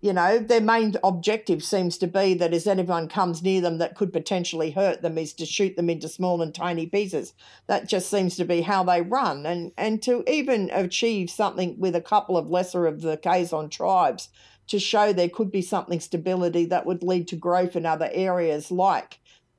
You 0.00 0.12
know, 0.12 0.38
their 0.38 0.60
main 0.60 0.94
objective 1.02 1.64
seems 1.64 1.98
to 1.98 2.06
be 2.06 2.34
that 2.34 2.54
as 2.54 2.68
anyone 2.68 3.08
comes 3.08 3.42
near 3.42 3.60
them 3.60 3.78
that 3.78 3.96
could 3.96 4.12
potentially 4.12 4.70
hurt 4.70 5.02
them 5.02 5.18
is 5.18 5.32
to 5.34 5.46
shoot 5.46 5.74
them 5.74 5.90
into 5.90 6.08
small 6.08 6.40
and 6.40 6.54
tiny 6.54 6.86
pieces. 6.86 7.34
That 7.66 7.88
just 7.88 8.08
seems 8.08 8.36
to 8.36 8.44
be 8.44 8.60
how 8.60 8.84
they 8.84 9.02
run. 9.02 9.44
And 9.44 9.72
and 9.76 10.00
to 10.04 10.22
even 10.30 10.70
achieve 10.72 11.30
something 11.30 11.80
with 11.80 11.96
a 11.96 12.00
couple 12.00 12.36
of 12.36 12.48
lesser 12.48 12.86
of 12.86 13.00
the 13.00 13.16
Kazon 13.16 13.70
tribes 13.70 14.28
to 14.68 14.78
show 14.78 15.12
there 15.12 15.28
could 15.28 15.50
be 15.50 15.62
something 15.62 15.98
stability 15.98 16.64
that 16.66 16.86
would 16.86 17.02
lead 17.02 17.26
to 17.28 17.36
growth 17.36 17.74
in 17.74 17.84
other 17.84 18.10
areas 18.12 18.70
like 18.70 19.18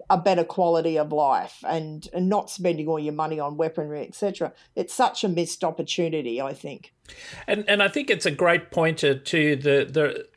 a 0.09 0.17
better 0.17 0.43
quality 0.43 0.97
of 0.97 1.11
life 1.11 1.63
and, 1.67 2.07
and 2.13 2.27
not 2.27 2.49
spending 2.49 2.87
all 2.87 2.99
your 2.99 3.13
money 3.13 3.39
on 3.39 3.57
weaponry, 3.57 4.01
etc. 4.07 4.53
It's 4.75 4.93
such 4.93 5.23
a 5.23 5.29
missed 5.29 5.63
opportunity, 5.63 6.41
I 6.41 6.53
think. 6.53 6.93
And 7.47 7.67
and 7.67 7.81
I 7.81 7.87
think 7.87 8.09
it's 8.09 8.25
a 8.25 8.31
great 8.31 8.71
pointer 8.71 9.17
to 9.17 9.55
the 9.55 9.87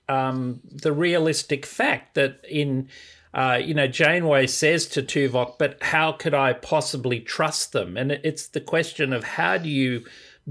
the 0.09 0.15
um, 0.15 0.61
the 0.65 0.93
realistic 0.93 1.65
fact 1.65 2.15
that 2.15 2.41
in 2.49 2.89
uh, 3.35 3.59
you 3.63 3.75
know 3.75 3.87
Janeway 3.87 4.47
says 4.47 4.87
to 4.89 5.03
Tuvok, 5.03 5.59
but 5.59 5.83
how 5.83 6.13
could 6.13 6.35
I 6.35 6.53
possibly 6.53 7.21
trust 7.21 7.73
them? 7.73 7.97
And 7.97 8.13
it's 8.13 8.49
the 8.49 8.61
question 8.61 9.13
of 9.13 9.25
how 9.25 9.59
do 9.59 9.69
you 9.69 10.05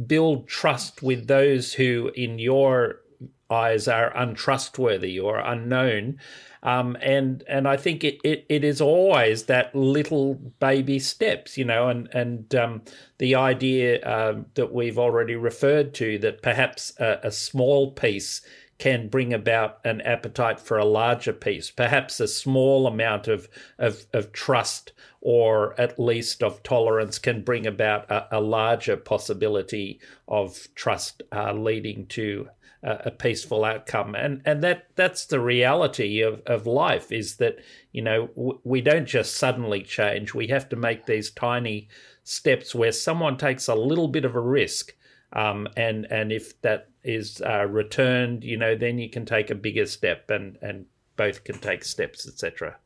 build 0.08 0.48
trust 0.48 1.04
with 1.04 1.28
those 1.28 1.74
who, 1.74 2.12
in 2.16 2.40
your 2.40 3.02
eyes, 3.50 3.88
are 3.88 4.16
untrustworthy 4.16 5.20
or 5.20 5.40
unknown. 5.40 6.18
Um, 6.64 6.96
and 7.02 7.44
and 7.48 7.68
I 7.68 7.76
think 7.78 8.04
it, 8.04 8.20
it, 8.24 8.46
it 8.48 8.64
is 8.64 8.82
always 8.82 9.44
that 9.46 9.74
little 9.76 10.36
baby 10.60 11.00
steps, 11.00 11.58
you 11.58 11.66
know, 11.66 11.90
and 11.90 12.08
and 12.14 12.54
um, 12.56 12.84
the 13.18 13.36
idea 13.36 14.00
uh, 14.02 14.44
that 14.54 14.72
we've 14.72 15.00
already 15.00 15.36
referred 15.36 15.94
to 15.96 16.20
that 16.20 16.42
perhaps 16.42 16.94
a, 17.00 17.20
a 17.24 17.32
small 17.32 17.92
piece 17.92 18.42
can 18.78 19.08
bring 19.08 19.32
about 19.32 19.80
an 19.86 20.02
appetite 20.02 20.60
for 20.60 20.78
a 20.78 20.86
larger 20.86 21.34
piece, 21.34 21.70
perhaps 21.70 22.20
a 22.20 22.28
small 22.28 22.88
amount 22.88 23.28
of 23.28 23.48
of, 23.80 24.06
of 24.14 24.32
trust 24.32 24.92
or 25.22 25.80
at 25.80 26.00
least 26.00 26.42
of 26.42 26.64
tolerance 26.64 27.20
can 27.20 27.44
bring 27.44 27.68
about 27.68 28.10
a, 28.10 28.38
a 28.38 28.42
larger 28.42 28.98
possibility 28.98 30.00
of 30.28 30.68
trust 30.76 31.22
uh, 31.32 31.54
leading 31.54 32.08
to 32.08 32.50
a 32.84 33.12
peaceful 33.12 33.64
outcome. 33.64 34.16
And 34.16 34.42
and 34.46 34.64
that 34.64 34.88
that's 34.96 35.26
the 35.26 35.40
reality 35.40 36.22
of, 36.22 36.42
of 36.46 36.66
life 36.66 37.12
is 37.12 37.36
that 37.36 37.58
you 37.92 38.02
know 38.02 38.28
w- 38.36 38.60
we 38.64 38.82
don't 38.82 39.06
just 39.06 39.36
suddenly 39.36 39.84
change. 39.84 40.34
We 40.34 40.48
have 40.48 40.68
to 40.70 40.76
make 40.76 41.06
these 41.06 41.32
tiny 41.32 41.90
steps 42.24 42.74
where 42.74 42.92
someone 42.92 43.38
takes 43.38 43.68
a 43.68 43.76
little 43.76 44.08
bit 44.08 44.26
of 44.26 44.36
a 44.36 44.42
risk. 44.42 44.94
Um, 45.34 45.68
and 45.78 46.08
and 46.12 46.32
if 46.32 46.60
that 46.62 46.90
is 47.04 47.42
uh, 47.42 47.66
returned, 47.66 48.44
you 48.44 48.58
know, 48.58 48.76
then 48.76 48.98
you 48.98 49.10
can 49.10 49.26
take 49.26 49.50
a 49.50 49.56
bigger 49.56 49.86
step, 49.86 50.30
and 50.30 50.58
and 50.62 50.86
both 51.16 51.44
can 51.44 51.60
take 51.60 51.84
steps, 51.84 52.28
etc. 52.28 52.78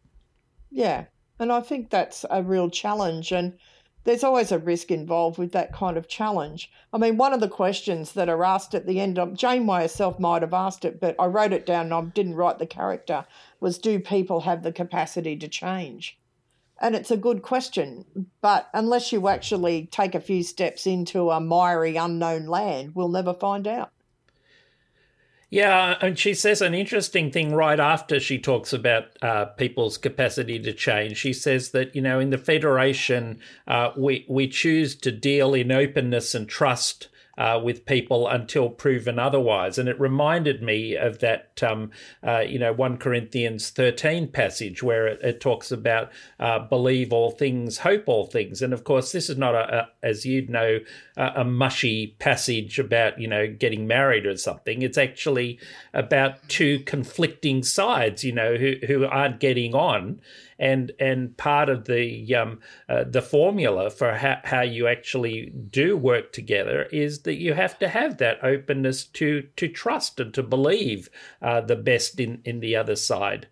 Yeah, 0.69 1.05
and 1.39 1.51
I 1.51 1.61
think 1.61 1.89
that's 1.89 2.25
a 2.29 2.43
real 2.43 2.69
challenge, 2.69 3.31
and 3.31 3.57
there's 4.05 4.23
always 4.23 4.51
a 4.51 4.59
risk 4.59 4.91
involved 4.91 5.37
with 5.37 5.51
that 5.51 5.73
kind 5.73 5.97
of 5.97 6.07
challenge. 6.07 6.71
I 6.93 6.97
mean, 6.97 7.17
one 7.17 7.33
of 7.33 7.39
the 7.39 7.49
questions 7.49 8.13
that 8.13 8.29
are 8.29 8.45
asked 8.45 8.73
at 8.73 8.85
the 8.85 8.99
end 8.99 9.19
um, 9.19 9.29
of 9.29 9.37
Janeway 9.37 9.81
herself 9.81 10.19
might 10.19 10.43
have 10.43 10.53
asked 10.53 10.85
it, 10.85 11.01
but 11.01 11.15
I 11.19 11.25
wrote 11.25 11.53
it 11.53 11.65
down 11.65 11.85
and 11.85 11.93
I 11.93 12.01
didn't 12.01 12.35
write 12.35 12.59
the 12.59 12.67
character, 12.67 13.25
was 13.59 13.79
do 13.79 13.99
people 13.99 14.41
have 14.41 14.63
the 14.63 14.71
capacity 14.71 15.35
to 15.37 15.47
change? 15.47 16.17
And 16.79 16.95
it's 16.95 17.11
a 17.11 17.17
good 17.17 17.41
question, 17.41 18.29
but 18.41 18.69
unless 18.73 19.11
you 19.11 19.27
actually 19.27 19.87
take 19.87 20.13
a 20.13 20.19
few 20.19 20.43
steps 20.43 20.85
into 20.85 21.31
a 21.31 21.39
miry, 21.39 21.95
unknown 21.95 22.45
land, 22.45 22.93
we'll 22.93 23.09
never 23.09 23.33
find 23.33 23.67
out. 23.67 23.91
Yeah, 25.55 25.95
and 26.01 26.19
she 26.19 26.33
says 26.33 26.61
an 26.61 26.73
interesting 26.73 27.31
thing 27.31 27.53
right 27.53 27.79
after 27.79 28.19
she 28.19 28.37
talks 28.37 28.73
about 28.73 29.05
uh, 29.21 29.45
people's 29.45 29.97
capacity 29.97 30.59
to 30.59 30.73
change. 30.73 31.15
She 31.15 31.31
says 31.31 31.71
that 31.71 31.95
you 31.95 32.01
know 32.01 32.19
in 32.19 32.29
the 32.29 32.37
Federation 32.37 33.39
uh, 33.65 33.91
we 33.95 34.25
we 34.27 34.49
choose 34.49 34.95
to 34.97 35.13
deal 35.13 35.53
in 35.53 35.71
openness 35.71 36.35
and 36.35 36.49
trust 36.49 37.07
uh, 37.37 37.59
with 37.63 37.85
people 37.85 38.27
until 38.27 38.69
proven 38.69 39.19
otherwise. 39.19 39.77
And 39.77 39.89
it 39.89 39.99
reminded 39.99 40.61
me 40.61 40.95
of 40.95 41.19
that, 41.19 41.61
um, 41.63 41.91
uh, 42.25 42.39
you 42.39 42.59
know, 42.59 42.73
1 42.73 42.97
Corinthians 42.97 43.69
13 43.69 44.29
passage 44.31 44.81
where 44.81 45.07
it, 45.07 45.19
it 45.21 45.41
talks 45.41 45.71
about 45.71 46.11
uh, 46.39 46.59
believe 46.59 47.11
all 47.11 47.31
things, 47.31 47.79
hope 47.79 48.03
all 48.07 48.25
things. 48.25 48.61
And 48.61 48.73
of 48.73 48.83
course, 48.83 49.11
this 49.11 49.29
is 49.29 49.37
not, 49.37 49.55
a, 49.55 49.75
a 49.75 49.89
as 50.03 50.25
you'd 50.25 50.49
know, 50.49 50.79
a, 51.17 51.31
a, 51.37 51.45
mushy 51.45 52.15
passage 52.19 52.79
about, 52.79 53.19
you 53.19 53.27
know, 53.27 53.47
getting 53.47 53.87
married 53.87 54.25
or 54.25 54.37
something. 54.37 54.81
It's 54.81 54.97
actually 54.97 55.59
about 55.93 56.47
two 56.47 56.79
conflicting 56.79 57.63
sides, 57.63 58.23
you 58.23 58.31
know, 58.31 58.55
who, 58.55 58.75
who 58.87 59.05
aren't 59.05 59.39
getting 59.39 59.73
on 59.73 60.21
and 60.59 60.91
and 60.99 61.35
part 61.37 61.69
of 61.69 61.85
the 61.85 62.35
um, 62.35 62.59
uh, 62.87 63.03
the 63.03 63.21
formula 63.21 63.89
for 63.89 64.13
how, 64.13 64.39
how 64.43 64.61
you 64.61 64.87
actually 64.87 65.51
do 65.69 65.97
work 65.97 66.31
together 66.31 66.83
is 66.91 67.21
that 67.21 67.35
you 67.35 67.53
have 67.53 67.77
to 67.79 67.87
have 67.87 68.17
that 68.17 68.43
openness 68.43 69.05
to 69.05 69.47
to 69.57 69.67
trust 69.67 70.19
and 70.19 70.33
to 70.33 70.43
believe 70.43 71.09
uh, 71.41 71.61
the 71.61 71.75
best 71.75 72.19
in 72.19 72.41
in 72.45 72.59
the 72.59 72.75
other 72.75 72.95
side. 72.95 73.47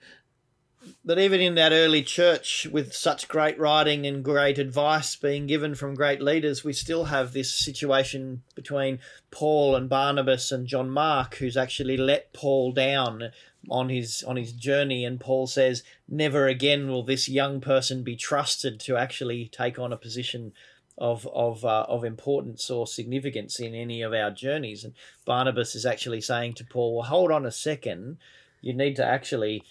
That 1.05 1.19
even 1.19 1.39
in 1.39 1.55
that 1.55 1.71
early 1.71 2.03
church, 2.03 2.67
with 2.69 2.93
such 2.93 3.27
great 3.27 3.57
writing 3.59 4.05
and 4.05 4.23
great 4.23 4.59
advice 4.59 5.15
being 5.15 5.47
given 5.47 5.75
from 5.75 5.95
great 5.95 6.21
leaders, 6.21 6.63
we 6.63 6.73
still 6.73 7.05
have 7.05 7.31
this 7.31 7.53
situation 7.53 8.43
between 8.55 8.99
Paul 9.31 9.75
and 9.75 9.89
Barnabas 9.89 10.51
and 10.51 10.67
John 10.67 10.89
Mark, 10.89 11.35
who's 11.35 11.57
actually 11.57 11.97
let 11.97 12.33
Paul 12.33 12.73
down 12.73 13.31
on 13.69 13.89
his 13.89 14.23
on 14.23 14.35
his 14.35 14.51
journey 14.51 15.05
and 15.05 15.19
Paul 15.19 15.47
says 15.47 15.83
never 16.07 16.47
again 16.47 16.89
will 16.89 17.03
this 17.03 17.29
young 17.29 17.61
person 17.61 18.03
be 18.03 18.15
trusted 18.15 18.79
to 18.81 18.97
actually 18.97 19.47
take 19.47 19.79
on 19.79 19.93
a 19.93 19.97
position 19.97 20.53
of 20.97 21.27
of 21.33 21.65
uh, 21.65 21.85
of 21.87 22.03
importance 22.03 22.69
or 22.69 22.85
significance 22.85 23.59
in 23.59 23.73
any 23.73 24.01
of 24.01 24.13
our 24.13 24.31
journeys. 24.31 24.83
And 24.83 24.93
Barnabas 25.25 25.75
is 25.75 25.85
actually 25.85 26.21
saying 26.21 26.53
to 26.55 26.65
Paul 26.65 26.95
well 26.95 27.05
hold 27.05 27.31
on 27.31 27.45
a 27.45 27.51
second. 27.51 28.17
You 28.61 28.73
need 28.73 28.95
to 28.97 29.05
actually 29.05 29.63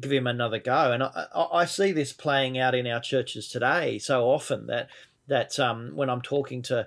give 0.00 0.12
him 0.12 0.26
another 0.26 0.58
go. 0.58 0.92
And 0.92 1.02
I, 1.02 1.26
I, 1.34 1.64
see 1.64 1.92
this 1.92 2.12
playing 2.12 2.58
out 2.58 2.74
in 2.74 2.86
our 2.86 3.00
churches 3.00 3.48
today 3.48 3.98
so 3.98 4.24
often 4.24 4.66
that 4.66 4.88
that 5.28 5.58
um, 5.58 5.92
when 5.94 6.10
I'm 6.10 6.22
talking 6.22 6.62
to 6.62 6.86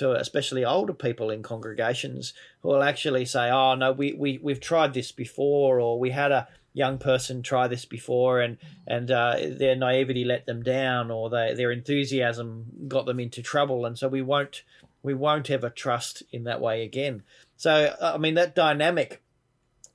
to 0.00 0.12
especially 0.12 0.64
older 0.64 0.94
people 0.94 1.30
in 1.30 1.42
congregations 1.42 2.32
who 2.62 2.68
will 2.68 2.82
actually 2.82 3.26
say, 3.26 3.50
"Oh 3.50 3.74
no, 3.74 3.92
we 3.92 4.14
we 4.14 4.38
we've 4.42 4.60
tried 4.60 4.94
this 4.94 5.12
before," 5.12 5.78
or 5.78 5.98
"We 5.98 6.10
had 6.10 6.32
a 6.32 6.48
young 6.72 6.98
person 6.98 7.42
try 7.42 7.68
this 7.68 7.84
before, 7.84 8.40
and 8.40 8.56
and 8.86 9.10
uh, 9.10 9.36
their 9.38 9.76
naivety 9.76 10.24
let 10.24 10.46
them 10.46 10.62
down, 10.62 11.10
or 11.10 11.28
they, 11.28 11.52
their 11.54 11.70
enthusiasm 11.70 12.88
got 12.88 13.04
them 13.04 13.20
into 13.20 13.42
trouble, 13.42 13.84
and 13.84 13.98
so 13.98 14.08
we 14.08 14.22
won't 14.22 14.62
we 15.02 15.12
won't 15.12 15.50
ever 15.50 15.68
trust 15.68 16.22
in 16.32 16.44
that 16.44 16.62
way 16.62 16.82
again." 16.82 17.22
So 17.58 17.94
I 18.00 18.16
mean 18.16 18.34
that 18.34 18.54
dynamic 18.54 19.22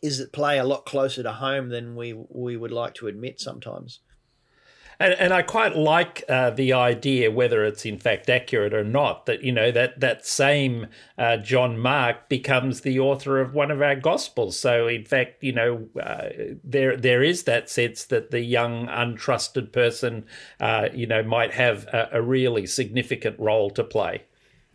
is 0.03 0.19
at 0.19 0.31
play 0.31 0.59
a 0.59 0.63
lot 0.63 0.85
closer 0.85 1.23
to 1.23 1.31
home 1.31 1.69
than 1.69 1.95
we 1.95 2.13
we 2.13 2.55
would 2.55 2.71
like 2.71 2.93
to 2.95 3.07
admit 3.07 3.41
sometimes. 3.41 4.01
And, 4.99 5.13
and 5.13 5.33
I 5.33 5.41
quite 5.41 5.75
like 5.75 6.23
uh, 6.29 6.51
the 6.51 6.73
idea, 6.73 7.31
whether 7.31 7.65
it's 7.65 7.85
in 7.85 7.97
fact 7.97 8.29
accurate 8.29 8.73
or 8.73 8.83
not, 8.83 9.25
that 9.25 9.43
you 9.43 9.51
know 9.51 9.71
that 9.71 9.99
that 9.99 10.25
same 10.25 10.87
uh, 11.17 11.37
John 11.37 11.77
Mark 11.77 12.29
becomes 12.29 12.81
the 12.81 12.99
author 12.99 13.39
of 13.39 13.53
one 13.53 13.71
of 13.71 13.81
our 13.81 13.95
gospels. 13.95 14.57
So 14.57 14.87
in 14.87 15.05
fact, 15.05 15.43
you 15.43 15.51
know, 15.51 15.87
uh, 16.01 16.29
there 16.63 16.95
there 16.95 17.23
is 17.23 17.43
that 17.43 17.69
sense 17.69 18.05
that 18.05 18.31
the 18.31 18.41
young, 18.41 18.87
untrusted 18.87 19.71
person, 19.71 20.25
uh, 20.59 20.89
you 20.93 21.07
know, 21.07 21.23
might 21.23 21.53
have 21.53 21.85
a, 21.87 22.09
a 22.13 22.21
really 22.21 22.65
significant 22.65 23.39
role 23.39 23.69
to 23.71 23.83
play 23.83 24.23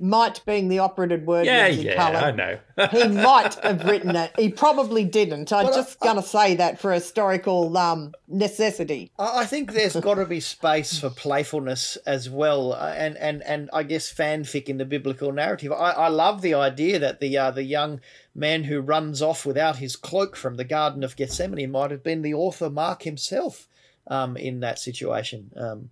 might 0.01 0.45
being 0.47 0.69
the 0.69 0.79
operative 0.79 1.23
word. 1.23 1.47
Yeah, 1.47 1.67
yeah, 1.67 1.95
Cullen. 1.97 2.17
I 2.17 2.31
know. 2.31 2.59
he 2.91 3.09
might 3.09 3.55
have 3.57 3.85
written 3.85 4.17
it. 4.17 4.33
He 4.39 4.49
probably 4.49 5.05
didn't. 5.05 5.53
I'm 5.53 5.67
well, 5.67 5.75
just 5.75 6.01
going 6.01 6.17
to 6.17 6.23
say 6.23 6.57
that 6.57 6.81
for 6.81 6.93
historical 6.93 7.77
um, 7.77 8.13
necessity. 8.27 9.13
I 9.19 9.45
think 9.45 9.73
there's 9.73 9.97
got 10.01 10.15
to 10.15 10.25
be 10.25 10.41
space 10.41 10.99
for 10.99 11.11
playfulness 11.11 11.97
as 12.07 12.31
well, 12.31 12.73
uh, 12.73 12.95
and 12.97 13.17
and 13.19 13.43
and 13.43 13.69
I 13.73 13.83
guess 13.83 14.13
fanfic 14.13 14.67
in 14.67 14.79
the 14.79 14.85
biblical 14.85 15.33
narrative. 15.33 15.73
I, 15.73 15.93
I 15.93 16.09
love 16.09 16.41
the 16.41 16.55
idea 16.55 16.99
that 16.99 17.21
the 17.21 17.37
uh, 17.37 17.51
the 17.51 17.65
young 17.65 18.01
man 18.35 18.65
who 18.65 18.81
runs 18.81 19.21
off 19.21 19.45
without 19.45 19.77
his 19.77 19.97
cloak 19.97 20.37
from 20.37 20.57
the 20.57 20.65
Garden 20.65 21.05
of 21.05 21.17
Gethsemane 21.17 21.71
might 21.71 21.91
have 21.91 22.03
been 22.03 22.23
the 22.23 22.35
author 22.35 22.71
Mark 22.71 23.03
himself 23.03 23.69
um, 24.07 24.37
in 24.37 24.61
that 24.61 24.79
situation. 24.79 25.51
Um, 25.57 25.91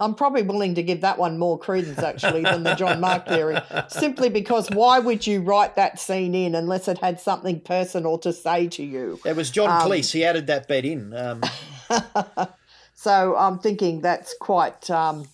I'm 0.00 0.14
probably 0.14 0.42
willing 0.42 0.74
to 0.74 0.82
give 0.82 1.02
that 1.02 1.18
one 1.18 1.38
more 1.38 1.58
credence 1.58 2.00
actually 2.00 2.42
than 2.42 2.64
the 2.64 2.74
John 2.74 3.00
Mark 3.00 3.26
theory, 3.26 3.58
simply 3.88 4.28
because 4.28 4.68
why 4.70 4.98
would 4.98 5.26
you 5.26 5.40
write 5.40 5.76
that 5.76 6.00
scene 6.00 6.34
in 6.34 6.54
unless 6.54 6.88
it 6.88 6.98
had 6.98 7.20
something 7.20 7.60
personal 7.60 8.18
to 8.18 8.32
say 8.32 8.66
to 8.68 8.82
you? 8.82 9.20
It 9.24 9.36
was 9.36 9.50
John 9.50 9.70
um, 9.70 9.88
Cleese. 9.88 10.12
He 10.12 10.24
added 10.24 10.48
that 10.48 10.66
bit 10.66 10.84
in. 10.84 11.14
Um. 11.14 11.42
so 12.94 13.36
I'm 13.36 13.58
thinking 13.60 14.00
that's 14.00 14.34
quite 14.40 14.90
um, 14.90 15.28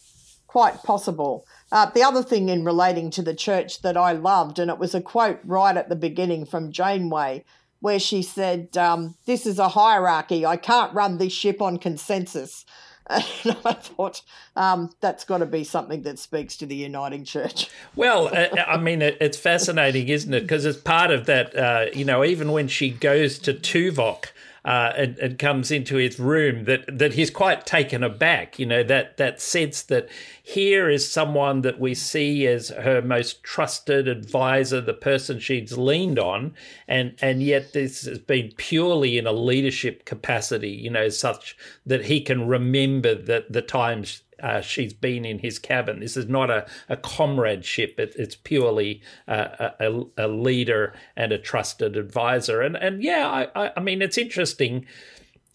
quite 0.46 0.82
possible. 0.82 1.46
Uh, 1.72 1.88
the 1.90 2.02
other 2.02 2.22
thing 2.22 2.48
in 2.48 2.64
relating 2.64 3.10
to 3.12 3.22
the 3.22 3.34
church 3.34 3.82
that 3.82 3.96
I 3.96 4.12
loved, 4.12 4.58
and 4.58 4.70
it 4.70 4.78
was 4.78 4.94
a 4.94 5.00
quote 5.00 5.40
right 5.44 5.76
at 5.76 5.88
the 5.88 5.96
beginning 5.96 6.44
from 6.44 6.72
Janeway, 6.72 7.44
where 7.80 8.00
she 8.00 8.22
said, 8.22 8.76
um, 8.76 9.14
This 9.26 9.46
is 9.46 9.58
a 9.58 9.68
hierarchy. 9.68 10.44
I 10.44 10.56
can't 10.56 10.92
run 10.92 11.18
this 11.18 11.32
ship 11.32 11.62
on 11.62 11.78
consensus. 11.78 12.64
And 13.44 13.56
I 13.64 13.72
thought 13.72 14.22
um, 14.56 14.90
that's 15.00 15.24
got 15.24 15.38
to 15.38 15.46
be 15.46 15.64
something 15.64 16.02
that 16.02 16.18
speaks 16.18 16.56
to 16.58 16.66
the 16.66 16.76
uniting 16.76 17.24
church. 17.24 17.70
Well, 17.96 18.28
uh, 18.28 18.62
I 18.66 18.76
mean, 18.76 19.02
it, 19.02 19.16
it's 19.20 19.38
fascinating, 19.38 20.08
isn't 20.08 20.32
it? 20.32 20.42
Because 20.42 20.64
it's 20.64 20.78
part 20.78 21.10
of 21.10 21.26
that, 21.26 21.56
uh, 21.56 21.86
you 21.92 22.04
know, 22.04 22.24
even 22.24 22.52
when 22.52 22.68
she 22.68 22.90
goes 22.90 23.38
to 23.40 23.52
Tuvok, 23.52 24.26
uh, 24.64 24.92
and, 24.96 25.18
and, 25.18 25.38
comes 25.38 25.70
into 25.70 25.96
his 25.96 26.18
room 26.18 26.64
that 26.64 26.84
that 26.98 27.14
he's 27.14 27.30
quite 27.30 27.64
taken 27.64 28.02
aback. 28.02 28.58
You 28.58 28.66
know 28.66 28.82
that 28.82 29.16
that 29.16 29.40
sense 29.40 29.82
that 29.84 30.08
here 30.42 30.90
is 30.90 31.10
someone 31.10 31.62
that 31.62 31.80
we 31.80 31.94
see 31.94 32.46
as 32.46 32.68
her 32.68 33.00
most 33.00 33.42
trusted 33.42 34.06
advisor, 34.06 34.80
the 34.80 34.92
person 34.92 35.38
she's 35.38 35.78
leaned 35.78 36.18
on, 36.18 36.54
and 36.86 37.14
and 37.22 37.42
yet 37.42 37.72
this 37.72 38.04
has 38.04 38.18
been 38.18 38.52
purely 38.56 39.16
in 39.16 39.26
a 39.26 39.32
leadership 39.32 40.04
capacity. 40.04 40.70
You 40.70 40.90
know, 40.90 41.08
such 41.08 41.56
that 41.86 42.04
he 42.04 42.20
can 42.20 42.46
remember 42.46 43.14
that 43.14 43.52
the 43.52 43.62
times 43.62 44.22
uh, 44.42 44.60
she's 44.60 44.92
been 44.92 45.24
in 45.24 45.38
his 45.38 45.58
cabin. 45.58 46.00
This 46.00 46.16
is 46.16 46.28
not 46.28 46.50
a, 46.50 46.66
a 46.88 46.96
comradeship. 46.96 47.98
It, 47.98 48.14
it's 48.16 48.36
purely 48.36 49.02
uh, 49.28 49.70
a, 49.80 50.02
a, 50.16 50.28
leader 50.28 50.94
and 51.16 51.32
a 51.32 51.38
trusted 51.38 51.96
advisor. 51.96 52.60
And 52.60 52.76
and 52.76 53.02
yeah, 53.02 53.46
I, 53.54 53.72
I 53.76 53.80
mean, 53.80 54.02
it's 54.02 54.18
interesting. 54.18 54.86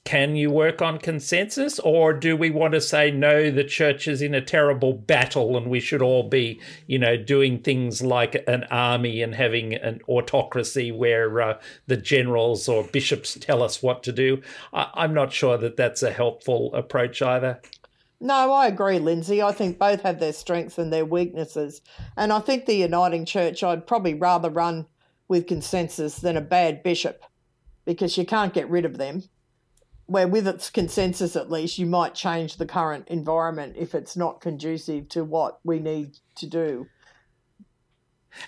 Can 0.06 0.36
you 0.36 0.52
work 0.52 0.84
on 0.84 1.00
consensus, 1.00 1.80
or 1.80 2.14
do 2.14 2.38
we 2.38 2.52
want 2.52 2.76
to 2.76 2.82
say 2.82 3.10
no? 3.10 3.50
The 3.50 3.64
church 3.64 4.08
is 4.08 4.22
in 4.22 4.36
a 4.36 4.42
terrible 4.42 4.94
battle, 4.94 5.58
and 5.58 5.66
we 5.66 5.80
should 5.80 6.04
all 6.04 6.30
be, 6.30 6.62
you 6.86 7.00
know, 7.00 7.18
doing 7.18 7.58
things 7.58 8.04
like 8.04 8.44
an 8.48 8.66
army 8.66 9.24
and 9.24 9.34
having 9.34 9.74
an 9.74 10.02
autocracy 10.08 10.92
where 10.92 11.42
uh, 11.42 11.60
the 11.88 11.98
generals 11.98 12.70
or 12.70 12.84
bishops 12.84 13.36
tell 13.42 13.64
us 13.64 13.82
what 13.82 14.04
to 14.04 14.12
do. 14.12 14.44
I, 14.72 14.92
I'm 14.94 15.16
not 15.16 15.34
sure 15.34 15.58
that 15.58 15.76
that's 15.76 16.04
a 16.04 16.12
helpful 16.12 16.72
approach 16.76 17.24
either. 17.24 17.60
No, 18.20 18.54
I 18.54 18.68
agree, 18.68 19.00
Lindsay. 19.00 19.42
I 19.42 19.52
think 19.52 19.78
both 19.78 20.02
have 20.02 20.20
their 20.20 20.34
strengths 20.34 20.78
and 20.78 20.92
their 20.92 21.06
weaknesses. 21.06 21.82
And 22.16 22.32
I 22.32 22.40
think 22.40 22.66
the 22.66 22.76
Uniting 22.76 23.26
Church, 23.26 23.64
I'd 23.64 23.88
probably 23.88 24.14
rather 24.14 24.50
run 24.50 24.88
with 25.28 25.48
consensus 25.48 26.18
than 26.18 26.38
a 26.38 26.42
bad 26.42 26.82
bishop 26.84 27.24
because 27.84 28.18
you 28.18 28.26
can't 28.26 28.54
get 28.54 28.70
rid 28.70 28.86
of 28.86 28.98
them. 28.98 29.24
Where 30.08 30.28
with 30.28 30.48
its 30.48 30.70
consensus, 30.70 31.36
at 31.36 31.52
least, 31.52 31.80
you 31.80 31.88
might 31.88 32.14
change 32.14 32.58
the 32.58 32.68
current 32.68 33.08
environment 33.08 33.76
if 33.76 33.96
it's 33.96 34.16
not 34.16 34.40
conducive 34.40 35.10
to 35.10 35.24
what 35.24 35.60
we 35.64 35.80
need 35.80 36.20
to 36.36 36.46
do. 36.46 36.88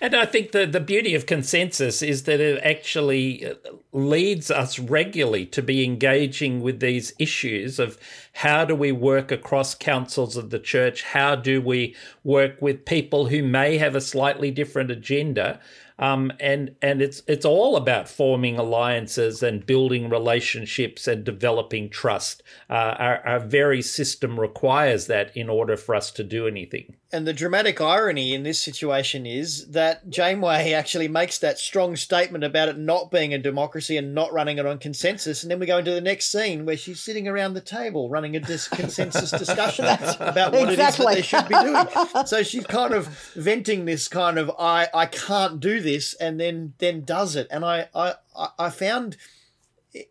And 0.02 0.16
I 0.16 0.26
think 0.26 0.52
the, 0.52 0.66
the 0.66 0.80
beauty 0.80 1.16
of 1.16 1.26
consensus 1.26 2.02
is 2.02 2.24
that 2.24 2.40
it 2.40 2.62
actually 2.64 3.46
uh, 3.46 3.54
leads 3.92 4.52
us 4.52 4.78
regularly 4.80 5.46
to 5.48 5.62
be 5.62 5.84
engaging 5.84 6.62
with 6.62 6.80
these 6.80 7.14
issues 7.20 7.80
of 7.80 7.98
how 8.34 8.66
do 8.66 8.76
we 8.76 8.92
work 8.92 9.32
across 9.32 9.74
councils 9.74 10.38
of 10.38 10.50
the 10.50 10.60
church? 10.60 11.04
How 11.04 11.36
do 11.36 11.62
we 11.62 11.96
work 12.24 12.62
with 12.62 12.86
people 12.86 13.28
who 13.28 13.42
may 13.42 13.78
have 13.78 13.96
a 13.96 14.02
slightly 14.02 14.52
different 14.52 14.92
agenda? 14.92 15.60
Um, 16.00 16.32
and 16.40 16.76
and 16.82 17.02
it's 17.02 17.24
it's 17.28 17.46
all 17.46 17.76
about 17.76 18.08
forming 18.08 18.60
alliances 18.60 19.42
and 19.42 19.66
building 19.66 20.10
relationships 20.10 21.08
and 21.08 21.24
developing 21.24 21.90
trust. 21.90 22.44
Uh, 22.70 22.96
our, 23.00 23.28
our 23.28 23.40
very 23.40 23.82
system 23.82 24.40
requires 24.40 25.08
that 25.08 25.36
in 25.36 25.50
order 25.50 25.76
for 25.76 25.96
us 25.96 26.12
to 26.12 26.24
do 26.24 26.46
anything. 26.46 26.96
And 27.10 27.26
the 27.26 27.32
dramatic 27.32 27.80
irony 27.80 28.34
in 28.34 28.44
this 28.44 28.62
situation 28.62 29.26
is 29.26 29.68
that 29.68 30.10
Janeway 30.10 30.74
actually 30.74 31.08
makes 31.08 31.40
that 31.40 31.58
strong 31.58 31.96
statement 31.96 32.44
about 32.44 32.68
it 32.68 32.78
not 32.78 33.12
being 33.12 33.34
a 33.34 33.38
democracy 33.38 33.96
and 33.96 34.14
not 34.14 34.34
running 34.34 34.58
it 34.58 34.66
on 34.66 34.78
consensus. 34.78 35.42
And 35.42 35.50
then 35.50 35.60
we 35.60 35.66
go 35.66 35.78
into 35.78 35.92
the 35.92 36.02
next 36.02 36.30
scene 36.30 36.66
where 36.66 36.76
she's 36.76 37.00
sitting 37.00 37.26
around 37.26 37.54
the 37.54 37.62
table 37.62 38.10
running 38.10 38.36
a 38.36 38.42
dis- 38.42 38.68
consensus 38.68 39.32
discussion 39.32 39.86
about 40.20 40.52
what 40.52 40.70
exactly. 40.70 40.74
it 40.74 40.80
is 40.80 40.98
that 40.98 41.16
they 41.16 41.22
should 41.22 41.48
be 41.48 41.56
doing. 41.56 42.26
So 42.26 42.44
she's 42.44 42.66
kind 42.66 42.94
of 42.94 43.08
venting 43.36 43.86
this 43.86 44.10
kind 44.10 44.38
of 44.38 44.52
I 44.60 44.90
I 44.94 45.06
can't 45.06 45.62
do 45.62 45.80
this, 45.80 46.14
and 46.16 46.38
then 46.40 46.74
then 46.80 47.06
does 47.06 47.38
it. 47.38 47.48
And 47.50 47.64
I 47.64 47.88
I 47.96 48.16
I 48.60 48.70
found 48.70 49.16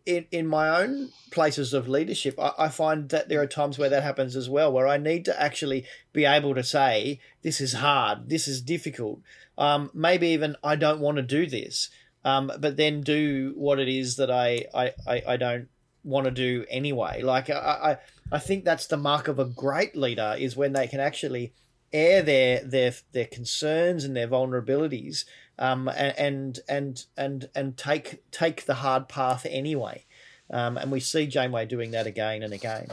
in, 0.05 0.25
in 0.31 0.47
my 0.47 0.81
own 0.81 1.09
places 1.31 1.73
of 1.73 1.87
leadership, 1.87 2.39
I, 2.39 2.51
I, 2.57 2.69
find 2.69 3.09
that 3.09 3.29
there 3.29 3.41
are 3.41 3.47
times 3.47 3.77
where 3.77 3.89
that 3.89 4.03
happens 4.03 4.35
as 4.35 4.49
well, 4.49 4.71
where 4.71 4.87
I 4.87 4.97
need 4.97 5.25
to 5.25 5.41
actually 5.41 5.85
be 6.13 6.25
able 6.25 6.55
to 6.55 6.63
say, 6.63 7.19
this 7.41 7.61
is 7.61 7.73
hard, 7.73 8.29
this 8.29 8.47
is 8.47 8.61
difficult. 8.61 9.21
Um, 9.57 9.89
maybe 9.93 10.29
even 10.29 10.55
I 10.63 10.75
don't 10.75 10.99
want 10.99 11.17
to 11.17 11.23
do 11.23 11.45
this, 11.45 11.89
um, 12.23 12.51
but 12.59 12.77
then 12.77 13.01
do 13.01 13.53
what 13.55 13.79
it 13.79 13.87
is 13.87 14.15
that 14.17 14.31
I, 14.31 14.65
I, 14.73 14.91
I, 15.07 15.23
I 15.27 15.37
don't 15.37 15.67
want 16.03 16.25
to 16.25 16.31
do 16.31 16.65
anyway. 16.69 17.21
Like, 17.21 17.49
I, 17.49 17.53
I, 17.53 17.97
I 18.31 18.39
think 18.39 18.65
that's 18.65 18.87
the 18.87 18.97
mark 18.97 19.27
of 19.27 19.39
a 19.39 19.45
great 19.45 19.95
leader 19.95 20.35
is 20.37 20.55
when 20.55 20.73
they 20.73 20.87
can 20.87 20.99
actually 20.99 21.53
air 21.93 22.21
their, 22.21 22.63
their, 22.63 22.93
their 23.13 23.25
concerns 23.25 24.03
and 24.03 24.15
their 24.15 24.27
vulnerabilities 24.27 25.25
um, 25.59 25.87
and 25.87 26.59
and 26.69 27.05
and 27.17 27.49
and 27.55 27.77
take 27.77 28.29
take 28.31 28.65
the 28.65 28.75
hard 28.75 29.09
path 29.09 29.45
anyway. 29.49 30.05
Um, 30.49 30.77
and 30.77 30.91
we 30.91 30.99
see 30.99 31.27
Janeway 31.27 31.65
doing 31.65 31.91
that 31.91 32.07
again 32.07 32.41
and 32.43 32.53
again. 32.53 32.87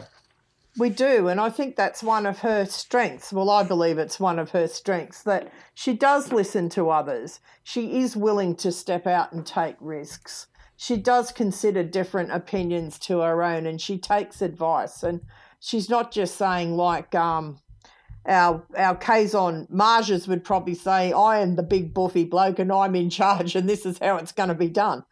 We 0.77 0.91
do, 0.91 1.29
and 1.29 1.41
I 1.41 1.51
think 1.51 1.77
that's 1.77 2.03
one 2.03 2.27
of 2.27 2.41
her 2.41 2.65
strengths. 2.67 3.33
Well, 3.33 3.49
I 3.49 3.63
believe 3.63 3.97
it's 3.97 4.19
one 4.19 4.41
of 4.41 4.51
her 4.51 4.67
strengths 4.67 5.23
that 5.23 5.53
she 5.73 5.93
does 5.93 6.33
listen 6.33 6.69
to 6.71 6.91
others. 6.91 7.39
She 7.63 8.01
is 8.01 8.17
willing 8.17 8.57
to 8.57 8.73
step 8.73 9.07
out 9.07 9.33
and 9.33 9.47
take 9.47 9.77
risks. 9.79 10.49
She 10.77 10.97
does 10.97 11.31
consider 11.31 11.85
different 11.85 12.33
opinions 12.33 12.99
to 13.01 13.21
her 13.21 13.45
own, 13.45 13.67
and 13.67 13.81
she 13.81 13.99
takes 13.99 14.43
advice. 14.43 15.05
And 15.05 15.21
she's 15.61 15.89
not 15.89 16.11
just 16.11 16.37
saying 16.37 16.77
like, 16.77 17.15
um, 17.15 17.61
our 18.27 18.65
our 18.77 18.97
Kazon 18.97 19.71
Majes 19.71 20.27
would 20.29 20.45
probably 20.45 20.75
say, 20.75 21.13
I 21.13 21.41
am 21.41 21.57
the 21.57 21.63
big 21.63 21.93
buffy 21.93 22.25
bloke 22.25 22.59
and 22.59 22.73
I'm 22.73 22.95
in 22.95 23.11
charge 23.11 23.55
and 23.55 23.69
this 23.69 23.85
is 23.85 23.99
how 23.99 24.17
it's 24.17 24.33
going 24.33 24.49
to 24.49 24.55
be 24.55 24.69
done. 24.69 25.05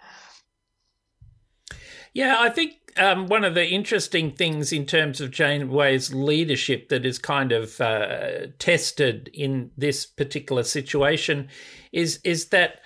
Yeah, 2.14 2.36
I 2.38 2.50
think 2.50 2.74
um, 2.96 3.26
one 3.26 3.44
of 3.44 3.54
the 3.54 3.66
interesting 3.66 4.32
things 4.32 4.72
in 4.72 4.84
terms 4.84 5.20
of 5.20 5.30
Janeway's 5.30 6.12
leadership 6.12 6.88
that 6.90 7.06
is 7.06 7.18
kind 7.18 7.52
of 7.52 7.80
uh, 7.80 8.48
tested 8.58 9.30
in 9.32 9.70
this 9.76 10.04
particular 10.04 10.62
situation 10.62 11.48
is 11.92 12.20
is 12.24 12.48
that 12.48 12.80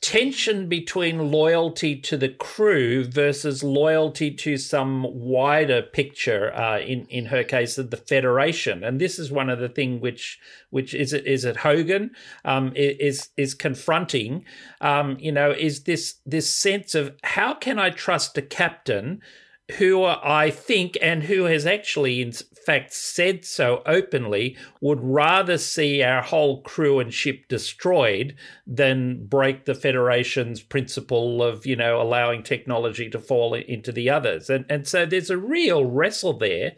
tension 0.00 0.68
between 0.68 1.30
loyalty 1.30 1.96
to 1.96 2.16
the 2.16 2.28
crew 2.28 3.04
versus 3.04 3.62
loyalty 3.62 4.30
to 4.30 4.56
some 4.56 5.06
wider 5.10 5.82
picture. 5.82 6.54
Uh, 6.54 6.78
in 6.80 7.06
in 7.06 7.26
her 7.26 7.44
case, 7.44 7.78
of 7.78 7.90
the 7.90 7.96
Federation, 7.96 8.84
and 8.84 9.00
this 9.00 9.18
is 9.18 9.30
one 9.30 9.50
of 9.50 9.58
the 9.58 9.68
thing 9.68 10.00
which 10.00 10.38
which 10.70 10.94
is 10.94 11.12
it 11.12 11.26
is 11.26 11.44
it 11.44 11.58
Hogan 11.58 12.10
um, 12.44 12.72
is 12.74 13.30
is 13.36 13.54
confronting. 13.54 14.44
Um, 14.80 15.16
you 15.18 15.32
know, 15.32 15.50
is 15.50 15.84
this 15.84 16.16
this 16.26 16.48
sense 16.48 16.94
of 16.94 17.14
how 17.22 17.54
can 17.54 17.78
I 17.78 17.90
trust 17.90 18.38
a 18.38 18.42
captain? 18.42 19.20
who 19.78 20.04
I 20.04 20.50
think 20.50 20.98
and 21.00 21.22
who 21.22 21.44
has 21.44 21.64
actually, 21.64 22.20
in 22.20 22.32
fact, 22.64 22.92
said 22.92 23.44
so 23.44 23.82
openly, 23.86 24.56
would 24.80 25.00
rather 25.02 25.58
see 25.58 26.02
our 26.02 26.22
whole 26.22 26.62
crew 26.62 27.00
and 27.00 27.12
ship 27.12 27.48
destroyed 27.48 28.34
than 28.66 29.26
break 29.26 29.64
the 29.64 29.74
Federation's 29.74 30.62
principle 30.62 31.42
of, 31.42 31.66
you 31.66 31.76
know, 31.76 32.00
allowing 32.00 32.42
technology 32.42 33.10
to 33.10 33.18
fall 33.18 33.54
into 33.54 33.92
the 33.92 34.10
others. 34.10 34.50
And, 34.50 34.64
and 34.68 34.86
so 34.86 35.06
there's 35.06 35.30
a 35.30 35.36
real 35.36 35.84
wrestle 35.84 36.38
there. 36.38 36.72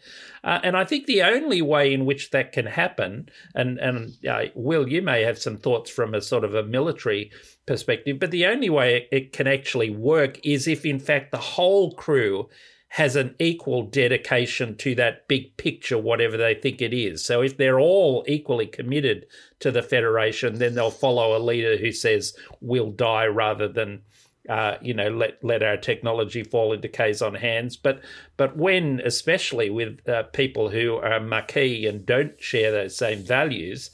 Uh, 0.44 0.60
and 0.62 0.76
I 0.76 0.84
think 0.84 1.06
the 1.06 1.22
only 1.22 1.62
way 1.62 1.92
in 1.92 2.04
which 2.04 2.30
that 2.30 2.52
can 2.52 2.66
happen, 2.66 3.28
and, 3.54 3.78
and 3.78 4.12
uh, 4.28 4.44
Will, 4.54 4.88
you 4.88 5.02
may 5.02 5.22
have 5.22 5.38
some 5.38 5.56
thoughts 5.56 5.90
from 5.90 6.14
a 6.14 6.20
sort 6.20 6.44
of 6.44 6.54
a 6.54 6.62
military 6.62 7.32
perspective, 7.66 8.18
but 8.20 8.30
the 8.30 8.46
only 8.46 8.70
way 8.70 9.08
it 9.10 9.32
can 9.32 9.46
actually 9.46 9.90
work 9.90 10.38
is 10.44 10.68
if, 10.68 10.84
in 10.84 11.00
fact, 11.00 11.32
the 11.32 11.38
whole 11.38 11.94
crew 11.94 12.48
has 12.96 13.14
an 13.14 13.34
equal 13.38 13.82
dedication 13.82 14.74
to 14.74 14.94
that 14.94 15.28
big 15.28 15.54
picture, 15.58 15.98
whatever 15.98 16.38
they 16.38 16.54
think 16.54 16.80
it 16.80 16.94
is. 16.94 17.22
So 17.22 17.42
if 17.42 17.58
they're 17.58 17.78
all 17.78 18.24
equally 18.26 18.66
committed 18.66 19.26
to 19.60 19.70
the 19.70 19.82
Federation, 19.82 20.58
then 20.58 20.74
they'll 20.74 20.90
follow 20.90 21.36
a 21.36 21.38
leader 21.38 21.76
who 21.76 21.92
says, 21.92 22.34
we'll 22.60 22.90
die 22.90 23.26
rather 23.26 23.68
than. 23.68 24.02
Uh, 24.48 24.78
you 24.80 24.94
know, 24.94 25.08
let 25.08 25.42
let 25.42 25.60
our 25.64 25.76
technology 25.76 26.44
fall 26.44 26.72
into 26.72 26.88
Kazon 26.88 27.34
hands. 27.34 27.76
But 27.76 28.00
but 28.36 28.56
when, 28.56 29.02
especially 29.04 29.70
with 29.70 30.08
uh, 30.08 30.22
people 30.22 30.70
who 30.70 30.94
are 30.98 31.18
Maquis 31.18 31.84
and 31.88 32.06
don't 32.06 32.40
share 32.40 32.70
those 32.70 32.96
same 32.96 33.24
values, 33.24 33.90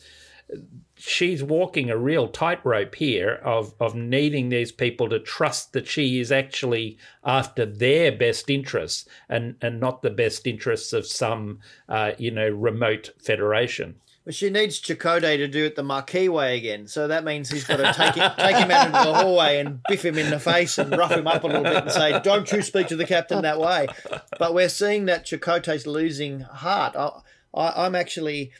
she's 1.04 1.42
walking 1.42 1.90
a 1.90 1.96
real 1.96 2.28
tightrope 2.28 2.94
here 2.94 3.40
of 3.42 3.74
of 3.80 3.94
needing 3.94 4.48
these 4.48 4.70
people 4.70 5.08
to 5.08 5.18
trust 5.18 5.72
that 5.72 5.86
she 5.86 6.20
is 6.20 6.30
actually 6.30 6.96
after 7.24 7.66
their 7.66 8.12
best 8.12 8.48
interests 8.48 9.08
and 9.28 9.56
and 9.60 9.80
not 9.80 10.02
the 10.02 10.10
best 10.10 10.46
interests 10.46 10.92
of 10.92 11.06
some 11.06 11.58
uh, 11.88 12.12
you 12.18 12.30
know 12.30 12.48
remote 12.48 13.10
federation. 13.18 13.96
But 14.24 14.36
she 14.36 14.50
needs 14.50 14.80
Chakotay 14.80 15.36
to 15.38 15.48
do 15.48 15.64
it 15.64 15.74
the 15.74 15.82
Maquis 15.82 16.28
way 16.28 16.56
again. 16.56 16.86
So 16.86 17.08
that 17.08 17.24
means 17.24 17.50
he's 17.50 17.64
got 17.64 17.78
to 17.78 17.92
take 17.96 18.14
him, 18.14 18.30
take 18.38 18.54
him 18.54 18.70
out 18.70 18.86
into 18.86 19.10
the 19.10 19.14
hallway 19.14 19.58
and 19.58 19.80
biff 19.88 20.04
him 20.04 20.16
in 20.16 20.30
the 20.30 20.38
face 20.38 20.78
and 20.78 20.96
rough 20.96 21.10
him 21.10 21.26
up 21.26 21.42
a 21.42 21.48
little 21.48 21.64
bit 21.64 21.82
and 21.82 21.90
say, 21.90 22.20
"Don't 22.20 22.50
you 22.52 22.62
speak 22.62 22.86
to 22.88 22.96
the 22.96 23.06
captain 23.06 23.42
that 23.42 23.58
way." 23.58 23.88
But 24.38 24.54
we're 24.54 24.68
seeing 24.68 25.06
that 25.06 25.26
Chakotay's 25.26 25.88
losing 25.88 26.40
heart. 26.40 26.94
I, 26.94 27.10
I, 27.52 27.86
I'm 27.86 27.96
actually, 27.96 28.52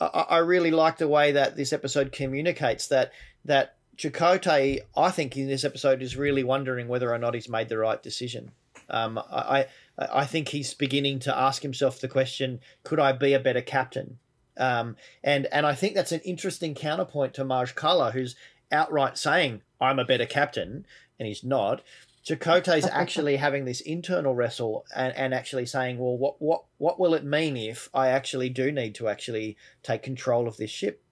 I, 0.00 0.26
I 0.30 0.38
really 0.38 0.70
like 0.70 0.98
the 0.98 1.08
way 1.08 1.32
that 1.32 1.56
this 1.56 1.72
episode 1.72 2.12
communicates 2.12 2.88
that 2.88 3.12
that 3.44 3.76
Chakotay, 3.96 4.80
I 4.96 5.10
think 5.10 5.36
in 5.36 5.48
this 5.48 5.64
episode 5.64 6.02
is 6.02 6.16
really 6.16 6.42
wondering 6.42 6.88
whether 6.88 7.12
or 7.12 7.18
not 7.18 7.34
he's 7.34 7.48
made 7.48 7.68
the 7.68 7.78
right 7.78 8.02
decision. 8.02 8.52
Um, 8.88 9.18
I, 9.18 9.66
I 9.98 10.24
think 10.24 10.48
he's 10.48 10.74
beginning 10.74 11.18
to 11.20 11.36
ask 11.36 11.62
himself 11.62 12.00
the 12.00 12.08
question: 12.08 12.60
Could 12.84 13.00
I 13.00 13.12
be 13.12 13.32
a 13.32 13.40
better 13.40 13.60
captain? 13.60 14.18
Um, 14.56 14.96
and 15.22 15.46
and 15.46 15.66
I 15.66 15.74
think 15.74 15.94
that's 15.94 16.12
an 16.12 16.20
interesting 16.20 16.74
counterpoint 16.74 17.34
to 17.34 17.44
Maje 17.44 17.74
Culluh, 17.74 18.12
who's 18.12 18.36
outright 18.70 19.18
saying, 19.18 19.62
"I'm 19.80 19.98
a 19.98 20.04
better 20.04 20.26
captain," 20.26 20.86
and 21.18 21.26
he's 21.26 21.44
not. 21.44 21.82
Chakotay's 22.24 22.86
actually 22.92 23.36
having 23.36 23.64
this 23.64 23.80
internal 23.80 24.34
wrestle 24.34 24.84
and, 24.94 25.14
and 25.16 25.34
actually 25.34 25.66
saying, 25.66 25.98
"Well, 25.98 26.16
what 26.16 26.40
what 26.40 26.64
what 26.78 26.98
will 27.00 27.14
it 27.14 27.24
mean 27.24 27.56
if 27.56 27.88
I 27.92 28.08
actually 28.08 28.48
do 28.48 28.70
need 28.72 28.94
to 28.96 29.08
actually 29.08 29.56
take 29.82 30.02
control 30.02 30.46
of 30.46 30.56
this 30.56 30.70
ship?" 30.70 31.02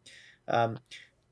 Um, 0.48 0.78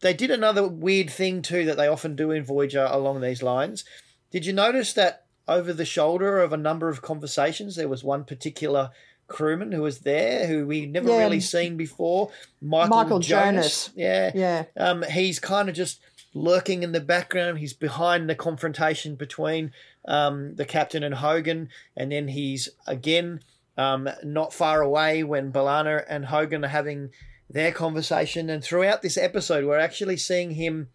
they 0.01 0.14
did 0.14 0.31
another 0.31 0.66
weird 0.66 1.11
thing 1.11 1.43
too 1.43 1.64
that 1.66 1.76
they 1.76 1.89
often 1.89 2.14
do 2.16 2.31
in 2.31 2.45
Voyager 2.45 2.87
along 2.91 3.20
these 3.20 3.43
lines. 3.43 3.85
Did 4.31 4.47
you 4.47 4.53
notice 4.53 4.93
that 4.93 5.24
over 5.49 5.72
the 5.72 5.85
shoulder 5.85 6.41
of 6.41 6.53
a 6.53 6.57
number 6.59 6.89
of 6.89 7.03
conversations, 7.03 7.74
there 7.74 7.89
was 7.89 8.05
one 8.05 8.24
particular 8.24 8.91
crewman 9.26 9.72
who 9.72 9.83
was 9.83 10.01
there 10.01 10.47
who 10.47 10.66
we 10.66 10.87
never 10.87 11.09
Yeah. 11.11 11.18
really 11.18 11.41
seen 11.41 11.76
before, 11.76 12.31
Michael, 12.61 12.97
Michael 12.97 13.18
Jonas. 13.18 13.87
Jonas. 13.87 13.91
Yeah, 13.95 14.31
Yeah. 14.35 14.64
um, 14.76 15.03
he's 15.03 15.39
kind 15.39 15.68
of 15.68 15.74
just 15.74 16.01
lurking 16.39 16.82
in 16.82 16.93
the 16.93 17.01
background. 17.01 17.59
He's 17.59 17.72
behind 17.72 18.28
the 18.28 18.34
confrontation 18.34 19.16
between 19.16 19.72
um, 20.07 20.55
the 20.57 20.64
captain 20.64 21.03
and 21.03 21.16
Hogan, 21.16 21.68
and 21.97 22.12
then 22.12 22.28
he's 22.28 22.68
again 22.86 23.41
um, 23.76 24.09
not 24.24 24.53
far 24.53 24.80
away 24.80 25.22
when 25.22 25.53
B'Elanna 25.53 26.05
and 26.09 26.26
Hogan 26.26 26.64
are 26.64 26.68
having 26.68 27.11
their 27.51 27.72
conversation. 27.72 28.51
And 28.51 28.62
throughout 28.62 29.03
this 29.03 29.16
episode, 29.16 29.64
we're 29.64 29.78
actually 29.78 30.16
seeing 30.16 30.53
him 30.53 30.89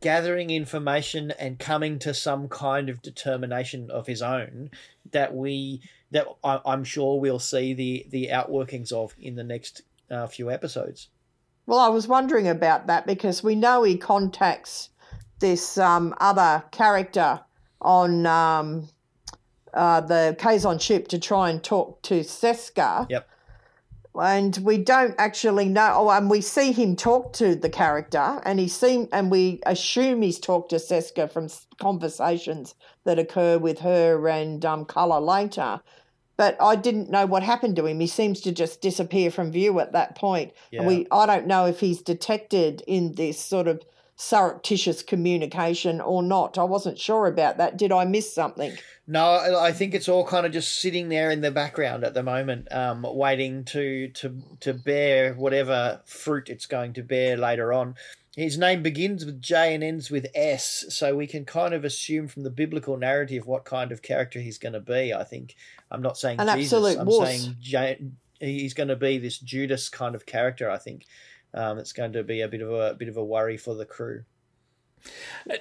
gathering 0.00 0.50
information 0.50 1.32
and 1.32 1.58
coming 1.58 1.98
to 1.98 2.14
some 2.14 2.48
kind 2.48 2.88
of 2.88 3.02
determination 3.02 3.90
of 3.90 4.06
his 4.06 4.22
own 4.22 4.70
that 5.10 5.34
we 5.34 5.80
that 6.10 6.26
I, 6.44 6.60
I'm 6.64 6.84
sure 6.84 7.20
we'll 7.20 7.38
see 7.38 7.74
the 7.74 8.06
the 8.10 8.28
outworkings 8.32 8.92
of 8.92 9.14
in 9.20 9.34
the 9.34 9.44
next 9.44 9.82
uh, 10.10 10.26
few 10.26 10.50
episodes. 10.50 11.08
Well, 11.68 11.80
I 11.80 11.88
was 11.88 12.08
wondering 12.08 12.48
about 12.48 12.86
that 12.86 13.06
because 13.06 13.44
we 13.44 13.54
know 13.54 13.82
he 13.82 13.98
contacts 13.98 14.88
this 15.38 15.76
um, 15.76 16.14
other 16.18 16.64
character 16.70 17.40
on 17.82 18.24
um, 18.24 18.88
uh, 19.74 20.00
the 20.00 20.34
Kazon 20.38 20.80
ship 20.80 21.08
to 21.08 21.18
try 21.18 21.50
and 21.50 21.62
talk 21.62 22.00
to 22.04 22.20
Seska. 22.20 23.06
Yep. 23.10 23.28
And 24.14 24.56
we 24.62 24.78
don't 24.78 25.14
actually 25.18 25.68
know. 25.68 25.92
Oh, 25.94 26.08
and 26.08 26.30
we 26.30 26.40
see 26.40 26.72
him 26.72 26.96
talk 26.96 27.34
to 27.34 27.54
the 27.54 27.68
character, 27.68 28.40
and 28.46 28.58
he 28.58 28.66
seem, 28.66 29.06
and 29.12 29.30
we 29.30 29.60
assume 29.66 30.22
he's 30.22 30.40
talked 30.40 30.70
to 30.70 30.76
Seska 30.76 31.30
from 31.30 31.50
conversations 31.78 32.76
that 33.04 33.18
occur 33.18 33.58
with 33.58 33.80
her 33.80 34.26
and 34.26 34.64
um, 34.64 34.86
Culluh 34.86 35.20
later. 35.20 35.82
But 36.38 36.56
I 36.60 36.76
didn't 36.76 37.10
know 37.10 37.26
what 37.26 37.42
happened 37.42 37.76
to 37.76 37.86
him. 37.86 38.00
He 38.00 38.06
seems 38.06 38.40
to 38.42 38.52
just 38.52 38.80
disappear 38.80 39.30
from 39.30 39.50
view 39.52 39.80
at 39.80 39.92
that 39.92 40.14
point. 40.14 40.52
Yeah. 40.70 40.80
And 40.80 40.88
we, 40.88 41.06
I 41.10 41.26
don't 41.26 41.48
know 41.48 41.66
if 41.66 41.80
he's 41.80 42.00
detected 42.00 42.82
in 42.86 43.16
this 43.16 43.38
sort 43.38 43.68
of 43.68 43.82
surreptitious 44.14 45.02
communication 45.02 46.00
or 46.00 46.22
not. 46.22 46.56
I 46.56 46.62
wasn't 46.62 46.98
sure 46.98 47.26
about 47.26 47.58
that. 47.58 47.76
Did 47.76 47.92
I 47.92 48.04
miss 48.04 48.32
something? 48.32 48.72
No, 49.06 49.58
I 49.58 49.72
think 49.72 49.94
it's 49.94 50.08
all 50.08 50.26
kind 50.26 50.44
of 50.44 50.52
just 50.52 50.80
sitting 50.80 51.08
there 51.08 51.30
in 51.30 51.40
the 51.40 51.50
background 51.50 52.04
at 52.04 52.14
the 52.14 52.22
moment, 52.22 52.70
um, 52.70 53.06
waiting 53.08 53.64
to 53.66 54.08
to 54.08 54.42
to 54.60 54.74
bear 54.74 55.34
whatever 55.34 56.02
fruit 56.04 56.50
it's 56.50 56.66
going 56.66 56.92
to 56.94 57.02
bear 57.02 57.36
later 57.36 57.72
on. 57.72 57.94
His 58.36 58.58
name 58.58 58.82
begins 58.82 59.24
with 59.24 59.40
J 59.40 59.74
and 59.74 59.82
ends 59.82 60.10
with 60.10 60.26
S, 60.34 60.84
so 60.90 61.16
we 61.16 61.26
can 61.26 61.44
kind 61.44 61.74
of 61.74 61.84
assume 61.84 62.28
from 62.28 62.42
the 62.42 62.50
biblical 62.50 62.96
narrative 62.96 63.46
what 63.46 63.64
kind 63.64 63.90
of 63.90 64.02
character 64.02 64.40
he's 64.40 64.58
going 64.58 64.74
to 64.74 64.80
be. 64.80 65.12
I 65.14 65.24
think 65.24 65.56
I'm 65.90 66.02
not 66.02 66.18
saying 66.18 66.40
An 66.40 66.46
Jesus, 66.56 66.72
absolute 66.72 66.98
I'm 67.00 67.06
wuss. 67.06 67.28
saying 67.40 67.56
J, 67.60 67.98
he's 68.40 68.74
going 68.74 68.88
to 68.88 68.96
be 68.96 69.18
this 69.18 69.38
Judas 69.38 69.88
kind 69.88 70.14
of 70.14 70.26
character. 70.26 70.70
I 70.70 70.78
think 70.78 71.06
um, 71.54 71.78
it's 71.78 71.92
going 71.92 72.12
to 72.12 72.22
be 72.22 72.42
a 72.42 72.48
bit 72.48 72.60
of 72.60 72.70
a, 72.72 72.94
bit 72.94 73.08
of 73.08 73.16
a 73.16 73.24
worry 73.24 73.56
for 73.56 73.74
the 73.74 73.86
crew. 73.86 74.24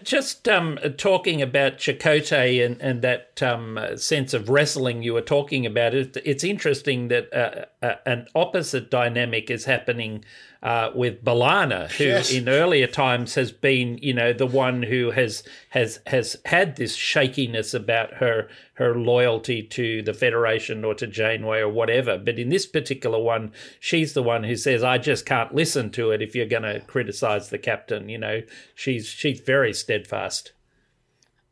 Just 0.04 0.50
um, 0.50 0.80
talking 0.98 1.42
about 1.44 1.78
Chakotay 1.78 2.66
and, 2.66 2.82
and 2.82 3.02
that 3.04 3.42
um, 3.44 3.80
sense 3.96 4.34
of 4.34 4.50
wrestling 4.50 5.04
you 5.04 5.14
were 5.14 5.22
talking 5.22 5.66
about, 5.66 5.94
it, 5.94 6.18
it's 6.26 6.44
interesting 6.44 7.08
that 7.10 7.32
uh, 7.32 7.66
uh, 7.86 7.96
an 8.08 8.28
opposite 8.34 8.90
dynamic 8.90 9.52
is 9.52 9.66
happening 9.66 10.26
uh, 10.64 10.90
with 10.96 11.24
B'Elanna, 11.24 11.90
who 11.92 12.06
Yes. 12.06 12.32
in 12.34 12.50
earlier 12.50 12.88
times 12.88 13.36
has 13.36 13.52
been, 13.52 14.00
you 14.00 14.14
know, 14.14 14.34
the 14.34 14.48
one 14.48 14.82
who 14.84 15.12
has 15.12 15.44
has 15.70 16.00
has 16.08 16.36
had 16.46 16.76
this 16.76 16.96
shakiness 16.96 17.76
about 17.76 18.16
her 18.16 18.50
her 18.78 18.96
loyalty 18.96 19.64
to 19.64 20.04
the 20.04 20.14
Federation 20.14 20.86
or 20.86 20.94
to 20.94 21.08
Janeway 21.08 21.60
or 21.60 21.70
whatever. 21.70 22.18
But 22.18 22.38
in 22.38 22.50
this 22.50 22.68
particular 22.68 23.20
one, 23.20 23.52
she's 23.80 24.14
the 24.14 24.22
one 24.22 24.44
who 24.44 24.56
says, 24.56 24.84
"I 24.84 25.00
just 25.00 25.26
can't 25.26 25.54
listen 25.54 25.90
to 25.92 26.12
it 26.12 26.22
if 26.22 26.36
you're 26.36 26.46
going 26.46 26.64
to 26.64 26.82
criticize 26.82 27.50
the 27.50 27.58
captain." 27.58 28.08
You 28.08 28.20
know, 28.20 28.42
she's 28.76 29.08
she's 29.08 29.40
very 29.40 29.74
steadfast. 29.74 30.54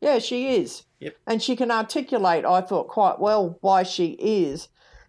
Yeah, 0.00 0.20
she 0.20 0.54
is. 0.54 0.84
Yep. 1.00 1.16
And 1.26 1.42
she 1.42 1.56
can 1.56 1.70
articulate, 1.70 2.44
I 2.44 2.60
thought, 2.60 2.88
quite 2.88 3.18
well 3.18 3.58
why 3.60 3.82
she 3.82 4.16
is. 4.20 4.68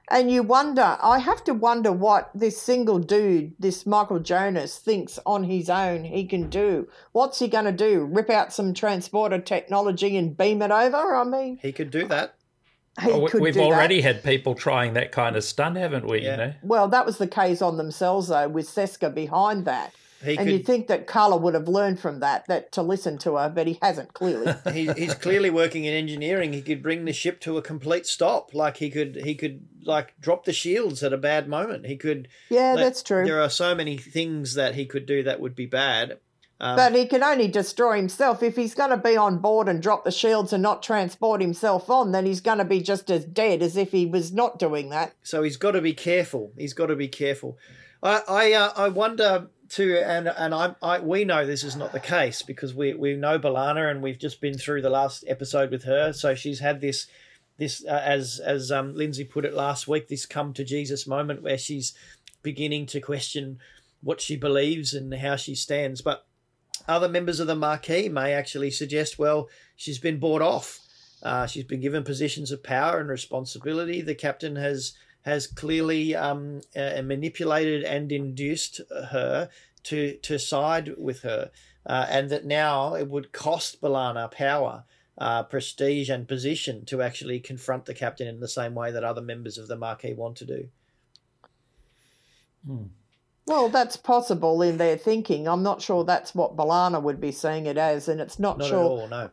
And 0.09 0.31
you 0.31 0.41
wonder, 0.41 0.97
I 1.01 1.19
have 1.19 1.43
to 1.45 1.53
wonder 1.53 1.91
what 1.91 2.31
this 2.33 2.61
single 2.61 2.97
dude, 2.97 3.53
this 3.59 3.85
Michael 3.85 4.19
Jonas, 4.19 4.77
thinks 4.77 5.19
on 5.25 5.43
his 5.43 5.69
own 5.69 6.05
he 6.05 6.25
can 6.25 6.49
do. 6.49 6.87
What's 7.11 7.39
he 7.39 7.49
going 7.49 7.65
to 7.65 7.73
do? 7.73 8.05
Rip 8.05 8.29
out 8.29 8.53
some 8.53 8.73
transporter 8.73 9.39
technology 9.39 10.15
and 10.15 10.37
beam 10.37 10.61
it 10.61 10.71
over? 10.71 11.15
I 11.15 11.23
mean, 11.25 11.57
He 11.61 11.73
could 11.73 11.91
do 11.91 12.07
that. 12.07 12.35
he 13.01 13.11
Oh, 13.11 13.27
could 13.27 13.41
We've 13.41 13.53
do 13.53 13.59
that. 13.59 13.65
already 13.65 13.99
had 13.99 14.23
people 14.23 14.55
trying 14.55 14.93
that 14.93 15.11
kind 15.11 15.35
of 15.35 15.43
stunt, 15.43 15.75
haven't 15.75 16.07
we? 16.07 16.21
Yeah. 16.21 16.31
You 16.31 16.37
know. 16.37 16.53
Well, 16.63 16.87
that 16.87 17.05
was 17.05 17.17
the 17.17 17.27
case 17.27 17.61
on 17.61 17.75
themselves, 17.75 18.29
though, 18.29 18.47
with 18.47 18.67
Seska 18.69 19.13
behind 19.13 19.65
that. 19.65 19.93
He 20.23 20.37
and 20.37 20.39
could. 20.39 20.49
you'd 20.49 20.65
think 20.65 20.87
that 20.87 21.05
Culluh 21.05 21.39
would 21.41 21.53
have 21.53 21.67
learned 21.67 21.99
from 21.99 22.21
that, 22.21 22.47
that 22.47 22.71
to 22.73 22.81
listen 22.81 23.17
to 23.19 23.35
her, 23.35 23.49
but 23.49 23.67
he 23.67 23.77
hasn't 23.81 24.13
clearly. 24.13 24.53
he, 24.73 24.91
he's 24.93 25.13
clearly 25.13 25.49
working 25.49 25.85
in 25.85 25.93
engineering. 25.93 26.53
He 26.53 26.61
could 26.61 26.81
bring 26.81 27.05
the 27.05 27.13
ship 27.13 27.39
to 27.41 27.57
a 27.57 27.61
complete 27.61 28.07
stop. 28.07 28.53
Like 28.53 28.77
he 28.77 28.89
could, 28.89 29.17
he 29.23 29.35
could 29.35 29.67
like 29.83 30.19
drop 30.19 30.45
the 30.45 30.53
shields 30.53 31.03
at 31.03 31.13
a 31.13 31.17
bad 31.17 31.47
moment. 31.47 31.85
He 31.85 31.97
could. 31.97 32.27
yeah, 32.49 32.73
like, 32.73 32.85
that's 32.85 33.03
true. 33.03 33.25
There 33.25 33.41
are 33.41 33.49
so 33.49 33.75
many 33.75 33.97
things 33.97 34.55
that 34.55 34.75
he 34.75 34.85
could 34.85 35.05
do 35.05 35.23
that 35.23 35.39
would 35.39 35.55
be 35.55 35.67
bad. 35.67 36.19
Um, 36.59 36.75
But 36.75 36.95
he 36.95 37.05
can 37.05 37.23
only 37.23 37.47
destroy 37.47 37.97
himself. 37.97 38.41
If 38.41 38.55
he's 38.55 38.73
going 38.73 38.89
to 38.89 38.97
be 38.97 39.15
on 39.15 39.37
board 39.37 39.69
and 39.69 39.81
drop 39.81 40.03
the 40.03 40.11
shields 40.11 40.51
and 40.51 40.63
not 40.63 40.81
transport 40.81 41.39
himself 41.39 41.89
on, 41.89 42.11
then 42.11 42.25
he's 42.25 42.41
going 42.41 42.57
to 42.57 42.65
be 42.65 42.81
just 42.81 43.11
as 43.11 43.25
dead 43.25 43.61
as 43.61 43.77
if 43.77 43.91
he 43.91 44.05
was 44.05 44.31
not 44.31 44.57
doing 44.57 44.89
that. 44.89 45.13
so 45.21 45.43
he's 45.43 45.57
got 45.57 45.71
to 45.71 45.81
be 45.81 45.93
careful. 45.93 46.51
He's 46.57 46.73
got 46.73 46.87
to 46.87 46.95
be 46.95 47.07
careful. 47.07 47.57
I, 48.01 48.21
I, 48.27 48.53
uh, 48.53 48.73
I 48.75 48.87
wonder 48.89 49.47
too, 49.69 49.97
and 49.97 50.27
and 50.27 50.53
I, 50.53 50.75
I, 50.81 50.99
we 50.99 51.25
know 51.25 51.45
this 51.45 51.63
is 51.63 51.75
not 51.75 51.91
the 51.91 51.99
case 51.99 52.41
because 52.41 52.73
we 52.73 52.93
we 52.93 53.15
know 53.15 53.39
B'Elanna 53.39 53.89
and 53.89 54.01
we've 54.01 54.19
just 54.19 54.41
been 54.41 54.57
through 54.57 54.81
the 54.81 54.89
last 54.89 55.23
episode 55.27 55.71
with 55.71 55.83
her. 55.83 56.13
So 56.13 56.35
she's 56.35 56.59
had 56.59 56.81
this, 56.81 57.07
this 57.57 57.85
uh, 57.85 58.01
as 58.03 58.39
as 58.39 58.71
um, 58.71 58.95
Lindsay 58.95 59.23
put 59.23 59.45
it 59.45 59.53
last 59.53 59.87
week, 59.87 60.07
this 60.07 60.25
come 60.25 60.53
to 60.53 60.63
Jesus 60.63 61.07
moment 61.07 61.43
where 61.43 61.57
she's 61.57 61.93
beginning 62.43 62.85
to 62.87 63.01
question 63.01 63.59
what 64.01 64.21
she 64.21 64.35
believes 64.35 64.93
and 64.93 65.13
how 65.13 65.35
she 65.35 65.55
stands. 65.55 66.01
But 66.01 66.25
other 66.87 67.09
members 67.09 67.39
of 67.39 67.47
the 67.47 67.55
Maquis 67.55 68.09
may 68.09 68.33
actually 68.33 68.71
suggest, 68.71 69.19
well, 69.19 69.49
she's 69.75 69.99
been 69.99 70.19
bought 70.19 70.41
off. 70.41 70.79
Uh, 71.23 71.47
she's 71.47 71.63
been 71.63 71.81
given 71.81 72.03
positions 72.03 72.51
of 72.51 72.63
power 72.63 72.99
and 72.99 73.09
responsibility. 73.09 74.01
The 74.01 74.15
captain 74.15 74.55
has 74.55 74.93
has 75.27 75.45
clearly 75.45 76.15
um, 76.15 76.61
uh, 76.75 77.01
manipulated 77.03 77.83
and 77.83 78.11
induced 78.11 78.79
her 79.11 79.49
to 79.83 80.17
to 80.17 80.39
side 80.39 80.95
with 80.97 81.21
her, 81.21 81.51
uh, 81.85 82.05
and 82.09 82.29
that 82.29 82.45
now 82.45 82.95
it 82.95 83.09
would 83.09 83.31
cost 83.33 83.81
B'Elanna 83.81 84.31
power, 84.31 84.85
uh, 85.17 85.43
prestige, 85.43 86.09
and 86.09 86.27
position 86.27 86.85
to 86.85 87.01
actually 87.01 87.39
confront 87.41 87.85
the 87.85 87.93
captain 87.93 88.27
in 88.27 88.39
the 88.39 88.47
same 88.47 88.73
way 88.73 88.91
that 88.91 89.03
other 89.03 89.21
members 89.21 89.57
of 89.57 89.67
the 89.67 89.75
Maquis 89.75 90.15
want 90.15 90.37
to 90.37 90.45
do. 90.45 90.69
Well, 93.45 93.69
that's 93.69 93.95
possible 93.95 94.61
in 94.61 94.77
their 94.77 94.97
thinking. 94.97 95.47
I'm 95.47 95.63
not 95.63 95.81
sure 95.81 96.03
that's 96.03 96.35
what 96.35 96.57
B'Elanna 96.57 97.01
would 97.01 97.21
be 97.21 97.31
seeing 97.31 97.65
it 97.65 97.77
as, 97.77 98.07
and 98.09 98.19
it's 98.19 98.39
not 98.39 98.57
Not 98.57 98.67
sure. 98.67 98.79
at 98.79 98.85
all, 98.85 99.07
no. 99.07 99.29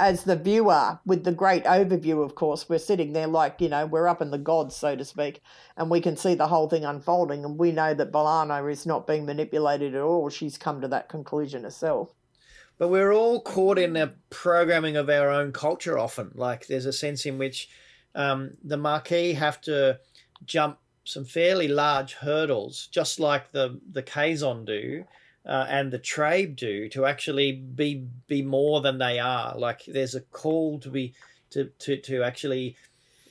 As 0.00 0.24
the 0.24 0.36
viewer, 0.36 0.98
with 1.04 1.24
the 1.24 1.32
great 1.32 1.64
overview, 1.64 2.24
of 2.24 2.34
course, 2.34 2.68
we're 2.68 2.78
sitting 2.78 3.12
there 3.12 3.26
like, 3.26 3.60
you 3.60 3.68
know, 3.68 3.84
we're 3.84 4.06
up 4.06 4.22
in 4.22 4.30
the 4.30 4.38
gods, 4.38 4.76
so 4.76 4.94
to 4.94 5.04
speak, 5.04 5.42
and 5.76 5.90
we 5.90 6.00
can 6.00 6.16
see 6.16 6.34
the 6.34 6.46
whole 6.46 6.68
thing 6.68 6.84
unfolding. 6.84 7.44
And 7.44 7.58
we 7.58 7.72
know 7.72 7.94
that 7.94 8.12
B'Elanna 8.12 8.70
is 8.70 8.86
not 8.86 9.06
being 9.06 9.26
manipulated 9.26 9.94
at 9.94 10.00
all. 10.00 10.28
She's 10.28 10.56
come 10.56 10.80
to 10.80 10.88
that 10.88 11.08
conclusion 11.08 11.64
herself. 11.64 12.14
But 12.78 12.88
we're 12.88 13.12
all 13.12 13.40
caught 13.40 13.78
in 13.78 13.94
the 13.94 14.14
programming 14.30 14.96
of 14.96 15.10
our 15.10 15.30
own 15.30 15.50
culture 15.52 15.98
often. 15.98 16.30
Like 16.34 16.68
there's 16.68 16.86
a 16.86 16.92
sense 16.92 17.26
in 17.26 17.36
which 17.36 17.68
um, 18.14 18.52
the 18.62 18.76
Maquis 18.76 19.36
have 19.36 19.60
to 19.62 19.98
jump 20.44 20.78
some 21.02 21.24
fairly 21.24 21.66
large 21.66 22.14
hurdles, 22.14 22.86
just 22.92 23.18
like 23.18 23.50
the, 23.50 23.80
the 23.90 24.02
Kazon 24.02 24.64
do, 24.64 25.04
uh, 25.48 25.66
and 25.68 25.90
the 25.90 25.98
Trabe 25.98 26.54
do 26.54 26.88
to 26.90 27.06
actually 27.06 27.52
be 27.52 28.06
be 28.26 28.42
more 28.42 28.80
than 28.82 28.98
they 28.98 29.18
are. 29.18 29.56
Like 29.56 29.84
there's 29.86 30.14
a 30.14 30.20
call 30.20 30.78
to 30.80 30.90
be 30.90 31.14
to 31.50 31.70
to 31.80 31.96
to 31.96 32.22
actually 32.22 32.76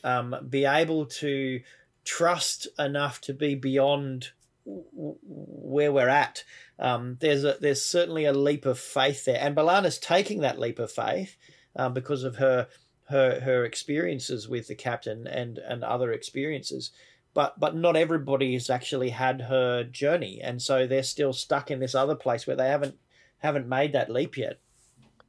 um, 0.03 0.35
be 0.49 0.65
able 0.65 1.05
to 1.05 1.61
trust 2.03 2.67
enough 2.79 3.21
to 3.21 3.33
be 3.33 3.53
beyond 3.53 4.29
where 4.65 5.91
we're 5.91 6.09
at. 6.09 6.43
Um, 6.79 7.17
there's 7.19 7.43
a 7.43 7.57
there's 7.61 7.85
certainly 7.85 8.25
a 8.25 8.33
leap 8.33 8.65
of 8.65 8.79
faith 8.79 9.25
there, 9.25 9.39
and 9.39 9.55
B'Elanna's 9.55 9.99
taking 9.99 10.41
that 10.41 10.59
leap 10.59 10.79
of 10.79 10.91
faith 10.91 11.37
um, 11.75 11.93
because 11.93 12.23
of 12.23 12.37
her 12.37 12.67
her 13.09 13.41
her 13.41 13.63
experiences 13.63 14.49
with 14.49 14.67
the 14.67 14.75
captain 14.75 15.27
and 15.27 15.59
and 15.59 15.83
other 15.83 16.11
experiences 16.11 16.91
but 17.33 17.59
but 17.59 17.75
not 17.75 17.95
everybody 17.95 18.53
has 18.53 18.69
actually 18.69 19.09
had 19.09 19.41
her 19.41 19.83
journey, 19.83 20.39
and 20.41 20.61
so 20.61 20.87
they're 20.87 21.03
still 21.03 21.33
stuck 21.33 21.69
in 21.69 21.79
this 21.79 21.95
other 21.95 22.15
place 22.15 22.47
where 22.47 22.55
they 22.55 22.69
haven't 22.69 22.95
haven't 23.39 23.67
made 23.67 23.93
that 23.93 24.11
leap 24.11 24.37
yet. 24.37 24.59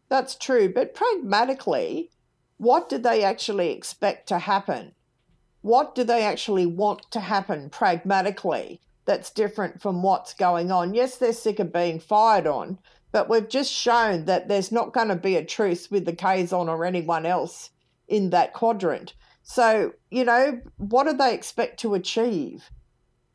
That's 0.08 0.34
true, 0.34 0.72
but 0.72 0.94
pragmatically, 0.94 2.10
what 2.56 2.88
do 2.88 2.98
they 2.98 3.22
actually 3.22 3.70
expect 3.70 4.28
to 4.28 4.38
happen? 4.38 4.92
What 5.60 5.94
do 5.94 6.04
they 6.04 6.24
actually 6.24 6.66
want 6.66 7.10
to 7.10 7.20
happen 7.20 7.68
pragmatically 7.68 8.80
that's 9.04 9.30
different 9.30 9.82
from 9.82 10.02
what's 10.02 10.34
going 10.34 10.70
on? 10.70 10.94
Yes, 10.94 11.16
they're 11.16 11.32
sick 11.32 11.58
of 11.58 11.72
being 11.72 12.00
fired 12.00 12.46
on, 12.46 12.78
but 13.12 13.28
we've 13.28 13.48
just 13.48 13.72
shown 13.72 14.24
that 14.26 14.48
there's 14.48 14.72
not 14.72 14.92
going 14.92 15.08
to 15.08 15.16
be 15.16 15.36
a 15.36 15.44
truce 15.44 15.90
with 15.90 16.04
the 16.04 16.12
Kazon 16.12 16.68
or 16.68 16.84
anyone 16.84 17.26
else 17.26 17.70
in 18.06 18.30
that 18.30 18.54
quadrant. 18.54 19.14
So, 19.48 19.94
you 20.10 20.26
know, 20.26 20.60
what 20.76 21.04
do 21.04 21.14
they 21.14 21.32
expect 21.32 21.80
to 21.80 21.94
achieve 21.94 22.70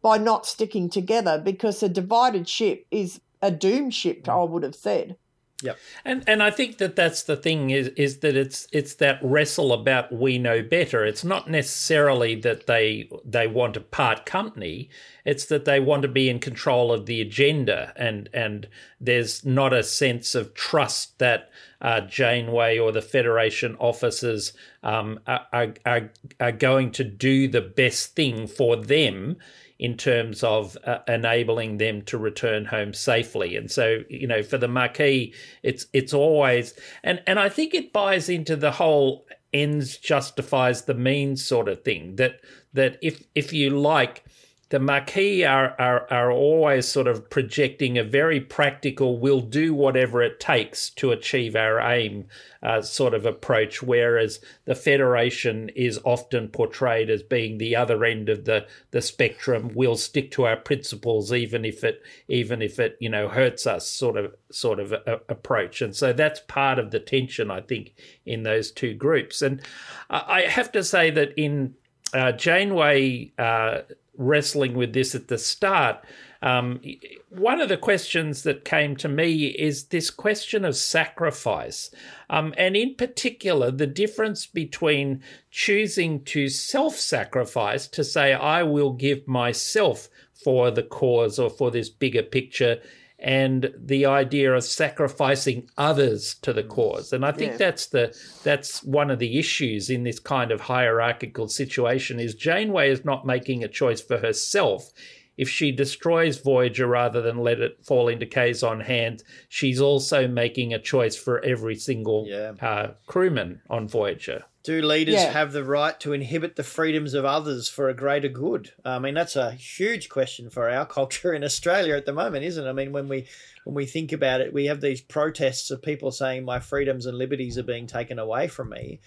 by 0.03 0.19
not 0.19 0.45
sticking 0.45 0.87
together? 0.87 1.41
Because 1.43 1.81
a 1.81 1.89
divided 1.89 2.47
ship 2.47 2.85
is 2.91 3.19
a 3.41 3.49
doomed 3.49 3.95
ship, 3.95 4.29
I 4.29 4.33
mm. 4.33 4.49
would 4.49 4.61
have 4.61 4.75
said. 4.75 5.17
Yeah, 5.63 5.73
And 6.03 6.23
and 6.27 6.43
I 6.43 6.51
think 6.51 6.77
that 6.79 6.95
that's 6.95 7.23
the 7.23 7.37
thing 7.37 7.69
is 7.69 7.87
is 7.95 8.19
that 8.19 8.35
it's 8.35 8.67
it's 8.73 8.95
that 8.95 9.19
wrestle 9.23 9.71
about 9.71 10.11
we 10.11 10.37
know 10.37 10.61
better. 10.61 11.05
It's 11.05 11.23
not 11.23 11.49
necessarily 11.49 12.35
that 12.41 12.67
they 12.67 13.09
they 13.23 13.47
want 13.47 13.75
to 13.75 13.79
part 13.79 14.25
company. 14.25 14.89
It's 15.23 15.45
that 15.45 15.63
they 15.63 15.79
want 15.79 16.01
to 16.01 16.09
be 16.09 16.29
in 16.29 16.39
control 16.39 16.91
of 16.91 17.05
the 17.05 17.21
agenda, 17.21 17.93
and 17.95 18.29
and 18.33 18.67
there's 18.99 19.45
not 19.45 19.71
a 19.71 19.83
sense 19.83 20.35
of 20.35 20.53
trust 20.53 21.17
that 21.19 21.49
uh, 21.83 22.01
Janeway 22.01 22.79
or 22.79 22.91
the 22.91 23.01
Federation 23.01 23.75
officers 23.79 24.53
um, 24.81 25.19
are, 25.27 25.75
are 25.85 26.09
are 26.39 26.51
going 26.51 26.91
to 26.91 27.03
do 27.03 27.47
the 27.47 27.61
best 27.61 28.15
thing 28.15 28.47
for 28.47 28.75
them 28.75 29.37
in 29.79 29.97
terms 29.97 30.43
of 30.43 30.77
uh, 30.85 30.99
enabling 31.09 31.77
them 31.77 32.01
to 32.03 32.17
return 32.17 32.63
home 32.63 32.93
safely. 32.93 33.57
And 33.57 33.69
so, 33.69 33.99
you 34.09 34.27
know, 34.27 34.41
for 34.41 34.57
the 34.57 34.67
Maquis, 34.67 35.33
it's 35.61 35.87
it's 35.93 36.13
always 36.13 36.73
and 37.03 37.21
and 37.27 37.37
I 37.37 37.49
think 37.49 37.73
it 37.73 37.91
buys 37.91 38.29
into 38.29 38.55
the 38.55 38.71
whole 38.71 39.27
ends 39.53 39.97
justifies 39.97 40.83
the 40.83 40.93
means 40.93 41.45
sort 41.45 41.67
of 41.67 41.83
thing 41.83 42.15
that 42.15 42.39
that 42.73 42.97
if 43.01 43.23
if 43.35 43.53
you 43.53 43.69
like 43.69 44.23
the 44.69 44.79
Maquis 44.79 45.43
are, 45.43 45.75
are, 45.79 46.11
are 46.11 46.31
always 46.31 46.87
sort 46.87 47.07
of 47.07 47.29
projecting 47.29 47.97
a 47.97 48.03
very 48.03 48.39
practical, 48.39 49.19
we'll 49.19 49.41
do 49.41 49.73
whatever 49.73 50.23
it 50.23 50.39
takes 50.39 50.89
to 50.91 51.11
achieve 51.11 51.55
our 51.55 51.79
aim 51.79 52.25
uh, 52.63 52.81
sort 52.81 53.13
of 53.13 53.25
approach, 53.25 53.83
whereas 53.83 54.39
the 54.65 54.73
Federation 54.73 55.69
is 55.75 55.99
often 56.03 56.47
portrayed 56.47 57.09
as 57.09 57.21
being 57.21 57.57
the 57.57 57.75
other 57.75 58.03
end 58.05 58.29
of 58.29 58.45
the, 58.45 58.65
the 58.91 59.01
spectrum. 59.01 59.71
We'll 59.75 59.97
stick 59.97 60.31
to 60.31 60.45
our 60.45 60.55
principles, 60.55 61.31
even 61.33 61.65
if 61.65 61.83
it 61.83 62.01
even 62.27 62.61
if 62.61 62.79
it 62.79 62.97
you 62.99 63.09
know 63.09 63.27
hurts 63.27 63.67
us, 63.67 63.87
sort 63.87 64.17
of 64.17 64.33
sort 64.49 64.79
of 64.79 64.93
a, 64.93 65.01
a 65.05 65.19
approach. 65.29 65.81
And 65.81 65.95
so 65.95 66.13
that's 66.13 66.39
part 66.47 66.79
of 66.79 66.91
the 66.91 66.99
tension, 66.99 67.51
I 67.51 67.61
think, 67.61 67.93
in 68.25 68.43
those 68.43 68.71
two 68.71 68.93
groups. 68.93 69.41
And 69.41 69.61
I 70.09 70.41
have 70.41 70.71
to 70.71 70.83
say 70.83 71.09
that 71.11 71.33
in 71.37 71.75
uh, 72.13 72.31
Janeway. 72.31 73.33
Uh, 73.37 73.81
wrestling 74.17 74.73
with 74.73 74.93
this 74.93 75.15
at 75.15 75.27
the 75.27 75.37
start. 75.37 76.03
Um, 76.41 76.81
one 77.29 77.61
of 77.61 77.69
the 77.69 77.77
questions 77.77 78.43
that 78.43 78.65
came 78.65 78.97
to 78.97 79.07
me 79.07 79.45
is 79.45 79.85
this 79.85 80.09
question 80.09 80.65
of 80.65 80.75
sacrifice, 80.75 81.89
um, 82.29 82.53
and 82.57 82.75
in 82.75 82.95
particular, 82.95 83.71
the 83.71 83.87
difference 83.87 84.45
between 84.45 85.23
choosing 85.51 86.21
to 86.25 86.49
self 86.49 86.97
sacrifice, 86.97 87.87
to 87.87 88.03
say, 88.03 88.33
I 88.33 88.63
will 88.63 88.91
give 88.91 89.25
myself 89.25 90.09
for 90.33 90.69
the 90.69 90.83
cause 90.83 91.39
or 91.39 91.49
for 91.49 91.71
this 91.71 91.87
bigger 91.87 92.23
picture, 92.23 92.81
and 93.23 93.73
the 93.77 94.05
idea 94.05 94.53
of 94.53 94.65
sacrificing 94.65 95.69
others 95.77 96.35
to 96.41 96.51
the 96.51 96.61
cause. 96.61 97.13
And 97.13 97.25
I 97.25 97.31
think 97.31 97.53
yeah. 97.53 97.57
that's 97.57 97.87
the 97.87 98.15
that's 98.43 98.83
one 98.83 99.09
of 99.09 99.19
the 99.19 99.39
issues 99.39 99.89
in 99.89 100.03
this 100.03 100.19
kind 100.19 100.51
of 100.51 100.59
hierarchical 100.59 101.47
situation 101.47 102.19
is 102.19 102.35
Janeway 102.35 102.91
is 102.91 103.05
not 103.05 103.25
making 103.25 103.63
a 103.63 103.69
choice 103.69 104.01
for 104.01 104.17
herself. 104.17 104.91
If 105.37 105.49
she 105.49 105.71
destroys 105.71 106.41
Voyager 106.41 106.85
rather 106.85 107.21
than 107.21 107.37
let 107.37 107.59
it 107.59 107.83
fall 107.83 108.07
into 108.07 108.25
Kazon 108.25 108.83
hands, 108.83 109.23
she's 109.49 109.81
also 109.81 110.27
making 110.27 110.73
a 110.73 110.79
choice 110.79 111.15
for 111.15 111.43
every 111.43 111.75
single 111.75 112.25
yeah. 112.27 112.51
uh, 112.61 112.91
crewman 113.07 113.61
on 113.69 113.87
Voyager. 113.87 114.43
Do 114.63 114.81
leaders 114.81 115.15
yeah. 115.15 115.31
have 115.31 115.51
the 115.51 115.63
right 115.63 115.99
to 115.99 116.13
inhibit 116.13 116.55
the 116.55 116.63
freedoms 116.63 117.13
of 117.13 117.25
others 117.25 117.67
for 117.67 117.89
a 117.89 117.93
greater 117.93 118.29
good? 118.29 118.71
I 118.85 118.97
mean, 118.97 119.13
that's 119.13 119.35
a 119.35 119.51
huge 119.51 120.07
question 120.07 120.49
for 120.49 120.69
our 120.69 120.85
culture 120.99 121.33
in 121.33 121.43
Australia 121.43 121.95
at 121.95 122.05
the 122.05 122.13
moment, 122.13 122.45
isn't 122.45 122.65
it? 122.65 122.69
I 122.69 122.73
mean, 122.73 122.93
when 122.93 123.09
we 123.09 123.27
when 123.65 123.75
we 123.75 123.85
think 123.85 124.11
about 124.11 124.41
it, 124.41 124.53
we 124.53 124.65
have 124.65 124.81
these 124.81 125.01
protests 125.01 125.69
of 125.69 125.81
people 125.81 126.11
saying 126.11 126.45
my 126.45 126.59
freedoms 126.59 127.05
and 127.05 127.17
liberties 127.17 127.57
are 127.57 127.63
being 127.63 127.87
taken 127.87 128.19
away 128.19 128.47
from 128.47 128.69
me 128.69 128.99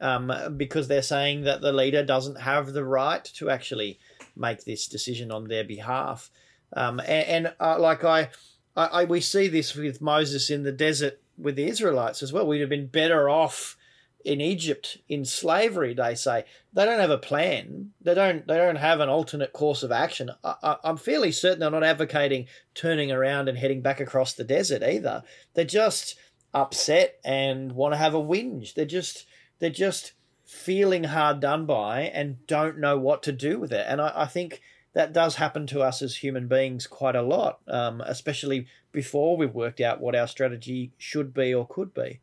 um, 0.00 0.32
because 0.56 0.88
they're 0.88 1.00
saying 1.00 1.42
that 1.42 1.60
the 1.60 1.72
leader 1.72 2.04
doesn't 2.04 2.40
have 2.40 2.72
the 2.72 2.84
right 2.84 3.24
to 3.24 3.48
actually 3.48 3.98
make 4.36 4.64
this 4.64 4.88
decision 4.88 5.30
on 5.30 5.48
their 5.48 5.64
behalf. 5.64 6.30
Um, 6.74 7.00
and, 7.00 7.46
and 7.46 7.54
uh, 7.60 7.78
like 7.78 8.02
I, 8.02 8.30
I, 8.76 8.86
I, 8.86 9.04
we 9.04 9.20
see 9.20 9.48
this 9.48 9.74
with 9.74 10.00
Moses 10.00 10.50
in 10.50 10.64
the 10.64 10.72
desert 10.72 11.20
with 11.38 11.56
the 11.56 11.68
Israelites 11.68 12.22
as 12.22 12.32
well. 12.32 12.46
We'd 12.46 12.60
have 12.60 12.70
been 12.70 12.86
better 12.86 13.28
off 13.28 13.76
in 14.24 14.40
Egypt 14.40 14.98
in 15.08 15.24
slavery, 15.24 15.94
they 15.94 16.14
say 16.14 16.44
they 16.72 16.84
don't 16.84 17.00
have 17.00 17.10
a 17.10 17.18
plan. 17.18 17.92
They 18.00 18.14
don't. 18.14 18.46
They 18.46 18.56
don't 18.56 18.76
have 18.76 19.00
an 19.00 19.08
alternate 19.08 19.52
course 19.52 19.82
of 19.82 19.92
action. 19.92 20.30
I, 20.44 20.76
am 20.84 20.96
fairly 20.96 21.32
certain 21.32 21.60
they're 21.60 21.70
not 21.70 21.84
advocating 21.84 22.46
turning 22.74 23.10
around 23.12 23.48
and 23.48 23.58
heading 23.58 23.82
back 23.82 24.00
across 24.00 24.32
the 24.32 24.44
desert 24.44 24.82
either. 24.82 25.22
They're 25.54 25.64
just 25.64 26.16
upset 26.54 27.18
and 27.24 27.72
want 27.72 27.94
to 27.94 27.98
have 27.98 28.14
a 28.14 28.22
whinge. 28.22 28.74
They're 28.74 28.84
just. 28.84 29.26
They're 29.58 29.70
just 29.70 30.14
feeling 30.44 31.04
hard 31.04 31.40
done 31.40 31.66
by 31.66 32.00
and 32.00 32.46
don't 32.46 32.78
know 32.78 32.98
what 32.98 33.22
to 33.22 33.32
do 33.32 33.58
with 33.58 33.72
it. 33.72 33.86
And 33.88 34.00
I, 34.00 34.12
I 34.14 34.26
think 34.26 34.60
that 34.92 35.12
does 35.12 35.36
happen 35.36 35.66
to 35.68 35.80
us 35.80 36.02
as 36.02 36.16
human 36.16 36.48
beings 36.48 36.86
quite 36.86 37.16
a 37.16 37.22
lot, 37.22 37.60
um, 37.68 38.02
especially 38.02 38.66
before 38.92 39.36
we've 39.36 39.54
worked 39.54 39.80
out 39.80 40.00
what 40.00 40.14
our 40.14 40.26
strategy 40.26 40.92
should 40.98 41.32
be 41.32 41.54
or 41.54 41.66
could 41.66 41.94
be. 41.94 42.20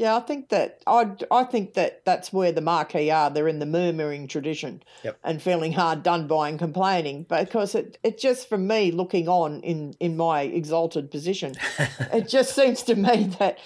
Yeah, 0.00 0.16
I 0.16 0.20
think 0.20 0.48
that 0.48 0.80
I 0.86 1.10
I 1.30 1.44
think 1.44 1.74
that 1.74 2.06
that's 2.06 2.32
where 2.32 2.52
the 2.52 2.62
Maquis 2.62 3.10
are. 3.10 3.28
They're 3.28 3.46
in 3.46 3.58
the 3.58 3.66
murmuring 3.66 4.28
tradition 4.28 4.82
yep. 5.04 5.18
and 5.22 5.42
feeling 5.42 5.74
hard 5.74 6.02
done 6.02 6.26
by 6.26 6.48
and 6.48 6.58
complaining 6.58 7.24
because 7.24 7.74
it 7.74 7.98
it 8.02 8.16
just 8.16 8.48
for 8.48 8.56
me 8.56 8.92
looking 8.92 9.28
on 9.28 9.60
in 9.60 9.94
in 10.00 10.16
my 10.16 10.40
exalted 10.40 11.10
position, 11.10 11.52
it 12.14 12.30
just 12.30 12.54
seems 12.54 12.82
to 12.84 12.94
me 12.94 13.24
that 13.40 13.58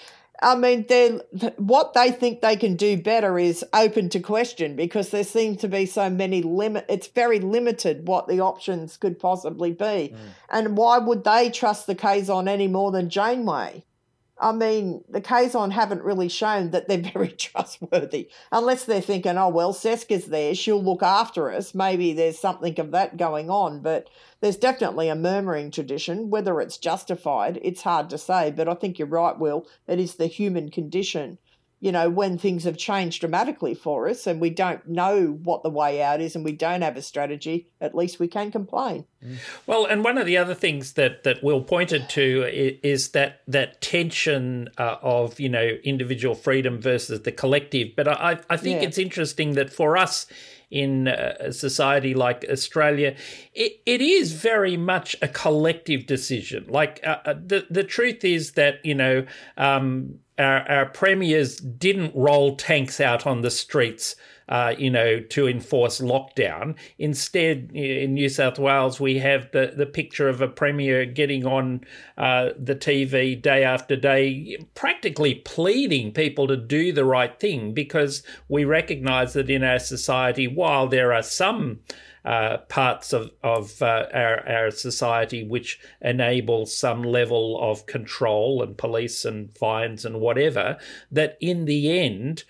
I 0.43 0.57
mean 0.57 0.87
they 0.89 1.21
what 1.57 1.95
they 1.95 2.11
think 2.11 2.41
they 2.41 2.57
can 2.57 2.75
do 2.75 3.01
better 3.01 3.39
is 3.39 3.65
open 3.73 4.09
to 4.09 4.19
question 4.19 4.75
because 4.75 5.11
there 5.11 5.23
seems 5.23 5.59
to 5.59 5.69
be 5.69 5.87
so 5.87 6.11
many 6.11 6.43
limit. 6.43 6.85
It's 6.89 7.07
very 7.07 7.39
limited 7.39 8.09
what 8.09 8.27
the 8.27 8.41
options 8.41 8.97
could 8.97 9.21
possibly 9.21 9.71
be, 9.71 9.85
mm. 9.85 10.17
and 10.51 10.77
why 10.77 10.99
would 10.99 11.23
they 11.23 11.49
trust 11.49 11.87
the 11.87 11.95
Kazon 11.95 12.49
any 12.49 12.67
more 12.67 12.91
than 12.91 13.09
Janeway? 13.09 13.85
I 14.45 14.53
mean, 14.53 15.03
the 15.09 15.23
Kazon 15.23 15.73
haven't 15.73 16.03
really 16.03 16.29
shown 16.29 16.71
that 16.73 16.87
they're 16.87 16.99
very 17.15 17.31
trustworthy, 17.31 18.29
unless 18.53 18.85
they're 18.85 19.01
thinking, 19.01 19.39
oh, 19.39 19.49
well, 19.49 19.73
Seska's 19.73 20.27
there, 20.27 20.55
she'll 20.55 20.85
look 20.85 21.03
after 21.03 21.51
us. 21.51 21.75
Maybe 21.75 22.13
there's 22.13 22.39
something 22.39 22.79
of 22.79 22.91
that 22.91 23.17
going 23.17 23.49
on, 23.49 23.81
but 23.81 24.11
there's 24.43 24.59
definitely 24.59 25.09
a 25.09 25.15
murmuring 25.15 25.71
tradition. 25.71 26.29
Whether 26.29 26.61
it's 26.61 26.77
justified, 26.77 27.59
it's 27.63 27.81
hard 27.81 28.11
to 28.11 28.19
say, 28.19 28.51
but 28.51 28.69
I 28.69 28.75
think 28.75 28.99
you're 28.99 29.09
right, 29.09 29.39
Will. 29.39 29.67
It 29.89 29.99
is 29.99 30.17
the 30.17 30.27
human 30.27 30.71
condition. 30.71 31.39
You 31.85 31.93
know, 31.93 32.09
when 32.09 32.39
things 32.39 32.65
have 32.65 32.79
changed 32.79 33.21
dramatically 33.21 33.75
for 33.75 34.09
us 34.09 34.27
and 34.27 34.41
we 34.41 34.49
don't 34.49 34.89
know 34.89 35.39
what 35.43 35.63
the 35.63 35.69
way 35.69 36.01
out 36.01 36.19
is 36.19 36.35
and 36.35 36.43
we 36.43 36.53
don't 36.53 36.81
have 36.81 36.97
a 36.97 37.03
strategy, 37.03 37.69
at 37.79 37.95
least 37.95 38.19
we 38.19 38.27
can 38.27 38.51
complain. 38.51 39.05
Well, 39.67 39.85
and 39.85 40.03
one 40.03 40.17
of 40.17 40.25
the 40.25 40.39
other 40.39 40.55
things 40.55 40.95
that 40.95 41.25
that 41.25 41.45
Will 41.45 41.61
pointed 41.61 42.09
to 42.09 42.45
is 42.83 43.11
that 43.11 43.43
that 43.49 43.83
tension 43.83 44.71
uh, 44.79 44.97
of 45.03 45.39
you 45.39 45.51
know 45.51 45.77
individual 45.85 46.35
freedom 46.35 46.81
versus 46.81 47.21
the 47.21 47.33
collective. 47.33 47.89
But 47.95 48.09
I 48.09 48.39
I 48.49 48.57
think 48.57 48.81
yeah. 48.81 48.89
it's 48.89 48.97
interesting 48.97 49.53
that 49.53 49.71
for 49.71 49.99
us 49.99 50.27
in 50.71 51.07
a 51.07 51.53
society 51.53 52.15
like 52.15 52.45
Australia, 52.51 53.15
it, 53.53 53.81
it 53.87 54.01
is 54.01 54.33
very 54.33 54.77
much 54.77 55.15
a 55.23 55.29
collective 55.29 56.07
decision. 56.07 56.65
Like 56.69 57.01
uh, 57.05 57.19
uh, 57.27 57.35
the 57.35 57.67
the 57.71 57.85
truth 57.85 58.25
is 58.25 58.53
that 58.53 58.85
you 58.85 58.95
know 58.95 59.27
um, 59.57 60.19
our, 60.39 60.69
our 60.69 60.87
premiers 60.87 61.57
didn't 61.57 62.15
roll 62.15 62.57
tanks 62.57 63.01
out 63.01 63.27
on 63.27 63.43
the 63.43 63.51
streets 63.51 64.17
uh, 64.49 64.75
you 64.77 64.91
know, 64.91 65.21
to 65.21 65.49
enforce 65.49 66.01
lockdown. 66.01 66.77
Instead, 66.99 67.71
in 67.73 68.15
New 68.15 68.29
South 68.29 68.59
Wales, 68.59 69.01
we 69.01 69.19
have 69.19 69.51
the, 69.53 69.73
the 69.77 69.87
picture 69.87 70.29
of 70.29 70.41
a 70.41 70.49
premier 70.49 71.07
getting 71.07 71.47
on 71.47 71.81
uh, 72.19 72.51
the 72.59 72.75
TV 72.75 73.41
day 73.41 73.65
after 73.65 73.97
day, 73.97 74.59
practically 74.75 75.37
pleading 75.37 76.13
people 76.13 76.47
to 76.47 76.57
do 76.57 76.93
the 76.93 77.05
right 77.05 77.39
thing 77.41 77.73
because 77.73 78.23
we 78.49 78.65
recognise 78.65 79.33
that 79.33 79.49
in 79.49 79.65
our 79.65 79.79
society, 79.79 80.47
while 80.47 80.89
there 80.89 81.13
are 81.13 81.23
some 81.23 81.81
uh, 82.25 82.59
parts 82.69 83.13
of, 83.13 83.31
of 83.43 83.83
uh, 83.83 84.07
our, 84.13 84.49
our 84.49 84.71
society 84.71 85.45
which 85.45 85.79
enable 86.01 86.67
some 86.67 87.03
level 87.03 87.59
of 87.61 87.87
control 87.87 88.63
and 88.63 88.79
police 88.79 89.25
and 89.25 89.57
fines 89.57 90.05
and 90.05 90.21
whatever, 90.21 90.79
that 91.11 91.37
in 91.41 91.67
the 91.67 91.99
end, 91.99 92.45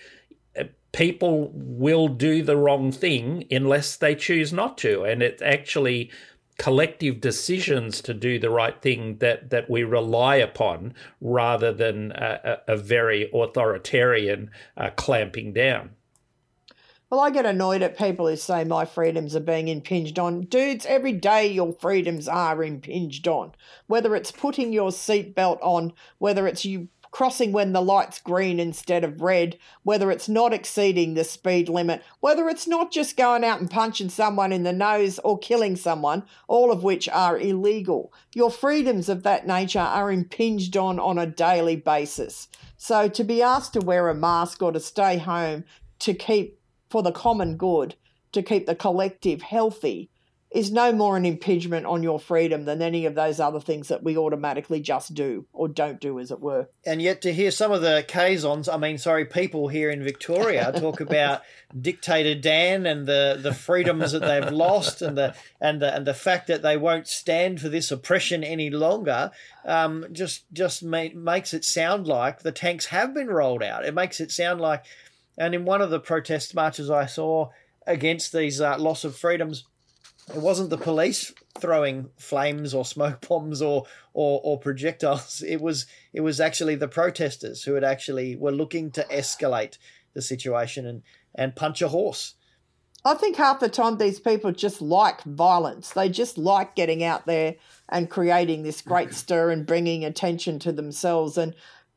people 0.94 1.50
will 1.52 2.06
do 2.06 2.42
the 2.42 2.56
wrong 2.56 2.92
thing 2.92 3.44
unless 3.50 3.96
they 3.96 4.14
choose 4.14 4.52
not 4.52 4.78
to. 4.78 5.02
And 5.02 5.22
it's 5.22 5.42
actually 5.42 6.10
collective 6.56 7.20
decisions 7.20 8.00
to 8.00 8.14
do 8.14 8.38
the 8.38 8.50
right 8.50 8.80
thing 8.80 9.18
that, 9.18 9.50
that 9.50 9.68
we 9.68 9.82
rely 9.82 10.36
upon 10.36 10.94
rather 11.20 11.72
than 11.72 12.12
a, 12.12 12.60
a 12.68 12.76
very 12.76 13.28
authoritarian 13.34 14.50
uh, 14.76 14.90
clamping 14.90 15.52
down. 15.52 15.90
Well, 17.14 17.22
I 17.22 17.30
get 17.30 17.46
annoyed 17.46 17.82
at 17.82 17.96
people 17.96 18.26
who 18.26 18.34
say 18.34 18.64
my 18.64 18.84
freedoms 18.84 19.36
are 19.36 19.40
being 19.40 19.68
impinged 19.68 20.18
on. 20.18 20.46
Dudes, 20.46 20.84
every 20.84 21.12
day 21.12 21.46
your 21.46 21.72
freedoms 21.72 22.26
are 22.26 22.64
impinged 22.64 23.28
on. 23.28 23.52
Whether 23.86 24.16
it's 24.16 24.32
putting 24.32 24.72
your 24.72 24.90
seatbelt 24.90 25.60
on, 25.62 25.92
whether 26.18 26.48
it's 26.48 26.64
you 26.64 26.88
crossing 27.12 27.52
when 27.52 27.72
the 27.72 27.80
light's 27.80 28.18
green 28.18 28.58
instead 28.58 29.04
of 29.04 29.20
red, 29.20 29.56
whether 29.84 30.10
it's 30.10 30.28
not 30.28 30.52
exceeding 30.52 31.14
the 31.14 31.22
speed 31.22 31.68
limit, 31.68 32.02
whether 32.18 32.48
it's 32.48 32.66
not 32.66 32.90
just 32.90 33.16
going 33.16 33.44
out 33.44 33.60
and 33.60 33.70
punching 33.70 34.08
someone 34.08 34.50
in 34.50 34.64
the 34.64 34.72
nose 34.72 35.20
or 35.20 35.38
killing 35.38 35.76
someone, 35.76 36.24
all 36.48 36.72
of 36.72 36.82
which 36.82 37.08
are 37.10 37.38
illegal. 37.38 38.12
Your 38.34 38.50
freedoms 38.50 39.08
of 39.08 39.22
that 39.22 39.46
nature 39.46 39.78
are 39.78 40.10
impinged 40.10 40.76
on 40.76 40.98
on 40.98 41.18
a 41.18 41.26
daily 41.26 41.76
basis. 41.76 42.48
So 42.76 43.06
to 43.06 43.22
be 43.22 43.40
asked 43.40 43.74
to 43.74 43.80
wear 43.80 44.08
a 44.08 44.16
mask 44.16 44.62
or 44.62 44.72
to 44.72 44.80
stay 44.80 45.18
home 45.18 45.62
to 46.00 46.12
keep 46.12 46.58
for 46.94 47.02
the 47.02 47.10
common 47.10 47.56
good, 47.56 47.96
to 48.30 48.40
keep 48.40 48.66
the 48.66 48.74
collective 48.76 49.42
healthy, 49.42 50.08
is 50.52 50.70
no 50.70 50.92
more 50.92 51.16
an 51.16 51.26
impingement 51.26 51.84
on 51.86 52.04
your 52.04 52.20
freedom 52.20 52.66
than 52.66 52.80
any 52.80 53.04
of 53.04 53.16
those 53.16 53.40
other 53.40 53.58
things 53.58 53.88
that 53.88 54.04
we 54.04 54.16
automatically 54.16 54.78
just 54.78 55.12
do 55.12 55.44
or 55.52 55.66
don't 55.66 56.00
do, 56.00 56.20
as 56.20 56.30
it 56.30 56.38
were. 56.38 56.68
And 56.86 57.02
yet, 57.02 57.20
to 57.22 57.32
hear 57.32 57.50
some 57.50 57.72
of 57.72 57.82
the 57.82 58.04
Kazons, 58.06 58.72
I 58.72 58.76
mean, 58.76 58.96
sorry, 58.96 59.24
people 59.24 59.66
here 59.66 59.90
in 59.90 60.04
Victoria 60.04 60.70
talk 60.76 61.00
about 61.00 61.42
dictator 61.76 62.40
Dan 62.40 62.86
and 62.86 63.08
the, 63.08 63.40
the 63.42 63.52
freedoms 63.52 64.12
that 64.12 64.20
they've 64.20 64.52
lost 64.52 65.02
and 65.02 65.18
the 65.18 65.34
and 65.60 65.82
the 65.82 65.92
and 65.92 66.06
the 66.06 66.14
fact 66.14 66.46
that 66.46 66.62
they 66.62 66.76
won't 66.76 67.08
stand 67.08 67.60
for 67.60 67.68
this 67.68 67.90
oppression 67.90 68.44
any 68.44 68.70
longer, 68.70 69.32
um, 69.64 70.06
just 70.12 70.44
just 70.52 70.84
ma- 70.84 71.08
makes 71.12 71.52
it 71.52 71.64
sound 71.64 72.06
like 72.06 72.42
the 72.42 72.52
tanks 72.52 72.86
have 72.86 73.12
been 73.12 73.26
rolled 73.26 73.64
out. 73.64 73.84
It 73.84 73.94
makes 73.94 74.20
it 74.20 74.30
sound 74.30 74.60
like, 74.60 74.84
and 75.36 75.54
in 75.54 75.64
one 75.64 75.82
of 75.82 75.90
the 75.90 76.00
protest 76.00 76.54
marches 76.54 76.90
I 76.90 77.06
saw 77.06 77.50
against 77.86 78.32
these 78.32 78.60
uh, 78.60 78.78
loss 78.78 79.04
of 79.04 79.16
freedoms 79.16 79.64
it 80.32 80.40
wasn't 80.40 80.70
the 80.70 80.78
police 80.78 81.32
throwing 81.58 82.08
flames 82.16 82.72
or 82.72 82.84
smoke 82.84 83.26
bombs 83.28 83.60
or, 83.60 83.84
or, 84.14 84.40
or 84.42 84.58
projectiles. 84.58 85.42
It 85.46 85.60
was 85.60 85.86
it 86.12 86.20
was 86.20 86.40
actually 86.40 86.76
the 86.76 86.88
protesters 86.88 87.64
who 87.64 87.74
had 87.74 87.84
actually 87.84 88.36
were 88.36 88.52
looking 88.52 88.90
to 88.92 89.04
escalate 89.04 89.78
the 90.14 90.22
situation 90.22 90.86
and, 90.86 91.02
and 91.34 91.56
punch 91.56 91.82
a 91.82 91.88
horse. 91.88 92.34
I 93.04 93.14
think 93.14 93.36
half 93.36 93.60
the 93.60 93.68
time 93.68 93.98
these 93.98 94.18
people 94.18 94.52
just 94.52 94.80
like 94.80 95.22
violence. 95.24 95.90
They 95.90 96.08
just 96.08 96.38
like 96.38 96.74
getting 96.74 97.04
out 97.04 97.26
there 97.26 97.56
and 97.90 98.08
creating 98.08 98.62
this 98.62 98.80
great 98.80 99.12
stir 99.12 99.50
and 99.50 99.66
bringing 99.66 100.06
attention 100.06 100.58
to 100.60 100.72
themselves. 100.72 101.36
And 101.36 101.54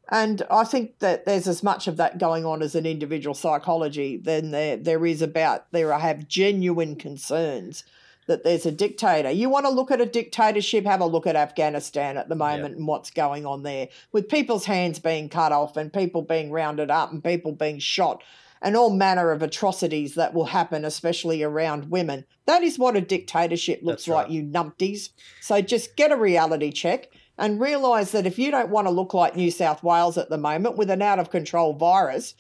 and 0.10 0.41
I 0.49 0.64
think 0.64 0.99
that 0.99 1.26
there's 1.26 1.47
as 1.47 1.64
much 1.64 1.88
of 1.88 1.97
that 1.97 2.18
going 2.18 2.45
on 2.45 2.62
as 2.62 2.76
an 2.76 2.86
individual 2.86 3.34
psychology 3.34 4.18
than 4.18 4.51
there 4.51 4.78
there 4.78 5.05
is 5.05 5.22
about 5.22 5.72
there 5.72 5.93
I 5.93 5.99
have 5.99 6.28
genuine 6.28 6.95
concerns 6.95 7.84
that 8.28 8.43
there's 8.43 8.66
a 8.66 8.72
dictator. 8.72 9.32
You 9.32 9.49
want 9.49 9.66
to 9.66 9.72
look 9.72 9.89
at 9.89 10.01
a 10.01 10.05
dictatorship, 10.05 10.86
have 10.86 11.01
a 11.01 11.05
look 11.05 11.26
at 11.26 11.36
Afghanistan 11.36 12.18
at 12.18 12.30
the 12.30 12.36
moment 12.36 12.72
yep. 12.72 12.78
and 12.78 12.88
what's 12.88 13.10
going 13.10 13.45
on 13.45 13.64
there 13.64 13.88
with 14.12 14.30
people's 14.30 14.66
hands 14.66 14.99
being 14.99 15.30
cut 15.30 15.51
off 15.51 15.78
and 15.78 15.91
people 15.91 16.22
being 16.22 16.51
rounded 16.51 16.91
up 16.91 17.12
and 17.12 17.24
people 17.24 17.53
being 17.53 17.80
shot 17.80 18.22
and 18.62 18.76
all 18.76 18.89
manner 18.89 19.32
of 19.32 19.41
atrocities 19.41 20.16
that 20.16 20.34
will 20.34 20.45
happen, 20.45 20.84
especially 20.84 21.43
around 21.43 21.89
women. 21.89 22.26
That 22.45 22.64
is 22.64 22.80
what 22.80 22.95
a 22.95 23.01
dictatorship 23.01 23.82
looks 23.84 24.08
right. 24.08 24.24
like, 24.24 24.32
you 24.32 24.43
numpties. 24.43 25.10
So 25.41 25.62
just 25.62 25.95
get 25.95 26.12
a 26.12 26.18
reality 26.18 26.72
check 26.72 27.10
and 27.38 27.59
realise 27.59 28.11
that 28.11 28.25
if 28.25 28.39
you 28.39 28.51
don't 28.51 28.69
want 28.69 28.88
to 28.88 28.91
look 28.91 29.13
like 29.13 29.35
New 29.35 29.51
South 29.51 29.83
Wales 29.83 30.17
at 30.17 30.29
the 30.29 30.38
moment 30.38 30.77
with 30.77 30.89
an 30.89 31.01
out 31.01 31.19
of 31.19 31.29
control 31.29 31.73
virus, 31.73 32.33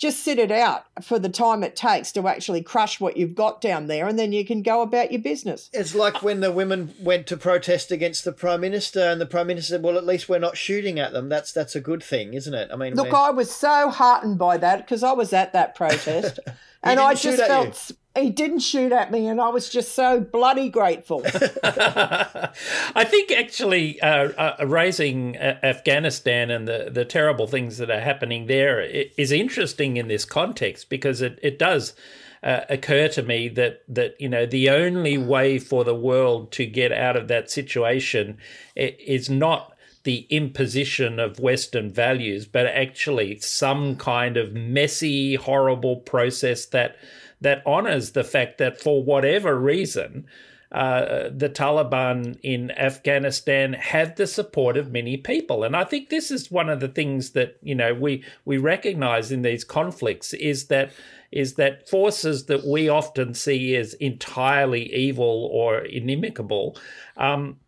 just 0.00 0.20
sit 0.20 0.38
it 0.38 0.50
out 0.50 0.86
for 1.02 1.18
the 1.18 1.28
time 1.28 1.62
it 1.62 1.76
takes 1.76 2.10
to 2.12 2.26
actually 2.26 2.62
crush 2.62 2.98
what 3.00 3.18
you've 3.18 3.34
got 3.34 3.60
down 3.60 3.86
there, 3.86 4.08
and 4.08 4.18
then 4.18 4.32
you 4.32 4.46
can 4.46 4.62
go 4.62 4.80
about 4.80 5.12
your 5.12 5.20
business. 5.20 5.68
It's 5.74 5.94
like 5.94 6.22
when 6.22 6.40
the 6.40 6.50
women 6.50 6.94
went 6.98 7.26
to 7.26 7.36
protest 7.36 7.92
against 7.92 8.24
the 8.24 8.32
prime 8.32 8.62
minister, 8.62 9.00
and 9.00 9.20
the 9.20 9.26
prime 9.26 9.46
minister 9.46 9.74
said, 9.74 9.82
"Well, 9.82 9.98
at 9.98 10.06
least 10.06 10.26
we're 10.26 10.38
not 10.38 10.56
shooting 10.56 10.98
at 10.98 11.12
them. 11.12 11.28
That's 11.28 11.52
that's 11.52 11.76
a 11.76 11.80
good 11.82 12.02
thing, 12.02 12.32
isn't 12.32 12.54
it?" 12.54 12.70
I 12.72 12.76
mean, 12.76 12.94
look, 12.94 13.12
I 13.12 13.30
was 13.30 13.50
so 13.50 13.90
heartened 13.90 14.38
by 14.38 14.56
that 14.56 14.78
because 14.78 15.02
I 15.02 15.12
was 15.12 15.34
at 15.34 15.52
that 15.52 15.74
protest, 15.74 16.40
and 16.82 17.00
I 17.00 17.14
just 17.14 17.38
felt 17.38 17.92
he 18.18 18.30
didn't 18.30 18.60
shoot 18.60 18.92
at 18.92 19.12
me, 19.12 19.28
and 19.28 19.40
I 19.40 19.48
was 19.50 19.68
just 19.68 19.94
so 19.94 20.20
bloody 20.20 20.68
grateful. 20.68 21.22
I 21.62 23.04
think 23.04 23.30
actually 23.30 24.00
uh, 24.00 24.30
uh, 24.32 24.66
raising 24.66 25.36
Afghanistan 25.36 26.50
and 26.50 26.66
the, 26.66 26.90
the 26.92 27.04
terrible 27.04 27.46
things 27.46 27.78
that 27.78 27.90
are 27.90 28.00
happening 28.00 28.46
there 28.46 28.80
is 28.80 29.30
interesting 29.30 29.96
in 29.96 30.08
this 30.08 30.24
context 30.24 30.88
because 30.88 31.22
it, 31.22 31.38
it 31.42 31.58
does 31.58 31.94
uh, 32.42 32.62
occur 32.68 33.08
to 33.08 33.22
me 33.22 33.48
that 33.48 33.82
that 33.86 34.18
you 34.18 34.28
know 34.28 34.46
the 34.46 34.70
only 34.70 35.18
way 35.18 35.58
for 35.58 35.84
the 35.84 35.94
world 35.94 36.50
to 36.52 36.66
get 36.66 36.90
out 36.90 37.16
of 37.16 37.28
that 37.28 37.50
situation 37.50 38.38
is 38.74 39.28
not 39.28 39.76
the 40.04 40.26
imposition 40.30 41.18
of 41.18 41.40
Western 41.40 41.90
values, 41.90 42.46
but 42.46 42.66
actually 42.66 43.38
some 43.40 43.96
kind 43.96 44.36
of 44.36 44.52
messy, 44.52 45.34
horrible 45.34 45.96
process 45.96 46.64
that 46.66 46.96
that 47.42 47.62
honors 47.64 48.12
the 48.12 48.24
fact 48.24 48.58
that 48.58 48.80
for 48.80 49.02
whatever 49.02 49.58
reason, 49.58 50.26
uh, 50.72 51.30
the 51.34 51.48
Taliban 51.48 52.38
in 52.42 52.70
Afghanistan 52.72 53.72
have 53.72 54.16
the 54.16 54.26
support 54.26 54.76
of 54.76 54.92
many 54.92 55.16
people, 55.16 55.64
and 55.64 55.74
I 55.74 55.84
think 55.84 56.08
this 56.08 56.30
is 56.30 56.50
one 56.50 56.68
of 56.68 56.80
the 56.80 56.88
things 56.88 57.30
that 57.30 57.56
you 57.62 57.74
know 57.74 57.92
we 57.92 58.24
we 58.44 58.56
recognize 58.56 59.32
in 59.32 59.42
these 59.42 59.64
conflicts 59.64 60.32
is 60.34 60.66
that 60.66 60.92
is 61.32 61.54
that 61.54 61.88
forces 61.88 62.46
that 62.46 62.64
we 62.64 62.88
often 62.88 63.34
see 63.34 63.76
as 63.76 63.94
entirely 63.94 64.92
evil 64.94 65.48
or 65.52 65.78
inimical 65.78 66.76
um, 67.16 67.58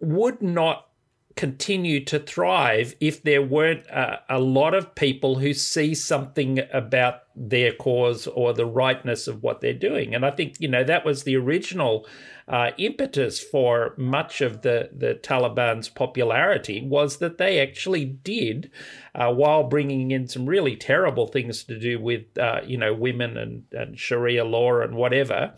would 0.00 0.42
not 0.42 0.89
continue 1.36 2.04
to 2.04 2.18
thrive 2.18 2.94
if 3.00 3.22
there 3.22 3.42
weren't 3.42 3.86
a, 3.86 4.20
a, 4.28 4.38
lot 4.38 4.74
of 4.74 4.94
people 4.94 5.38
who 5.38 5.54
see 5.54 5.94
something 5.94 6.60
about 6.72 7.22
their 7.36 7.72
cause 7.72 8.26
or 8.26 8.52
the 8.52 8.66
rightness 8.66 9.28
of 9.28 9.42
what 9.42 9.60
they're 9.60 9.72
doing. 9.72 10.14
And 10.14 10.26
I 10.26 10.32
think, 10.32 10.56
you 10.58 10.68
know, 10.68 10.84
that 10.84 11.04
was 11.04 11.22
the 11.22 11.36
original 11.36 12.06
uh, 12.48 12.72
impetus 12.78 13.40
for 13.40 13.94
much 13.96 14.40
of 14.40 14.62
the, 14.62 14.90
the 14.92 15.14
Taliban's 15.14 15.88
popularity 15.88 16.84
was 16.84 17.18
that 17.18 17.38
they 17.38 17.60
actually 17.60 18.04
did, 18.04 18.70
uh, 19.14 19.32
while 19.32 19.62
bringing 19.62 20.10
in 20.10 20.26
some 20.26 20.46
really 20.46 20.76
terrible 20.76 21.28
things 21.28 21.62
to 21.64 21.78
do 21.78 22.00
with, 22.00 22.36
uh, 22.38 22.60
you 22.66 22.76
know, 22.76 22.92
women 22.92 23.36
and, 23.36 23.64
and 23.72 23.98
Sharia 23.98 24.44
law 24.44 24.80
and 24.80 24.96
whatever, 24.96 25.54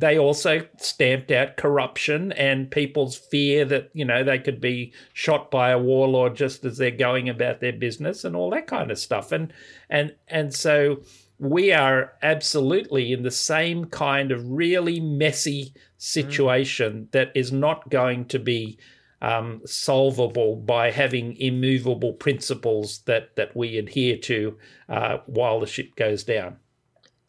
they 0.00 0.18
also 0.18 0.66
stamped 0.78 1.30
out 1.30 1.56
corruption 1.56 2.32
and 2.32 2.70
people's 2.70 3.16
fear 3.16 3.64
that 3.64 3.90
you 3.92 4.04
know 4.04 4.24
they 4.24 4.38
could 4.38 4.60
be 4.60 4.92
shot 5.12 5.50
by 5.50 5.70
a 5.70 5.78
warlord 5.78 6.34
just 6.34 6.64
as 6.64 6.78
they're 6.78 6.90
going 6.90 7.28
about 7.28 7.60
their 7.60 7.72
business 7.72 8.24
and 8.24 8.34
all 8.34 8.50
that 8.50 8.66
kind 8.66 8.90
of 8.90 8.98
stuff 8.98 9.32
and 9.32 9.52
and 9.88 10.14
and 10.28 10.54
so 10.54 11.00
we 11.38 11.72
are 11.72 12.12
absolutely 12.22 13.12
in 13.12 13.22
the 13.22 13.30
same 13.30 13.86
kind 13.86 14.30
of 14.30 14.46
really 14.46 15.00
messy 15.00 15.72
situation 15.96 16.92
mm. 16.92 17.10
that 17.12 17.30
is 17.34 17.50
not 17.50 17.88
going 17.88 18.24
to 18.26 18.38
be 18.38 18.78
um, 19.22 19.60
solvable 19.66 20.56
by 20.56 20.90
having 20.90 21.36
immovable 21.36 22.14
principles 22.14 23.00
that 23.00 23.36
that 23.36 23.54
we 23.54 23.76
adhere 23.76 24.16
to 24.16 24.56
uh, 24.88 25.18
while 25.26 25.60
the 25.60 25.66
ship 25.66 25.94
goes 25.96 26.24
down. 26.24 26.56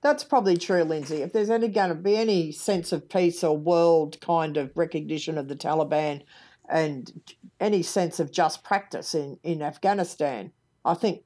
That's 0.01 0.23
probably 0.23 0.57
true, 0.57 0.83
Lindsay. 0.83 1.21
If 1.21 1.31
there's 1.31 1.49
any 1.49 1.67
going 1.67 1.89
to 1.89 1.95
be 1.95 2.17
any 2.17 2.51
sense 2.51 2.91
of 2.91 3.07
peace 3.07 3.43
or 3.43 3.55
world 3.55 4.19
kind 4.19 4.57
of 4.57 4.75
recognition 4.75 5.37
of 5.37 5.47
the 5.47 5.55
Taliban 5.55 6.23
and 6.67 7.35
any 7.59 7.83
sense 7.83 8.19
of 8.19 8.31
just 8.31 8.63
practice 8.63 9.13
in, 9.13 9.37
in 9.43 9.61
Afghanistan, 9.61 10.51
I 10.83 10.95
think 10.95 11.23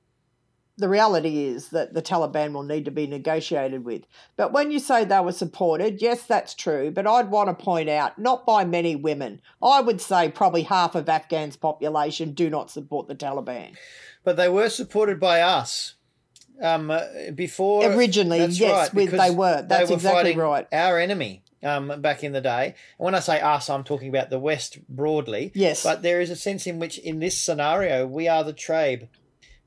the 0.78 0.90
reality 0.90 1.46
is 1.46 1.70
that 1.70 1.94
the 1.94 2.02
Taliban 2.02 2.52
will 2.52 2.64
need 2.64 2.84
to 2.84 2.92
be 2.92 3.08
negotiated 3.08 3.86
with. 3.86 4.04
But 4.36 4.52
when 4.52 4.72
you 4.72 4.80
say 4.80 5.06
they 5.06 5.22
were 5.22 5.32
supported, 5.32 6.02
yes, 6.02 6.24
that's 6.24 6.54
true. 6.54 6.92
But 6.92 7.08
I'd 7.08 7.32
want 7.32 7.48
to 7.48 7.64
point 7.64 7.88
out, 7.88 8.20
not 8.20 8.46
by 8.46 8.66
many 8.66 8.96
women. 8.96 9.42
I 9.64 9.80
would 9.80 10.02
say 10.02 10.30
probably 10.30 10.64
half 10.64 10.96
of 10.96 11.06
Afghan's 11.06 11.56
population 11.56 12.34
do 12.34 12.50
not 12.50 12.70
support 12.70 13.08
the 13.08 13.16
Taliban. 13.16 13.76
But 14.26 14.36
they 14.36 14.50
were 14.50 14.70
supported 14.70 15.18
by 15.20 15.40
us 15.40 15.95
um, 16.62 16.92
uh, 16.92 17.02
before. 17.34 17.92
Originally, 17.92 18.46
yes, 18.46 18.62
right, 18.62 18.94
with, 18.94 19.12
they 19.12 19.32
were. 19.32 19.62
That's 19.62 19.90
they 19.90 19.94
were 19.94 19.98
exactly 19.98 20.36
right. 20.36 20.68
Our 20.72 21.00
enemy. 21.00 21.42
Um, 21.64 22.00
back 22.00 22.24
in 22.24 22.32
the 22.32 22.42
day. 22.42 22.76
And 23.00 23.06
when 23.06 23.16
I 23.16 23.20
say 23.22 23.42
us, 23.42 23.72
I'm 23.72 23.84
talking 23.84 24.10
about 24.10 24.30
the 24.30 24.38
West 24.38 24.78
broadly. 24.88 25.52
Yes. 25.56 25.82
But 25.82 26.04
there 26.04 26.22
is 26.22 26.30
a 26.30 26.36
sense 26.36 26.68
in 26.68 26.78
which, 26.78 27.00
in 27.00 27.18
this 27.18 27.36
scenario, 27.36 28.06
we 28.06 28.28
are 28.28 28.44
the 28.44 28.54
Trabe. 28.54 29.08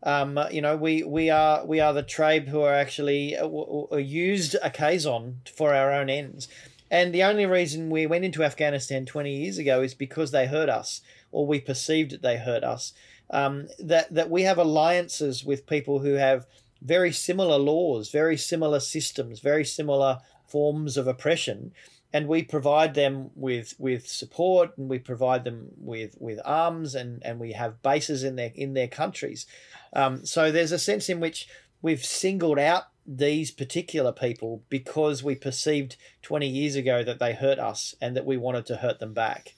um, 0.05 0.39
you 0.53 0.63
know, 0.63 0.77
we, 0.77 1.03
we 1.03 1.29
are 1.31 1.65
we 1.67 1.81
are 1.81 1.93
the 1.93 2.05
Trabe 2.05 2.49
who 2.49 2.61
are 2.61 2.75
actually 2.75 3.37
uh, 3.37 3.49
uh, 3.49 3.97
used 3.97 4.55
a 4.63 4.71
Kazon 4.71 5.37
for 5.53 5.75
our 5.75 5.93
own 5.93 6.09
ends. 6.09 6.47
And 6.91 7.13
the 7.13 7.25
only 7.25 7.47
reason 7.47 7.91
we 7.91 8.07
went 8.07 8.25
into 8.25 8.45
Afghanistan 8.45 9.05
20 9.05 9.35
years 9.35 9.59
ago 9.59 9.83
is 9.83 9.95
because 9.95 10.31
they 10.31 10.47
hurt 10.47 10.69
us, 10.69 11.01
or 11.33 11.47
we 11.47 11.61
perceived 11.61 12.13
that 12.13 12.23
they 12.23 12.37
hurt 12.39 12.65
us. 12.65 12.93
Um, 13.31 13.69
that, 13.79 14.15
that 14.15 14.31
we 14.31 14.45
have 14.45 14.57
alliances 14.57 15.45
with 15.45 15.67
people 15.67 15.99
who 15.99 16.15
have 16.15 16.47
very 16.81 17.13
similar 17.13 17.59
laws, 17.59 18.11
very 18.11 18.37
similar 18.37 18.81
systems, 18.81 19.41
very 19.41 19.65
similar 19.65 20.19
forms 20.47 20.97
of 20.97 21.07
oppression. 21.07 21.73
And 22.13 22.27
we 22.27 22.43
provide 22.43 22.95
them 22.95 23.31
with, 23.35 23.75
with 23.79 24.09
support 24.09 24.77
and 24.79 24.89
we 24.89 24.99
provide 24.99 25.45
them 25.45 25.69
with, 25.77 26.17
with 26.19 26.41
arms 26.45 26.95
and, 26.95 27.23
and 27.23 27.39
we 27.39 27.53
have 27.53 27.83
bases 27.83 28.25
in 28.25 28.37
their 28.37 28.53
in 28.55 28.73
their 28.73 28.89
countries. 28.89 29.45
Um, 29.93 30.25
so 30.25 30.51
there's 30.51 30.73
a 30.73 30.79
sense 30.79 31.11
in 31.11 31.21
which 31.21 31.49
we've 31.83 32.05
singled 32.05 32.59
out 32.59 32.85
these 33.07 33.51
particular 33.51 34.13
people 34.13 34.63
because 34.69 35.23
we 35.23 35.35
perceived 35.35 35.97
20 36.23 36.47
years 36.47 36.77
ago 36.77 37.03
that 37.03 37.19
they 37.19 37.33
hurt 37.33 37.59
us 37.59 37.95
and 38.01 38.17
that 38.17 38.27
we 38.27 38.37
wanted 38.37 38.67
to 38.67 38.77
hurt 38.77 39.01
them 39.01 39.15
back. 39.15 39.55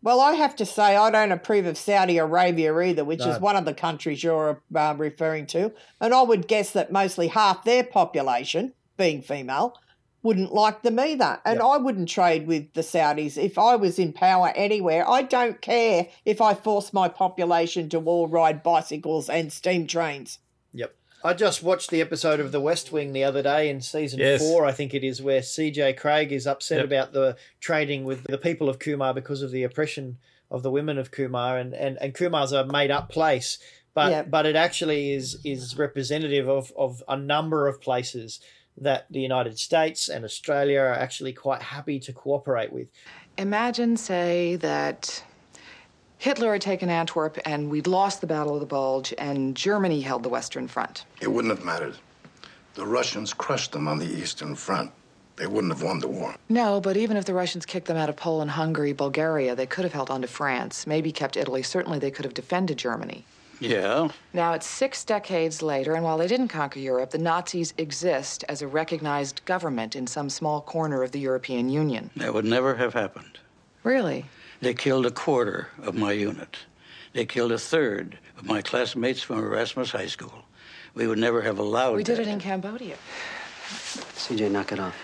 Well, 0.00 0.20
I 0.20 0.34
have 0.34 0.54
to 0.56 0.66
say, 0.66 0.96
I 0.96 1.10
don't 1.10 1.32
approve 1.32 1.66
of 1.66 1.76
Saudi 1.76 2.18
Arabia 2.18 2.76
either, 2.78 3.04
which 3.04 3.20
no. 3.20 3.30
is 3.30 3.40
one 3.40 3.56
of 3.56 3.64
the 3.64 3.74
countries 3.74 4.22
you're 4.22 4.62
uh, 4.74 4.94
referring 4.96 5.46
to. 5.48 5.72
And 6.00 6.14
I 6.14 6.22
would 6.22 6.46
guess 6.46 6.70
that 6.72 6.92
mostly 6.92 7.28
half 7.28 7.64
their 7.64 7.82
population, 7.82 8.74
being 8.96 9.22
female, 9.22 9.74
wouldn't 10.22 10.52
like 10.52 10.82
them 10.82 11.00
either. 11.00 11.40
And 11.44 11.56
yep. 11.56 11.64
I 11.64 11.76
wouldn't 11.78 12.08
trade 12.08 12.46
with 12.46 12.72
the 12.74 12.82
Saudis 12.82 13.42
if 13.42 13.58
I 13.58 13.76
was 13.76 13.98
in 13.98 14.12
power 14.12 14.52
anywhere. 14.54 15.08
I 15.08 15.22
don't 15.22 15.60
care 15.60 16.08
if 16.24 16.40
I 16.40 16.54
force 16.54 16.92
my 16.92 17.08
population 17.08 17.88
to 17.90 17.98
all 17.98 18.28
ride 18.28 18.62
bicycles 18.62 19.28
and 19.28 19.52
steam 19.52 19.86
trains. 19.86 20.38
Yep. 21.24 21.30
I 21.30 21.34
just 21.34 21.62
watched 21.62 21.90
the 21.90 22.00
episode 22.00 22.40
of 22.40 22.52
The 22.52 22.60
West 22.60 22.92
Wing 22.92 23.12
the 23.12 23.24
other 23.24 23.42
day 23.42 23.68
in 23.68 23.80
season 23.80 24.20
yes. 24.20 24.40
four, 24.40 24.64
I 24.66 24.72
think 24.72 24.94
it 24.94 25.04
is, 25.04 25.22
where 25.22 25.40
CJ 25.40 25.96
Craig 25.96 26.32
is 26.32 26.46
upset 26.46 26.78
yep. 26.78 26.86
about 26.86 27.12
the 27.12 27.36
trading 27.60 28.04
with 28.04 28.24
the 28.24 28.38
people 28.38 28.68
of 28.68 28.78
Qumar 28.78 29.14
because 29.14 29.42
of 29.42 29.50
the 29.50 29.64
oppression 29.64 30.18
of 30.50 30.62
the 30.62 30.70
women 30.70 30.98
of 30.98 31.10
Qumar, 31.10 31.60
and, 31.60 31.74
and, 31.74 31.98
and 32.00 32.14
Qumar's 32.14 32.52
a 32.52 32.64
made 32.66 32.90
up 32.90 33.08
place, 33.10 33.58
but 33.94 34.10
yep. 34.10 34.30
but 34.30 34.46
it 34.46 34.56
actually 34.56 35.12
is 35.12 35.38
is 35.44 35.76
representative 35.76 36.48
of, 36.48 36.72
of 36.76 37.02
a 37.08 37.16
number 37.16 37.66
of 37.66 37.80
places 37.80 38.40
that 38.80 39.06
the 39.10 39.20
United 39.20 39.58
States 39.58 40.08
and 40.08 40.24
Australia 40.24 40.80
are 40.80 40.94
actually 40.94 41.32
quite 41.32 41.62
happy 41.62 41.98
to 42.00 42.12
cooperate 42.12 42.72
with. 42.72 42.88
Imagine, 43.36 43.96
say, 43.96 44.56
that 44.56 45.22
Hitler 46.18 46.52
had 46.52 46.62
taken 46.62 46.90
Antwerp 46.90 47.38
and 47.44 47.70
we'd 47.70 47.86
lost 47.86 48.20
the 48.20 48.26
Battle 48.26 48.54
of 48.54 48.60
the 48.60 48.66
Bulge 48.66 49.14
and 49.18 49.56
Germany 49.56 50.00
held 50.00 50.24
the 50.24 50.28
Western 50.28 50.66
Front. 50.66 51.04
It 51.20 51.28
wouldn't 51.28 51.56
have 51.56 51.64
mattered. 51.64 51.96
The 52.74 52.84
Russians 52.86 53.32
crushed 53.32 53.72
them 53.72 53.86
on 53.86 53.98
the 53.98 54.06
Eastern 54.06 54.56
Front. 54.56 54.90
They 55.36 55.46
wouldn't 55.46 55.72
have 55.72 55.82
won 55.82 56.00
the 56.00 56.08
war. 56.08 56.34
No, 56.48 56.80
but 56.80 56.96
even 56.96 57.16
if 57.16 57.24
the 57.24 57.34
Russians 57.34 57.64
kicked 57.64 57.86
them 57.86 57.96
out 57.96 58.08
of 58.08 58.16
Poland, 58.16 58.50
Hungary, 58.50 58.92
Bulgaria, 58.92 59.54
they 59.54 59.66
could 59.66 59.84
have 59.84 59.92
held 59.92 60.10
on 60.10 60.22
to 60.22 60.26
France, 60.28 60.84
maybe 60.84 61.12
kept 61.12 61.36
Italy. 61.36 61.62
Certainly 61.62 62.00
they 62.00 62.10
could 62.10 62.24
have 62.24 62.34
defended 62.34 62.78
Germany. 62.78 63.24
Yeah. 63.60 64.08
Now, 64.32 64.52
it's 64.54 64.66
six 64.66 65.04
decades 65.04 65.62
later, 65.62 65.94
and 65.94 66.02
while 66.04 66.18
they 66.18 66.26
didn't 66.26 66.48
conquer 66.48 66.80
Europe, 66.80 67.10
the 67.10 67.18
Nazis 67.18 67.74
exist 67.78 68.44
as 68.48 68.62
a 68.62 68.68
recognized 68.68 69.44
government 69.44 69.94
in 69.94 70.08
some 70.08 70.28
small 70.28 70.60
corner 70.60 71.02
of 71.04 71.12
the 71.12 71.20
European 71.20 71.68
Union. 71.68 72.10
That 72.16 72.34
would 72.34 72.44
never 72.44 72.74
have 72.76 72.94
happened. 72.94 73.38
Really? 73.84 74.24
They 74.60 74.74
killed 74.74 75.06
a 75.06 75.10
quarter 75.10 75.68
of 75.82 75.94
my 75.94 76.12
unit. 76.12 76.56
They 77.12 77.26
killed 77.26 77.52
a 77.52 77.58
third 77.58 78.18
of 78.36 78.44
my 78.44 78.60
classmates 78.62 79.22
from 79.22 79.38
Erasmus 79.38 79.92
High 79.92 80.06
School. 80.06 80.44
We 80.94 81.06
would 81.06 81.18
never 81.18 81.42
have 81.42 81.58
allowed 81.58 81.96
We 81.96 82.02
did 82.02 82.16
that. 82.18 82.22
it 82.22 82.28
in 82.28 82.40
Cambodia. 82.40 82.96
CJ, 84.16 84.50
knock 84.50 84.72
it 84.72 84.80
off. 84.80 84.96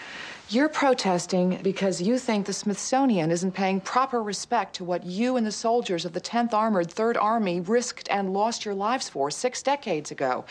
You're 0.50 0.68
protesting 0.68 1.60
because 1.62 2.02
you 2.02 2.18
think 2.18 2.46
the 2.46 2.52
Smithsonian 2.52 3.30
isn't 3.30 3.52
paying 3.52 3.80
proper 3.80 4.22
respect 4.22 4.74
to 4.76 4.84
what 4.84 5.06
you 5.06 5.36
and 5.36 5.46
the 5.46 5.52
soldiers 5.52 6.04
of 6.04 6.12
the 6.12 6.20
10th 6.20 6.52
Armored 6.52 6.90
Third 6.90 7.16
Army 7.16 7.60
risked 7.60 8.08
and 8.10 8.32
lost 8.32 8.64
your 8.64 8.74
lives 8.74 9.08
for 9.08 9.30
six 9.30 9.62
decades 9.62 10.10
ago. 10.10 10.44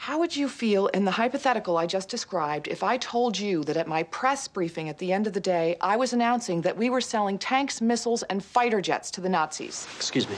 How 0.00 0.20
would 0.20 0.36
you 0.36 0.48
feel 0.48 0.86
in 0.86 1.04
the 1.04 1.10
hypothetical 1.10 1.76
I 1.76 1.84
just 1.84 2.08
described 2.08 2.68
if 2.68 2.84
I 2.84 2.98
told 2.98 3.36
you 3.36 3.64
that 3.64 3.76
at 3.76 3.88
my 3.88 4.04
press 4.04 4.46
briefing 4.46 4.88
at 4.88 4.98
the 4.98 5.12
end 5.12 5.26
of 5.26 5.32
the 5.32 5.40
day, 5.40 5.76
I 5.80 5.96
was 5.96 6.12
announcing 6.12 6.62
that 6.62 6.76
we 6.76 6.88
were 6.88 7.00
selling 7.00 7.36
tanks, 7.36 7.80
missiles, 7.80 8.22
and 8.22 8.42
fighter 8.42 8.80
jets 8.80 9.10
to 9.10 9.20
the 9.20 9.28
Nazis? 9.28 9.88
Excuse 9.96 10.28
me. 10.28 10.36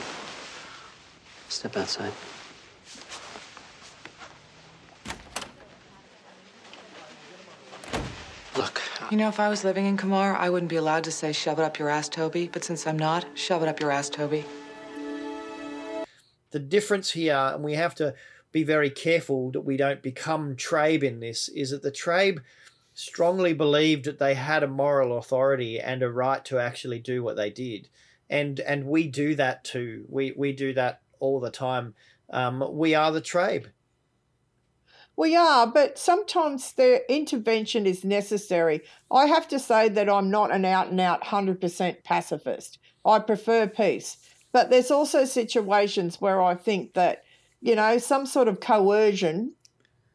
Step 1.51 1.77
outside. 1.77 2.11
Look. 8.57 8.81
You 9.11 9.19
know, 9.19 9.29
if 9.29 9.39
I 9.39 9.51
was 9.51 9.63
living 9.63 9.85
in 9.85 9.99
Qumar, 9.99 10.37
I 10.37 10.49
wouldn't 10.49 10.71
be 10.71 10.77
allowed 10.77 11.05
to 11.05 11.13
say, 11.13 11.33
shove 11.33 11.59
it 11.59 11.63
up 11.63 11.79
your 11.79 11.91
ass, 11.91 12.09
Toby. 12.09 12.49
But 12.51 12.65
since 12.65 12.87
I'm 12.87 12.99
not, 12.99 13.27
shove 13.35 13.63
it 13.63 13.69
up 13.69 13.79
your 13.79 13.91
ass, 13.91 14.09
Toby. 14.09 14.47
The 16.51 16.59
difference 16.59 17.11
here, 17.11 17.37
and 17.37 17.63
we 17.63 17.75
have 17.75 17.95
to 17.97 18.15
be 18.53 18.63
very 18.65 18.91
careful 18.91 19.51
that 19.53 19.61
we 19.61 19.77
don't 19.77 20.03
become 20.03 20.57
Trabe 20.57 21.03
in 21.03 21.21
this, 21.21 21.49
is 21.49 21.71
that 21.71 21.83
the 21.83 21.93
Trabe 21.93 22.41
strongly 22.95 23.53
believed 23.53 24.05
that 24.05 24.19
they 24.19 24.35
had 24.35 24.63
a 24.63 24.69
moral 24.69 25.17
authority 25.17 25.79
and 25.79 26.03
a 26.03 26.11
right 26.11 26.45
to 26.47 26.59
actually 26.59 26.99
do 26.99 27.23
what 27.23 27.37
they 27.37 27.51
did. 27.51 27.89
And 28.29 28.61
and 28.61 28.87
we 28.87 29.09
do 29.09 29.35
that 29.37 29.65
too. 29.65 30.05
We 30.09 30.33
we 30.37 30.53
do 30.53 30.73
that 30.75 31.01
all 31.19 31.41
the 31.41 31.51
time. 31.51 31.95
Um, 32.31 32.65
we 32.73 32.95
are 32.95 33.11
the 33.11 33.21
Trabe. 33.21 33.67
We 35.17 35.37
are, 35.37 35.67
but 35.67 35.99
sometimes 35.99 36.73
the 36.73 37.03
intervention 37.13 37.85
is 37.85 38.05
necessary. 38.05 38.83
I 39.11 39.27
have 39.27 39.47
to 39.49 39.59
say 39.59 39.91
that 39.91 40.09
I'm 40.09 40.31
not 40.31 40.51
an 40.51 40.65
out 40.65 40.89
and 40.89 40.99
out 40.99 41.25
100% 41.25 42.05
pacifist. 42.05 42.79
I 43.05 43.19
prefer 43.19 43.67
peace. 43.67 44.17
But 44.53 44.71
there's 44.71 44.91
also 44.91 45.25
situations 45.25 46.21
where 46.21 46.41
I 46.41 46.55
think 46.55 46.95
that, 46.95 47.25
you 47.61 47.75
know, 47.75 47.99
some 47.99 48.27
sort 48.27 48.49
of 48.49 48.61
coercion, 48.61 49.53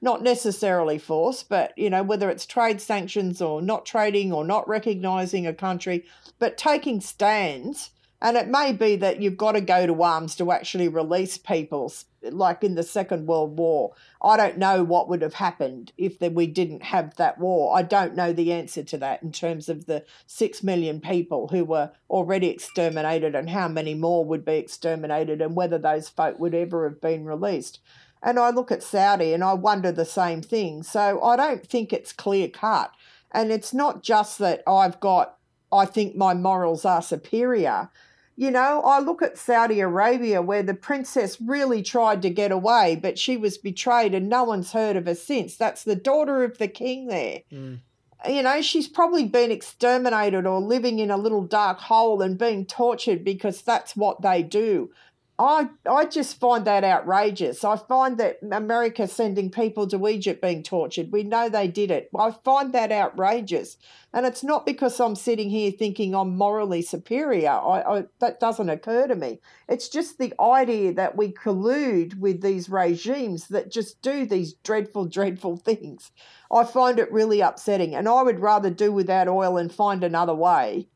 not 0.02 0.22
necessarily 0.22 0.98
force, 0.98 1.44
but, 1.44 1.76
you 1.78 1.90
know, 1.90 2.04
whether 2.04 2.30
it's 2.30 2.46
trade 2.46 2.82
sanctions 2.82 3.42
or 3.42 3.62
not 3.62 3.86
trading 3.86 4.32
or 4.34 4.44
not 4.44 4.68
recognizing 4.68 5.48
a 5.48 5.54
country, 5.54 6.06
but 6.40 6.58
taking 6.58 7.02
stands. 7.02 7.92
And 8.26 8.38
it 8.38 8.48
may 8.48 8.74
be 8.74 8.96
that 8.96 9.22
you've 9.22 9.38
got 9.38 9.52
to 9.52 9.62
go 9.62 9.86
to 9.86 10.02
arms 10.02 10.36
to 10.38 10.52
actually 10.52 10.88
release 10.88 11.38
people, 11.38 11.94
like 12.24 12.64
in 12.64 12.74
the 12.74 12.82
Second 12.82 13.28
World 13.28 13.56
War. 13.56 13.94
I 14.20 14.36
don't 14.36 14.58
know 14.58 14.84
what 14.84 15.08
would 15.08 15.22
have 15.22 15.36
happened 15.36 15.92
if 15.96 16.20
we 16.20 16.48
didn't 16.48 16.82
have 16.82 17.18
that 17.18 17.38
war. 17.38 17.78
I 17.78 17.84
don't 17.84 18.16
know 18.16 18.34
the 18.34 18.52
answer 18.52 18.82
to 18.82 18.98
that 18.98 19.22
in 19.22 19.32
terms 19.32 19.70
of 19.70 19.86
the 19.86 20.06
six 20.26 20.64
million 20.64 21.02
people 21.02 21.50
who 21.50 21.64
were 21.64 21.92
already 22.10 22.48
exterminated 22.48 23.36
and 23.36 23.52
how 23.52 23.68
many 23.68 23.94
more 23.94 24.26
would 24.26 24.44
be 24.44 24.56
exterminated 24.56 25.40
and 25.40 25.56
whether 25.56 25.78
those 25.78 26.10
folk 26.10 26.40
would 26.40 26.56
ever 26.56 26.90
have 26.90 27.00
been 27.00 27.26
released. 27.26 27.80
And 28.24 28.40
I 28.40 28.50
look 28.50 28.72
at 28.72 28.82
Saudi 28.82 29.34
and 29.36 29.44
I 29.44 29.54
wonder 29.54 29.92
the 29.92 30.04
same 30.04 30.42
thing. 30.42 30.82
So 30.82 31.22
I 31.22 31.36
don't 31.36 31.64
think 31.64 31.94
it's 31.94 32.12
clear 32.12 32.48
cut. 32.48 32.92
And 33.32 33.52
it's 33.52 33.72
not 33.72 34.02
just 34.02 34.40
that 34.40 34.64
I've 34.66 35.00
got, 35.00 35.38
I 35.72 35.86
think 35.86 36.16
my 36.16 36.34
morals 36.34 36.86
are 36.86 37.04
superior. 37.04 37.92
You 38.38 38.52
know, 38.52 38.82
I 38.82 39.00
look 39.00 39.22
at 39.22 39.38
Saudi 39.38 39.80
Arabia 39.80 40.42
where 40.42 40.64
the 40.64 40.74
princess 40.74 41.40
really 41.40 41.82
tried 41.82 42.22
to 42.24 42.30
get 42.30 42.52
away, 42.52 42.98
but 43.02 43.18
she 43.18 43.38
was 43.38 43.58
betrayed 43.58 44.14
and 44.14 44.28
no 44.28 44.44
one's 44.44 44.74
heard 44.74 44.98
of 44.98 45.06
her 45.06 45.16
since. 45.16 45.56
That's 45.56 45.84
the 45.84 45.96
daughter 45.96 46.44
of 46.44 46.58
the 46.58 46.68
king 46.68 47.08
there. 47.08 47.42
Mm. 47.52 47.80
You 48.28 48.42
know, 48.42 48.62
she's 48.62 48.88
probably 48.88 49.26
been 49.26 49.52
exterminated 49.52 50.46
or 50.46 50.60
living 50.60 51.00
in 51.00 51.12
a 51.12 51.18
little 51.18 51.44
dark 51.44 51.80
hole 51.80 52.22
and 52.22 52.38
being 52.38 52.66
tortured 52.66 53.24
because 53.24 53.62
that's 53.62 53.96
what 53.96 54.22
they 54.22 54.44
do. 54.44 54.90
I 55.38 55.68
I 55.86 56.06
just 56.06 56.40
find 56.40 56.64
that 56.64 56.86
outrageous. 56.86 57.66
I 57.66 57.76
find 57.76 58.18
that 58.20 58.40
America 58.54 59.06
sending 59.06 59.52
people 59.52 59.86
to 59.88 60.08
Egypt 60.08 60.42
being 60.42 60.64
tortured. 60.64 61.12
We 61.12 61.24
know 61.24 61.50
they 61.50 61.68
did 61.68 61.92
it. 61.92 62.10
I 62.18 62.32
find 62.32 62.72
that 62.72 62.94
outrageous, 62.94 63.76
and 64.14 64.26
it's 64.26 64.46
not 64.46 64.66
because 64.66 64.98
I'm 64.98 65.16
sitting 65.16 65.50
here 65.50 65.72
thinking 65.72 66.16
I'm 66.16 66.38
morally 66.38 66.82
superior. 66.82 67.50
I, 67.50 67.82
I 67.82 68.04
that 68.20 68.40
doesn't 68.40 68.70
occur 68.70 69.08
to 69.08 69.16
me. 69.16 69.42
It's 69.68 69.90
just 69.90 70.20
the 70.20 70.34
idea 70.40 70.94
that 70.94 71.18
we 71.18 71.34
collude 71.34 72.18
with 72.18 72.42
these 72.42 72.70
regimes 72.70 73.50
that 73.50 73.70
just 73.70 74.02
do 74.02 74.26
these 74.26 74.54
dreadful, 74.54 75.06
dreadful 75.18 75.58
things. 75.58 76.12
I 76.50 76.64
find 76.64 76.98
it 76.98 77.12
really 77.12 77.42
upsetting, 77.42 77.94
and 77.94 78.08
I 78.08 78.24
would 78.24 78.40
rather 78.40 78.70
do 78.70 78.94
without 78.94 79.28
oil 79.28 79.58
and 79.58 79.74
find 79.74 80.02
another 80.02 80.36
way 80.36 80.88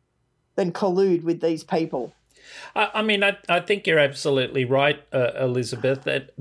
than 0.56 0.72
collude 0.72 1.24
with 1.24 1.42
these 1.42 1.66
people. 1.66 2.14
I, 2.76 2.89
I 2.95 3.02
mean, 3.02 3.24
I, 3.24 3.38
I 3.47 3.60
think 3.60 3.88
you're 3.88 4.00
absolutely 4.00 4.66
right, 4.66 5.02
uh, 5.14 5.32
Elizabeth. 5.39 6.04
That, 6.04 6.32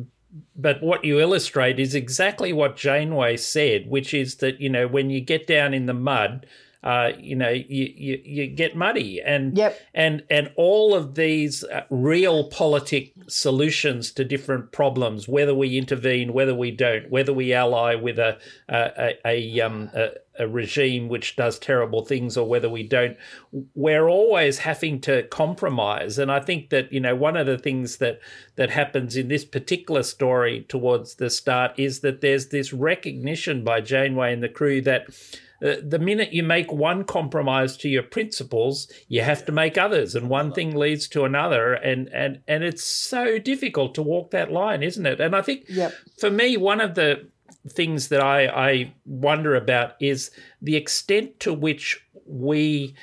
but 0.56 0.82
what 0.82 1.04
you 1.04 1.20
illustrate 1.20 1.78
is 1.78 1.94
exactly 1.94 2.52
what 2.52 2.76
Janeway 2.76 3.36
said, 3.36 3.88
which 3.88 4.12
is 4.12 4.36
that 4.36 4.60
you 4.60 4.68
know 4.68 4.86
when 4.86 5.10
you 5.10 5.20
get 5.20 5.46
down 5.46 5.74
in 5.74 5.86
the 5.86 5.94
mud, 5.94 6.46
uh, 6.82 7.10
you 7.18 7.34
know 7.34 7.50
you, 7.50 7.92
you 7.96 8.20
you 8.24 8.46
get 8.46 8.76
muddy, 8.76 9.20
and 9.20 9.56
yep. 9.56 9.78
and 9.94 10.22
and 10.30 10.50
all 10.56 10.94
of 10.94 11.14
these 11.14 11.64
uh, 11.64 11.82
realpolitik 11.90 13.12
solutions 13.28 14.12
to 14.12 14.24
different 14.24 14.70
problems, 14.70 15.26
whether 15.26 15.54
we 15.54 15.76
intervene, 15.76 16.32
whether 16.32 16.54
we 16.54 16.70
don't, 16.70 17.10
whether 17.10 17.32
we 17.32 17.52
ally 17.52 17.94
with 17.94 18.18
a 18.18 18.38
a, 18.68 19.14
a, 19.26 19.60
um, 19.60 19.90
a 19.94 20.10
a 20.38 20.46
regime 20.46 21.08
which 21.08 21.36
does 21.36 21.58
terrible 21.58 22.04
things 22.04 22.36
or 22.36 22.48
whether 22.48 22.68
we 22.68 22.82
don't 22.82 23.16
we're 23.74 24.08
always 24.08 24.58
having 24.58 25.00
to 25.00 25.24
compromise 25.24 26.18
and 26.18 26.30
i 26.30 26.38
think 26.38 26.70
that 26.70 26.92
you 26.92 27.00
know 27.00 27.14
one 27.14 27.36
of 27.36 27.46
the 27.46 27.58
things 27.58 27.96
that 27.96 28.20
that 28.56 28.70
happens 28.70 29.16
in 29.16 29.28
this 29.28 29.44
particular 29.44 30.02
story 30.02 30.64
towards 30.68 31.16
the 31.16 31.28
start 31.28 31.72
is 31.76 32.00
that 32.00 32.20
there's 32.20 32.48
this 32.48 32.72
recognition 32.72 33.64
by 33.64 33.80
janeway 33.80 34.32
and 34.32 34.42
the 34.42 34.48
crew 34.48 34.80
that 34.80 35.06
Uh, 35.64 35.74
the 35.82 35.98
minute 35.98 36.32
you 36.32 36.42
make 36.42 36.72
one 36.72 37.04
compromise 37.04 37.76
to 37.76 37.88
your 37.88 38.02
principles, 38.02 38.90
you 39.08 39.22
have 39.22 39.44
to 39.44 39.52
make 39.52 39.76
others, 39.76 40.14
and 40.14 40.28
one 40.28 40.52
thing 40.52 40.76
leads 40.76 41.08
to 41.08 41.24
another, 41.24 41.74
and 41.74 42.08
and 42.12 42.40
and 42.46 42.62
it's 42.62 42.84
so 42.84 43.38
difficult 43.38 43.94
to 43.94 44.02
walk 44.02 44.30
that 44.30 44.52
line, 44.52 44.82
isn't 44.82 45.06
it? 45.06 45.20
And 45.20 45.34
I 45.34 45.42
think 45.42 45.64
yep. 45.68 45.92
for 46.18 46.30
me, 46.30 46.56
one 46.56 46.80
of 46.80 46.94
the 46.94 47.28
things 47.68 48.08
that 48.08 48.20
I, 48.20 48.46
I 48.46 48.92
wonder 49.04 49.54
about 49.54 49.94
is 50.00 50.30
the 50.62 50.76
extent 50.76 51.40
to 51.40 51.52
which 51.52 52.04
we 52.26 52.94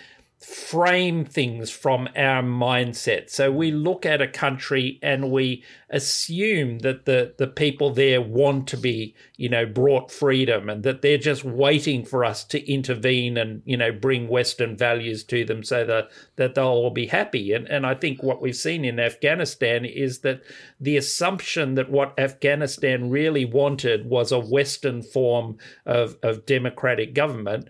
frame 0.46 1.26
things 1.26 1.72
from 1.72 2.08
our 2.16 2.44
mindset. 2.44 3.32
So 3.32 3.52
we 3.52 3.72
look 3.72 4.06
at 4.06 4.22
a 4.22 4.28
country 4.28 5.00
and 5.02 5.32
we 5.32 5.64
assume 5.90 6.80
that 6.80 7.06
the, 7.06 7.34
the 7.40 7.48
people 7.48 7.92
there 7.92 8.22
want 8.22 8.68
to 8.68 8.78
be, 8.78 9.16
you 9.38 9.50
know, 9.50 9.66
brought 9.66 10.12
freedom 10.12 10.70
and 10.70 10.84
that 10.84 11.02
they're 11.02 11.18
just 11.18 11.44
waiting 11.44 12.06
for 12.06 12.24
us 12.24 12.44
to 12.44 12.72
intervene 12.72 13.38
and, 13.38 13.64
you 13.66 13.76
know, 13.76 13.92
bring 13.92 14.28
Western 14.28 14.78
values 14.78 15.24
to 15.24 15.46
them 15.46 15.64
so 15.64 15.84
that, 15.84 16.10
that 16.36 16.54
they'll 16.54 16.66
all 16.66 16.92
be 16.92 17.08
happy. 17.08 17.52
And, 17.52 17.68
and 17.68 17.84
I 17.84 17.96
think 17.96 18.22
what 18.22 18.40
we've 18.40 18.56
seen 18.56 18.86
in 18.86 19.00
Afghanistan 19.00 19.84
is 19.84 20.20
that 20.20 20.42
the 20.80 20.96
assumption 20.96 21.74
that 21.74 21.90
what 21.90 22.18
Afghanistan 22.20 23.10
really 23.10 23.46
wanted 23.46 24.08
was 24.08 24.32
a 24.32 24.40
Western 24.40 25.02
form 25.02 25.58
of, 25.88 26.18
of 26.22 26.46
democratic 26.46 27.16
government 27.16 27.68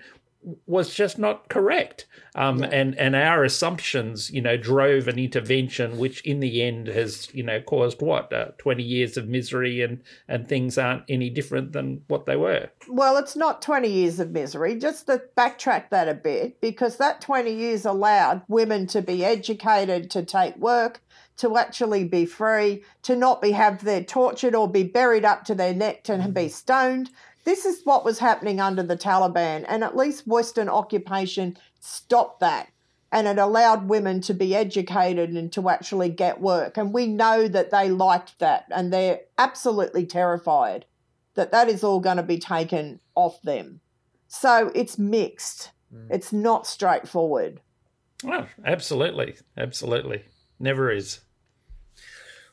was 0.65 0.93
just 0.93 1.17
not 1.17 1.49
correct. 1.49 2.05
Um, 2.35 2.59
yeah. 2.59 2.69
and, 2.71 2.97
and 2.97 3.15
our 3.15 3.43
assumptions, 3.43 4.29
you 4.29 4.41
know, 4.41 4.57
drove 4.57 5.07
an 5.07 5.17
intervention 5.17 5.97
which 5.97 6.21
in 6.21 6.39
the 6.39 6.61
end 6.61 6.87
has, 6.87 7.33
you 7.33 7.43
know, 7.43 7.61
caused 7.61 8.01
what, 8.01 8.31
uh, 8.31 8.47
20 8.57 8.83
years 8.83 9.17
of 9.17 9.27
misery 9.27 9.81
and, 9.81 10.01
and 10.27 10.47
things 10.47 10.77
aren't 10.77 11.03
any 11.09 11.29
different 11.29 11.71
than 11.71 12.03
what 12.07 12.25
they 12.25 12.35
were. 12.35 12.69
Well, 12.87 13.17
it's 13.17 13.35
not 13.35 13.61
20 13.61 13.89
years 13.89 14.19
of 14.19 14.31
misery. 14.31 14.75
Just 14.75 15.07
to 15.07 15.23
backtrack 15.37 15.89
that 15.89 16.07
a 16.07 16.13
bit, 16.13 16.61
because 16.61 16.97
that 16.97 17.21
20 17.21 17.51
years 17.51 17.85
allowed 17.85 18.41
women 18.47 18.87
to 18.87 19.01
be 19.01 19.23
educated, 19.23 20.11
to 20.11 20.23
take 20.23 20.57
work, 20.57 21.01
to 21.37 21.57
actually 21.57 22.05
be 22.05 22.25
free, 22.25 22.83
to 23.03 23.15
not 23.15 23.41
be 23.41 23.51
have 23.51 23.83
their 23.83 24.03
tortured 24.03 24.55
or 24.55 24.69
be 24.69 24.83
buried 24.83 25.25
up 25.25 25.43
to 25.45 25.55
their 25.55 25.73
neck 25.73 26.07
and 26.09 26.33
be 26.33 26.49
stoned, 26.49 27.09
this 27.45 27.65
is 27.65 27.81
what 27.83 28.03
was 28.03 28.19
happening 28.19 28.59
under 28.59 28.83
the 28.83 28.97
Taliban, 28.97 29.65
and 29.67 29.83
at 29.83 29.95
least 29.95 30.27
Western 30.27 30.67
occupation 30.67 31.57
stopped 31.79 32.41
that. 32.41 32.69
And 33.11 33.27
it 33.27 33.37
allowed 33.37 33.87
women 33.87 34.19
to 34.21 34.33
be 34.33 34.55
educated 34.55 35.29
and 35.29 35.53
to 35.53 35.69
actually 35.69 36.09
get 36.09 36.41
work. 36.41 36.75
And 36.75 36.93
we 36.93 37.07
know 37.07 37.47
that 37.47 37.71
they 37.71 37.89
liked 37.89 38.39
that, 38.39 38.65
and 38.71 38.91
they're 38.91 39.21
absolutely 39.37 40.05
terrified 40.05 40.85
that 41.35 41.51
that 41.51 41.69
is 41.69 41.83
all 41.83 41.99
going 41.99 42.17
to 42.17 42.23
be 42.23 42.39
taken 42.39 42.99
off 43.13 43.41
them. 43.41 43.79
So 44.27 44.71
it's 44.75 44.97
mixed, 44.97 45.71
mm. 45.93 46.07
it's 46.09 46.33
not 46.33 46.67
straightforward. 46.67 47.61
Oh, 48.25 48.47
absolutely. 48.65 49.35
Absolutely. 49.57 50.23
Never 50.59 50.91
is. 50.91 51.19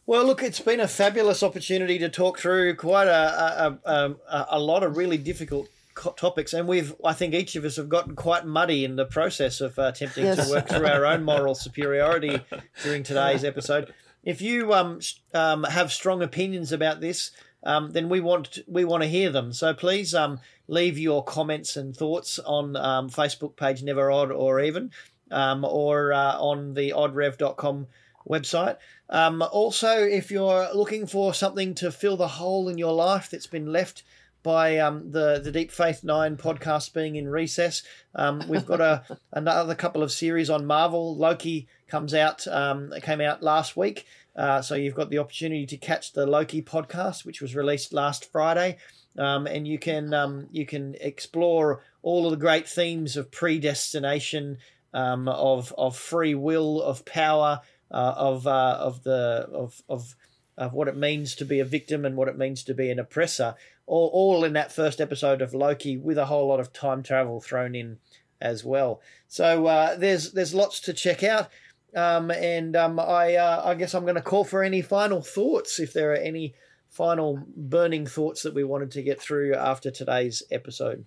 Well, 0.05 0.25
look, 0.25 0.43
it's 0.43 0.61
been 0.61 0.81
a 0.81 0.89
fabulous 0.89 1.43
opportunity 1.43 1.99
to 1.99 2.09
talk 2.09 2.39
through 2.39 2.75
quite 2.77 3.07
a 3.07 3.79
a, 3.85 4.15
a, 4.29 4.47
a 4.51 4.59
lot 4.59 4.83
of 4.83 4.97
really 4.97 5.17
difficult 5.17 5.69
topics, 6.17 6.53
and 6.53 6.67
we've 6.67 6.95
I 7.05 7.13
think 7.13 7.35
each 7.35 7.55
of 7.55 7.65
us 7.65 7.77
have 7.77 7.89
gotten 7.89 8.17
quite 8.17 8.45
muddy 8.45 8.85
in 8.85 8.97
the 8.97 9.05
process 9.05 9.61
of 9.61 9.79
uh, 9.79 9.83
attempting 9.83 10.25
yes. 10.25 10.45
to 10.47 10.53
work 10.53 10.69
through 10.69 10.87
our 10.87 11.07
own 11.07 11.23
moral 11.33 11.55
superiority 11.55 12.41
during 12.83 13.03
today's 13.03 13.45
episode. 13.45 13.93
If 14.25 14.41
you 14.41 14.73
um, 14.73 15.01
um, 15.35 15.65
have 15.65 15.93
strong 15.93 16.23
opinions 16.23 16.73
about 16.73 17.01
this, 17.01 17.31
um, 17.63 17.93
then 17.93 18.09
we 18.09 18.21
want 18.21 18.59
we 18.67 18.85
want 18.85 19.03
to 19.03 19.09
hear 19.09 19.31
them. 19.31 19.53
So 19.53 19.73
please 19.73 20.15
um, 20.15 20.41
leave 20.67 20.99
your 20.99 21.23
comments 21.23 21.77
and 21.77 21.97
thoughts 21.97 22.39
on 22.41 22.77
um, 22.77 23.09
Facebook 23.09 23.57
page 23.57 23.83
Never 23.83 24.11
Odd 24.11 24.33
or 24.33 24.61
even 24.61 24.91
um, 25.31 25.65
or 25.65 26.13
uh, 26.13 26.39
on 26.39 26.75
the 26.75 26.91
oddrev.com 26.91 27.87
website. 28.29 28.77
Um, 29.09 29.43
also, 29.43 29.91
if 29.91 30.31
you're 30.31 30.69
looking 30.75 31.07
for 31.07 31.35
something 31.35 31.75
to 31.77 31.91
fill 31.91 32.17
the 32.17 32.29
hole 32.29 32.69
in 32.69 32.79
your 32.79 32.95
life 32.95 33.31
that's 33.31 33.47
been 33.47 33.73
left 33.73 34.03
by 34.43 34.79
um, 34.79 35.13
the 35.13 35.41
the 35.43 35.53
Deep 35.53 35.71
Faith 35.71 36.03
Nine 36.03 36.37
podcast 36.37 36.93
being 36.93 37.17
in 37.17 37.29
recess, 37.29 37.83
um, 38.15 38.43
we've 38.49 38.67
got 38.67 38.81
a 38.81 39.05
another 39.33 39.75
couple 39.75 40.03
of 40.03 40.11
series 40.11 40.51
on 40.51 40.67
Marvel. 40.67 41.17
Loki 41.17 41.69
comes 41.89 42.15
out 42.15 42.47
um, 42.49 42.93
came 43.03 43.21
out 43.21 43.43
last 43.43 43.77
week, 43.77 44.07
uh, 44.35 44.63
so 44.63 44.75
you've 44.75 44.95
got 44.95 45.11
the 45.11 45.19
opportunity 45.19 45.67
to 45.67 45.77
catch 45.77 46.13
the 46.13 46.27
Loki 46.27 46.63
podcast, 46.63 47.25
which 47.25 47.41
was 47.41 47.55
released 47.55 47.93
last 47.93 48.31
Friday. 48.31 48.79
Um, 49.19 49.47
and 49.47 49.69
you 49.69 49.79
can 49.79 50.15
um, 50.15 50.49
you 50.51 50.65
can 50.65 50.97
explore 51.01 51.83
all 52.03 52.25
of 52.25 52.31
the 52.31 52.39
great 52.39 52.67
themes 52.67 53.17
of 53.17 53.31
predestination, 53.31 54.59
um, 54.95 55.29
of 55.29 55.75
of 55.77 55.97
free 55.97 56.35
will, 56.35 56.81
of 56.81 57.05
power, 57.05 57.61
uh, 57.93 58.15
of 58.17 58.47
uh, 58.47 58.77
of 58.81 59.03
the 59.05 59.49
of 59.53 59.83
of 59.89 60.15
of 60.57 60.73
what 60.73 60.89
it 60.89 60.97
means 60.97 61.35
to 61.37 61.45
be 61.45 61.61
a 61.61 61.65
victim 61.65 62.05
and 62.05 62.17
what 62.17 62.29
it 62.29 62.39
means 62.39 62.63
to 62.63 62.75
be 62.75 62.91
an 62.91 62.99
oppressor, 62.99 63.55
all, 63.87 64.11
all 64.13 64.45
in 64.45 64.53
that 64.53 64.71
first 64.71 65.01
episode 65.01 65.41
of 65.41 65.55
Loki, 65.55 65.97
with 65.97 66.19
a 66.19 66.27
whole 66.27 66.49
lot 66.49 66.61
of 66.61 66.73
time 66.73 67.03
travel 67.03 67.41
thrown 67.41 67.75
in 67.75 67.99
as 68.41 68.65
well. 68.65 69.01
So 69.29 69.67
uh, 69.67 69.97
there's 69.97 70.33
there's 70.33 70.55
lots 70.55 70.81
to 70.81 70.93
check 70.93 71.23
out, 71.23 71.49
um, 71.95 72.31
and 72.31 72.77
um, 72.77 72.99
I 72.99 73.37
uh, 73.37 73.63
I 73.65 73.75
guess 73.75 73.95
I'm 73.95 74.05
going 74.05 74.17
to 74.17 74.23
call 74.23 74.45
for 74.45 74.63
any 74.63 74.83
final 74.83 75.23
thoughts 75.23 75.79
if 75.79 75.93
there 75.93 76.13
are 76.13 76.17
any 76.17 76.55
final 76.89 77.43
burning 77.57 78.07
thoughts 78.07 78.43
that 78.43 78.55
we 78.55 78.65
wanted 78.65 78.91
to 78.91 79.03
get 79.03 79.21
through 79.21 79.55
after 79.55 79.91
today's 79.91 80.43
episode. 80.51 81.07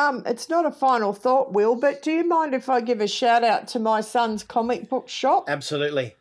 Um, 0.00 0.22
it's 0.24 0.48
not 0.48 0.64
a 0.64 0.70
final 0.70 1.12
thought, 1.12 1.52
Will, 1.52 1.76
but 1.76 2.00
do 2.02 2.10
you 2.10 2.24
mind 2.24 2.54
if 2.54 2.70
I 2.70 2.80
give 2.80 3.02
a 3.02 3.06
shout 3.06 3.44
out 3.44 3.68
to 3.68 3.78
my 3.78 4.00
son's 4.00 4.42
comic 4.42 4.88
book 4.88 5.10
shop? 5.10 5.44
Absolutely. 5.46 6.14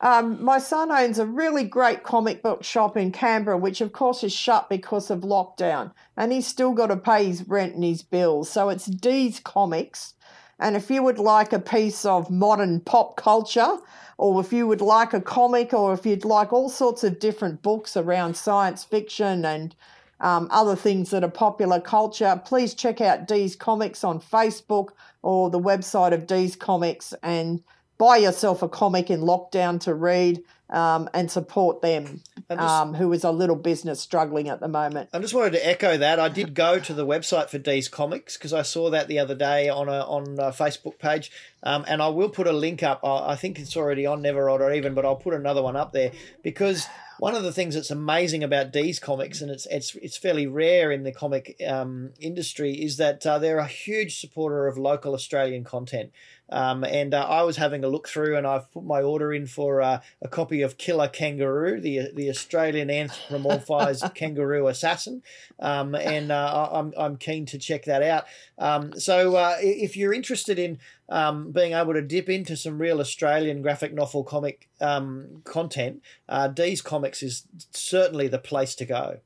Um, 0.00 0.42
my 0.42 0.58
son 0.58 0.90
owns 0.90 1.18
a 1.18 1.26
really 1.26 1.64
great 1.64 2.04
comic 2.04 2.42
book 2.42 2.64
shop 2.64 2.96
in 2.96 3.12
Canberra, 3.12 3.58
which 3.58 3.82
of 3.82 3.92
course 3.92 4.24
is 4.24 4.32
shut 4.32 4.70
because 4.70 5.10
of 5.10 5.20
lockdown, 5.20 5.92
and 6.16 6.32
he's 6.32 6.46
still 6.46 6.72
got 6.72 6.86
to 6.86 6.96
pay 6.96 7.26
his 7.26 7.46
rent 7.46 7.74
and 7.74 7.84
his 7.84 8.00
bills. 8.00 8.48
So 8.48 8.70
it's 8.70 8.86
D's 8.86 9.40
Comics. 9.40 10.14
And 10.58 10.74
if 10.74 10.90
you 10.90 11.02
would 11.02 11.18
like 11.18 11.52
a 11.52 11.58
piece 11.58 12.06
of 12.06 12.30
modern 12.30 12.80
pop 12.80 13.16
culture, 13.16 13.76
or 14.16 14.40
if 14.40 14.54
you 14.54 14.66
would 14.66 14.80
like 14.80 15.12
a 15.12 15.20
comic, 15.20 15.74
or 15.74 15.92
if 15.92 16.06
you'd 16.06 16.24
like 16.24 16.52
all 16.52 16.70
sorts 16.70 17.04
of 17.04 17.18
different 17.18 17.60
books 17.62 17.94
around 17.94 18.36
science 18.36 18.84
fiction 18.84 19.44
and 19.44 19.76
um, 20.20 20.48
other 20.50 20.76
things 20.76 21.10
that 21.10 21.24
are 21.24 21.30
popular 21.30 21.80
culture, 21.80 22.40
please 22.44 22.74
check 22.74 23.00
out 23.00 23.28
Dee's 23.28 23.54
Comics 23.54 24.04
on 24.04 24.20
Facebook 24.20 24.90
or 25.22 25.50
the 25.50 25.60
website 25.60 26.12
of 26.12 26.26
Dee's 26.26 26.56
Comics 26.56 27.14
and 27.22 27.62
buy 27.98 28.16
yourself 28.16 28.62
a 28.62 28.68
comic 28.68 29.10
in 29.10 29.20
lockdown 29.20 29.80
to 29.80 29.94
read 29.94 30.42
um, 30.70 31.08
and 31.14 31.30
support 31.30 31.80
them, 31.80 32.20
And 32.50 32.60
just- 32.60 32.70
um, 32.70 32.94
who 32.94 33.12
is 33.12 33.24
a 33.24 33.30
little 33.30 33.56
business 33.56 34.00
struggling 34.00 34.48
at 34.48 34.60
the 34.60 34.68
moment. 34.68 35.08
I 35.14 35.18
just 35.18 35.32
wanted 35.34 35.52
to 35.52 35.66
echo 35.66 35.96
that. 35.96 36.20
I 36.20 36.28
did 36.28 36.54
go 36.54 36.78
to 36.78 36.92
the 36.94 37.06
website 37.06 37.48
for 37.48 37.58
D's 37.58 37.88
Comics 37.88 38.36
because 38.36 38.52
I 38.52 38.62
saw 38.62 38.90
that 38.90 39.08
the 39.08 39.18
other 39.18 39.34
day 39.34 39.68
on 39.70 39.88
a 39.88 40.00
on 40.04 40.38
a 40.38 40.52
Facebook 40.52 40.98
page, 40.98 41.30
um, 41.62 41.84
and 41.88 42.02
I 42.02 42.08
will 42.08 42.28
put 42.28 42.46
a 42.46 42.52
link 42.52 42.82
up. 42.82 43.00
I, 43.02 43.32
I 43.32 43.36
think 43.36 43.58
it's 43.58 43.76
already 43.78 44.04
on 44.04 44.20
Never 44.20 44.50
Odd 44.50 44.60
or 44.60 44.72
Even, 44.72 44.92
but 44.94 45.04
I'll 45.06 45.16
put 45.16 45.32
another 45.34 45.62
one 45.62 45.76
up 45.76 45.92
there 45.92 46.12
because 46.42 46.86
one 47.18 47.34
of 47.34 47.42
the 47.42 47.52
things 47.52 47.74
that's 47.74 47.90
amazing 47.90 48.44
about 48.44 48.70
D's 48.70 48.98
Comics, 48.98 49.40
and 49.40 49.50
it's 49.50 49.66
it's 49.70 49.94
it's 49.96 50.18
fairly 50.18 50.46
rare 50.46 50.92
in 50.92 51.02
the 51.02 51.12
comic 51.12 51.56
um, 51.66 52.10
industry, 52.20 52.74
is 52.74 52.98
that 52.98 53.26
uh, 53.26 53.38
they're 53.38 53.58
a 53.58 53.66
huge 53.66 54.20
supporter 54.20 54.66
of 54.66 54.76
local 54.76 55.14
Australian 55.14 55.64
content. 55.64 56.12
Um, 56.50 56.82
and 56.84 57.12
uh, 57.12 57.26
I 57.28 57.42
was 57.42 57.56
having 57.56 57.84
a 57.84 57.88
look 57.88 58.08
through, 58.08 58.36
and 58.36 58.46
I've 58.46 58.70
put 58.72 58.84
my 58.84 59.02
order 59.02 59.32
in 59.34 59.46
for 59.46 59.82
uh, 59.82 60.00
a 60.22 60.28
copy 60.28 60.62
of 60.62 60.78
Killer 60.78 61.08
Kangaroo, 61.08 61.80
the 61.80 62.10
the 62.14 62.30
Australian 62.30 62.88
anthropomorphized 62.88 64.14
kangaroo 64.14 64.66
assassin, 64.68 65.22
um, 65.60 65.94
and 65.94 66.30
uh, 66.32 66.68
I- 66.72 66.78
I'm 66.78 66.92
I'm 66.96 67.16
keen 67.16 67.46
to 67.46 67.58
check 67.58 67.84
that 67.84 68.02
out. 68.02 68.24
Um, 68.58 68.98
so 68.98 69.36
uh, 69.36 69.56
if 69.60 69.96
you're 69.96 70.12
interested 70.14 70.58
in 70.58 70.78
um, 71.08 71.52
being 71.52 71.72
able 71.72 71.92
to 71.94 72.02
dip 72.02 72.28
into 72.28 72.56
some 72.56 72.78
real 72.78 73.00
Australian 73.00 73.62
graphic 73.62 73.92
novel 73.92 74.24
comic 74.24 74.68
um, 74.80 75.42
content, 75.44 76.02
uh, 76.28 76.48
D's 76.48 76.80
Comics 76.82 77.22
is 77.22 77.44
certainly 77.72 78.28
the 78.28 78.38
place 78.38 78.74
to 78.76 78.84
go. 78.84 79.18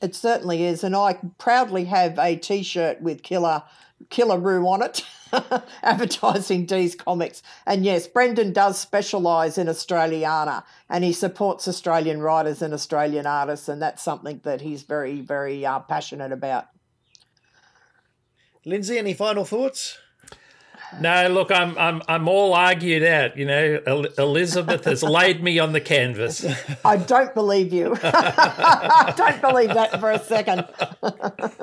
It 0.00 0.14
certainly 0.14 0.64
is, 0.64 0.84
and 0.84 0.94
I 0.94 1.18
proudly 1.38 1.84
have 1.86 2.18
a 2.18 2.36
T-shirt 2.36 3.00
with 3.02 3.22
Killer 3.22 3.64
Killer 4.10 4.38
Roo 4.38 4.64
on 4.68 4.80
it, 4.80 5.04
advertising 5.82 6.66
D's 6.66 6.94
Comics. 6.94 7.42
And 7.66 7.84
yes, 7.84 8.06
Brendan 8.06 8.52
does 8.52 8.78
specialise 8.78 9.58
in 9.58 9.66
Australiana, 9.66 10.64
and 10.88 11.04
he 11.04 11.12
supports 11.12 11.68
Australian 11.68 12.20
writers 12.20 12.62
and 12.62 12.74
Australian 12.74 13.26
artists, 13.26 13.68
and 13.68 13.80
that's 13.80 14.02
something 14.02 14.40
that 14.44 14.60
he's 14.60 14.82
very, 14.82 15.20
very 15.20 15.64
uh, 15.64 15.80
passionate 15.80 16.32
about. 16.32 16.66
Lindsay, 18.64 18.98
any 18.98 19.14
final 19.14 19.44
thoughts? 19.44 19.98
No, 21.00 21.28
look, 21.28 21.50
I'm 21.52 21.76
I'm 21.78 22.02
I'm 22.08 22.28
all 22.28 22.54
argued 22.54 23.02
out. 23.02 23.36
You 23.36 23.44
know, 23.46 23.80
El- 23.86 24.04
Elizabeth 24.18 24.84
has 24.86 25.02
laid 25.18 25.42
me 25.42 25.58
on 25.58 25.72
the 25.72 25.80
canvas. 25.80 26.44
I 26.84 26.96
don't 26.96 27.34
believe 27.34 27.72
you. 27.72 27.94
I 28.02 29.12
don't 29.16 29.40
believe 29.40 29.74
that 29.74 30.00
for 30.00 30.10
a 30.10 30.18
second. 30.18 30.66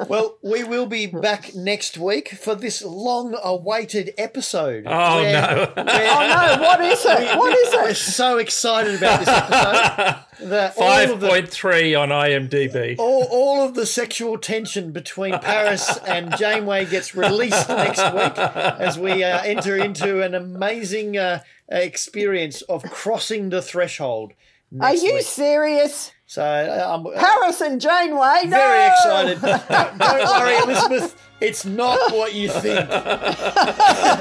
Well, 0.08 0.38
we 0.44 0.64
will 0.64 0.86
be 0.86 1.08
back 1.08 1.56
next 1.56 1.98
week 1.98 2.30
for 2.30 2.54
this 2.54 2.84
long-awaited 2.84 4.14
episode. 4.20 4.84
Oh, 4.86 5.22
where- 5.22 5.32
no. 5.34 5.74
Oh 5.78 5.84
no! 5.84 6.62
What 6.62 6.82
is 6.82 7.04
it? 7.04 7.38
What 7.38 7.58
is 7.58 7.74
it? 7.74 7.82
We're 7.82 7.94
so 7.96 8.38
excited 8.38 8.96
about 8.96 9.20
this 9.20 9.28
episode 9.30 10.16
that 10.42 10.74
all 10.78 11.16
the 11.16 11.28
point 11.28 11.50
three 11.50 11.96
on 11.96 12.10
IMDb. 12.10 12.96
all, 12.98 13.28
all 13.30 13.66
of 13.66 13.74
the 13.74 13.86
sexual 13.86 14.38
tension 14.38 14.92
between 14.92 15.38
Paris 15.40 15.98
and 16.08 16.36
Janeway 16.38 16.86
gets 16.86 17.16
released 17.16 17.70
next 17.70 18.04
week 18.14 18.38
as 18.38 18.98
we 19.00 19.24
uh, 19.24 19.42
enter 19.44 19.76
into 19.76 20.22
an 20.22 20.36
amazing 20.36 21.18
uh, 21.18 21.42
experience 21.70 22.62
of 22.64 22.84
crossing 22.84 23.50
the 23.50 23.62
threshold. 23.62 24.34
Are 24.80 24.94
you 24.94 25.16
week. 25.16 25.24
serious? 25.24 26.12
So 26.26 26.44
uh, 26.44 26.94
I'm 26.94 27.06
Paris 27.20 27.62
and 27.62 27.80
Janeway? 27.80 28.42
No! 28.46 28.58
very 28.58 28.88
excited. 28.88 29.42
Don't, 29.42 29.98
don't 30.00 30.26
worry, 30.28 30.58
Elizabeth. 30.58 31.22
It's 31.40 31.66
not 31.66 32.00
what 32.12 32.34
you 32.34 32.50
think. 32.50 32.90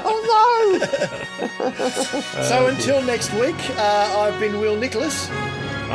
Oh 0.07 0.79
no! 0.79 0.85
So 2.43 2.67
until 2.67 3.01
next 3.03 3.33
week, 3.33 3.55
uh, 3.77 4.15
I've 4.19 4.39
been 4.39 4.59
Will 4.59 4.75
Nicholas. 4.75 5.29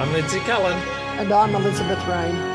I'm 0.00 0.10
Lindsay 0.14 0.40
Cullen. 0.40 0.78
And 1.18 1.30
I'm 1.30 1.54
Elizabeth 1.54 2.02
Rain. 2.08 2.49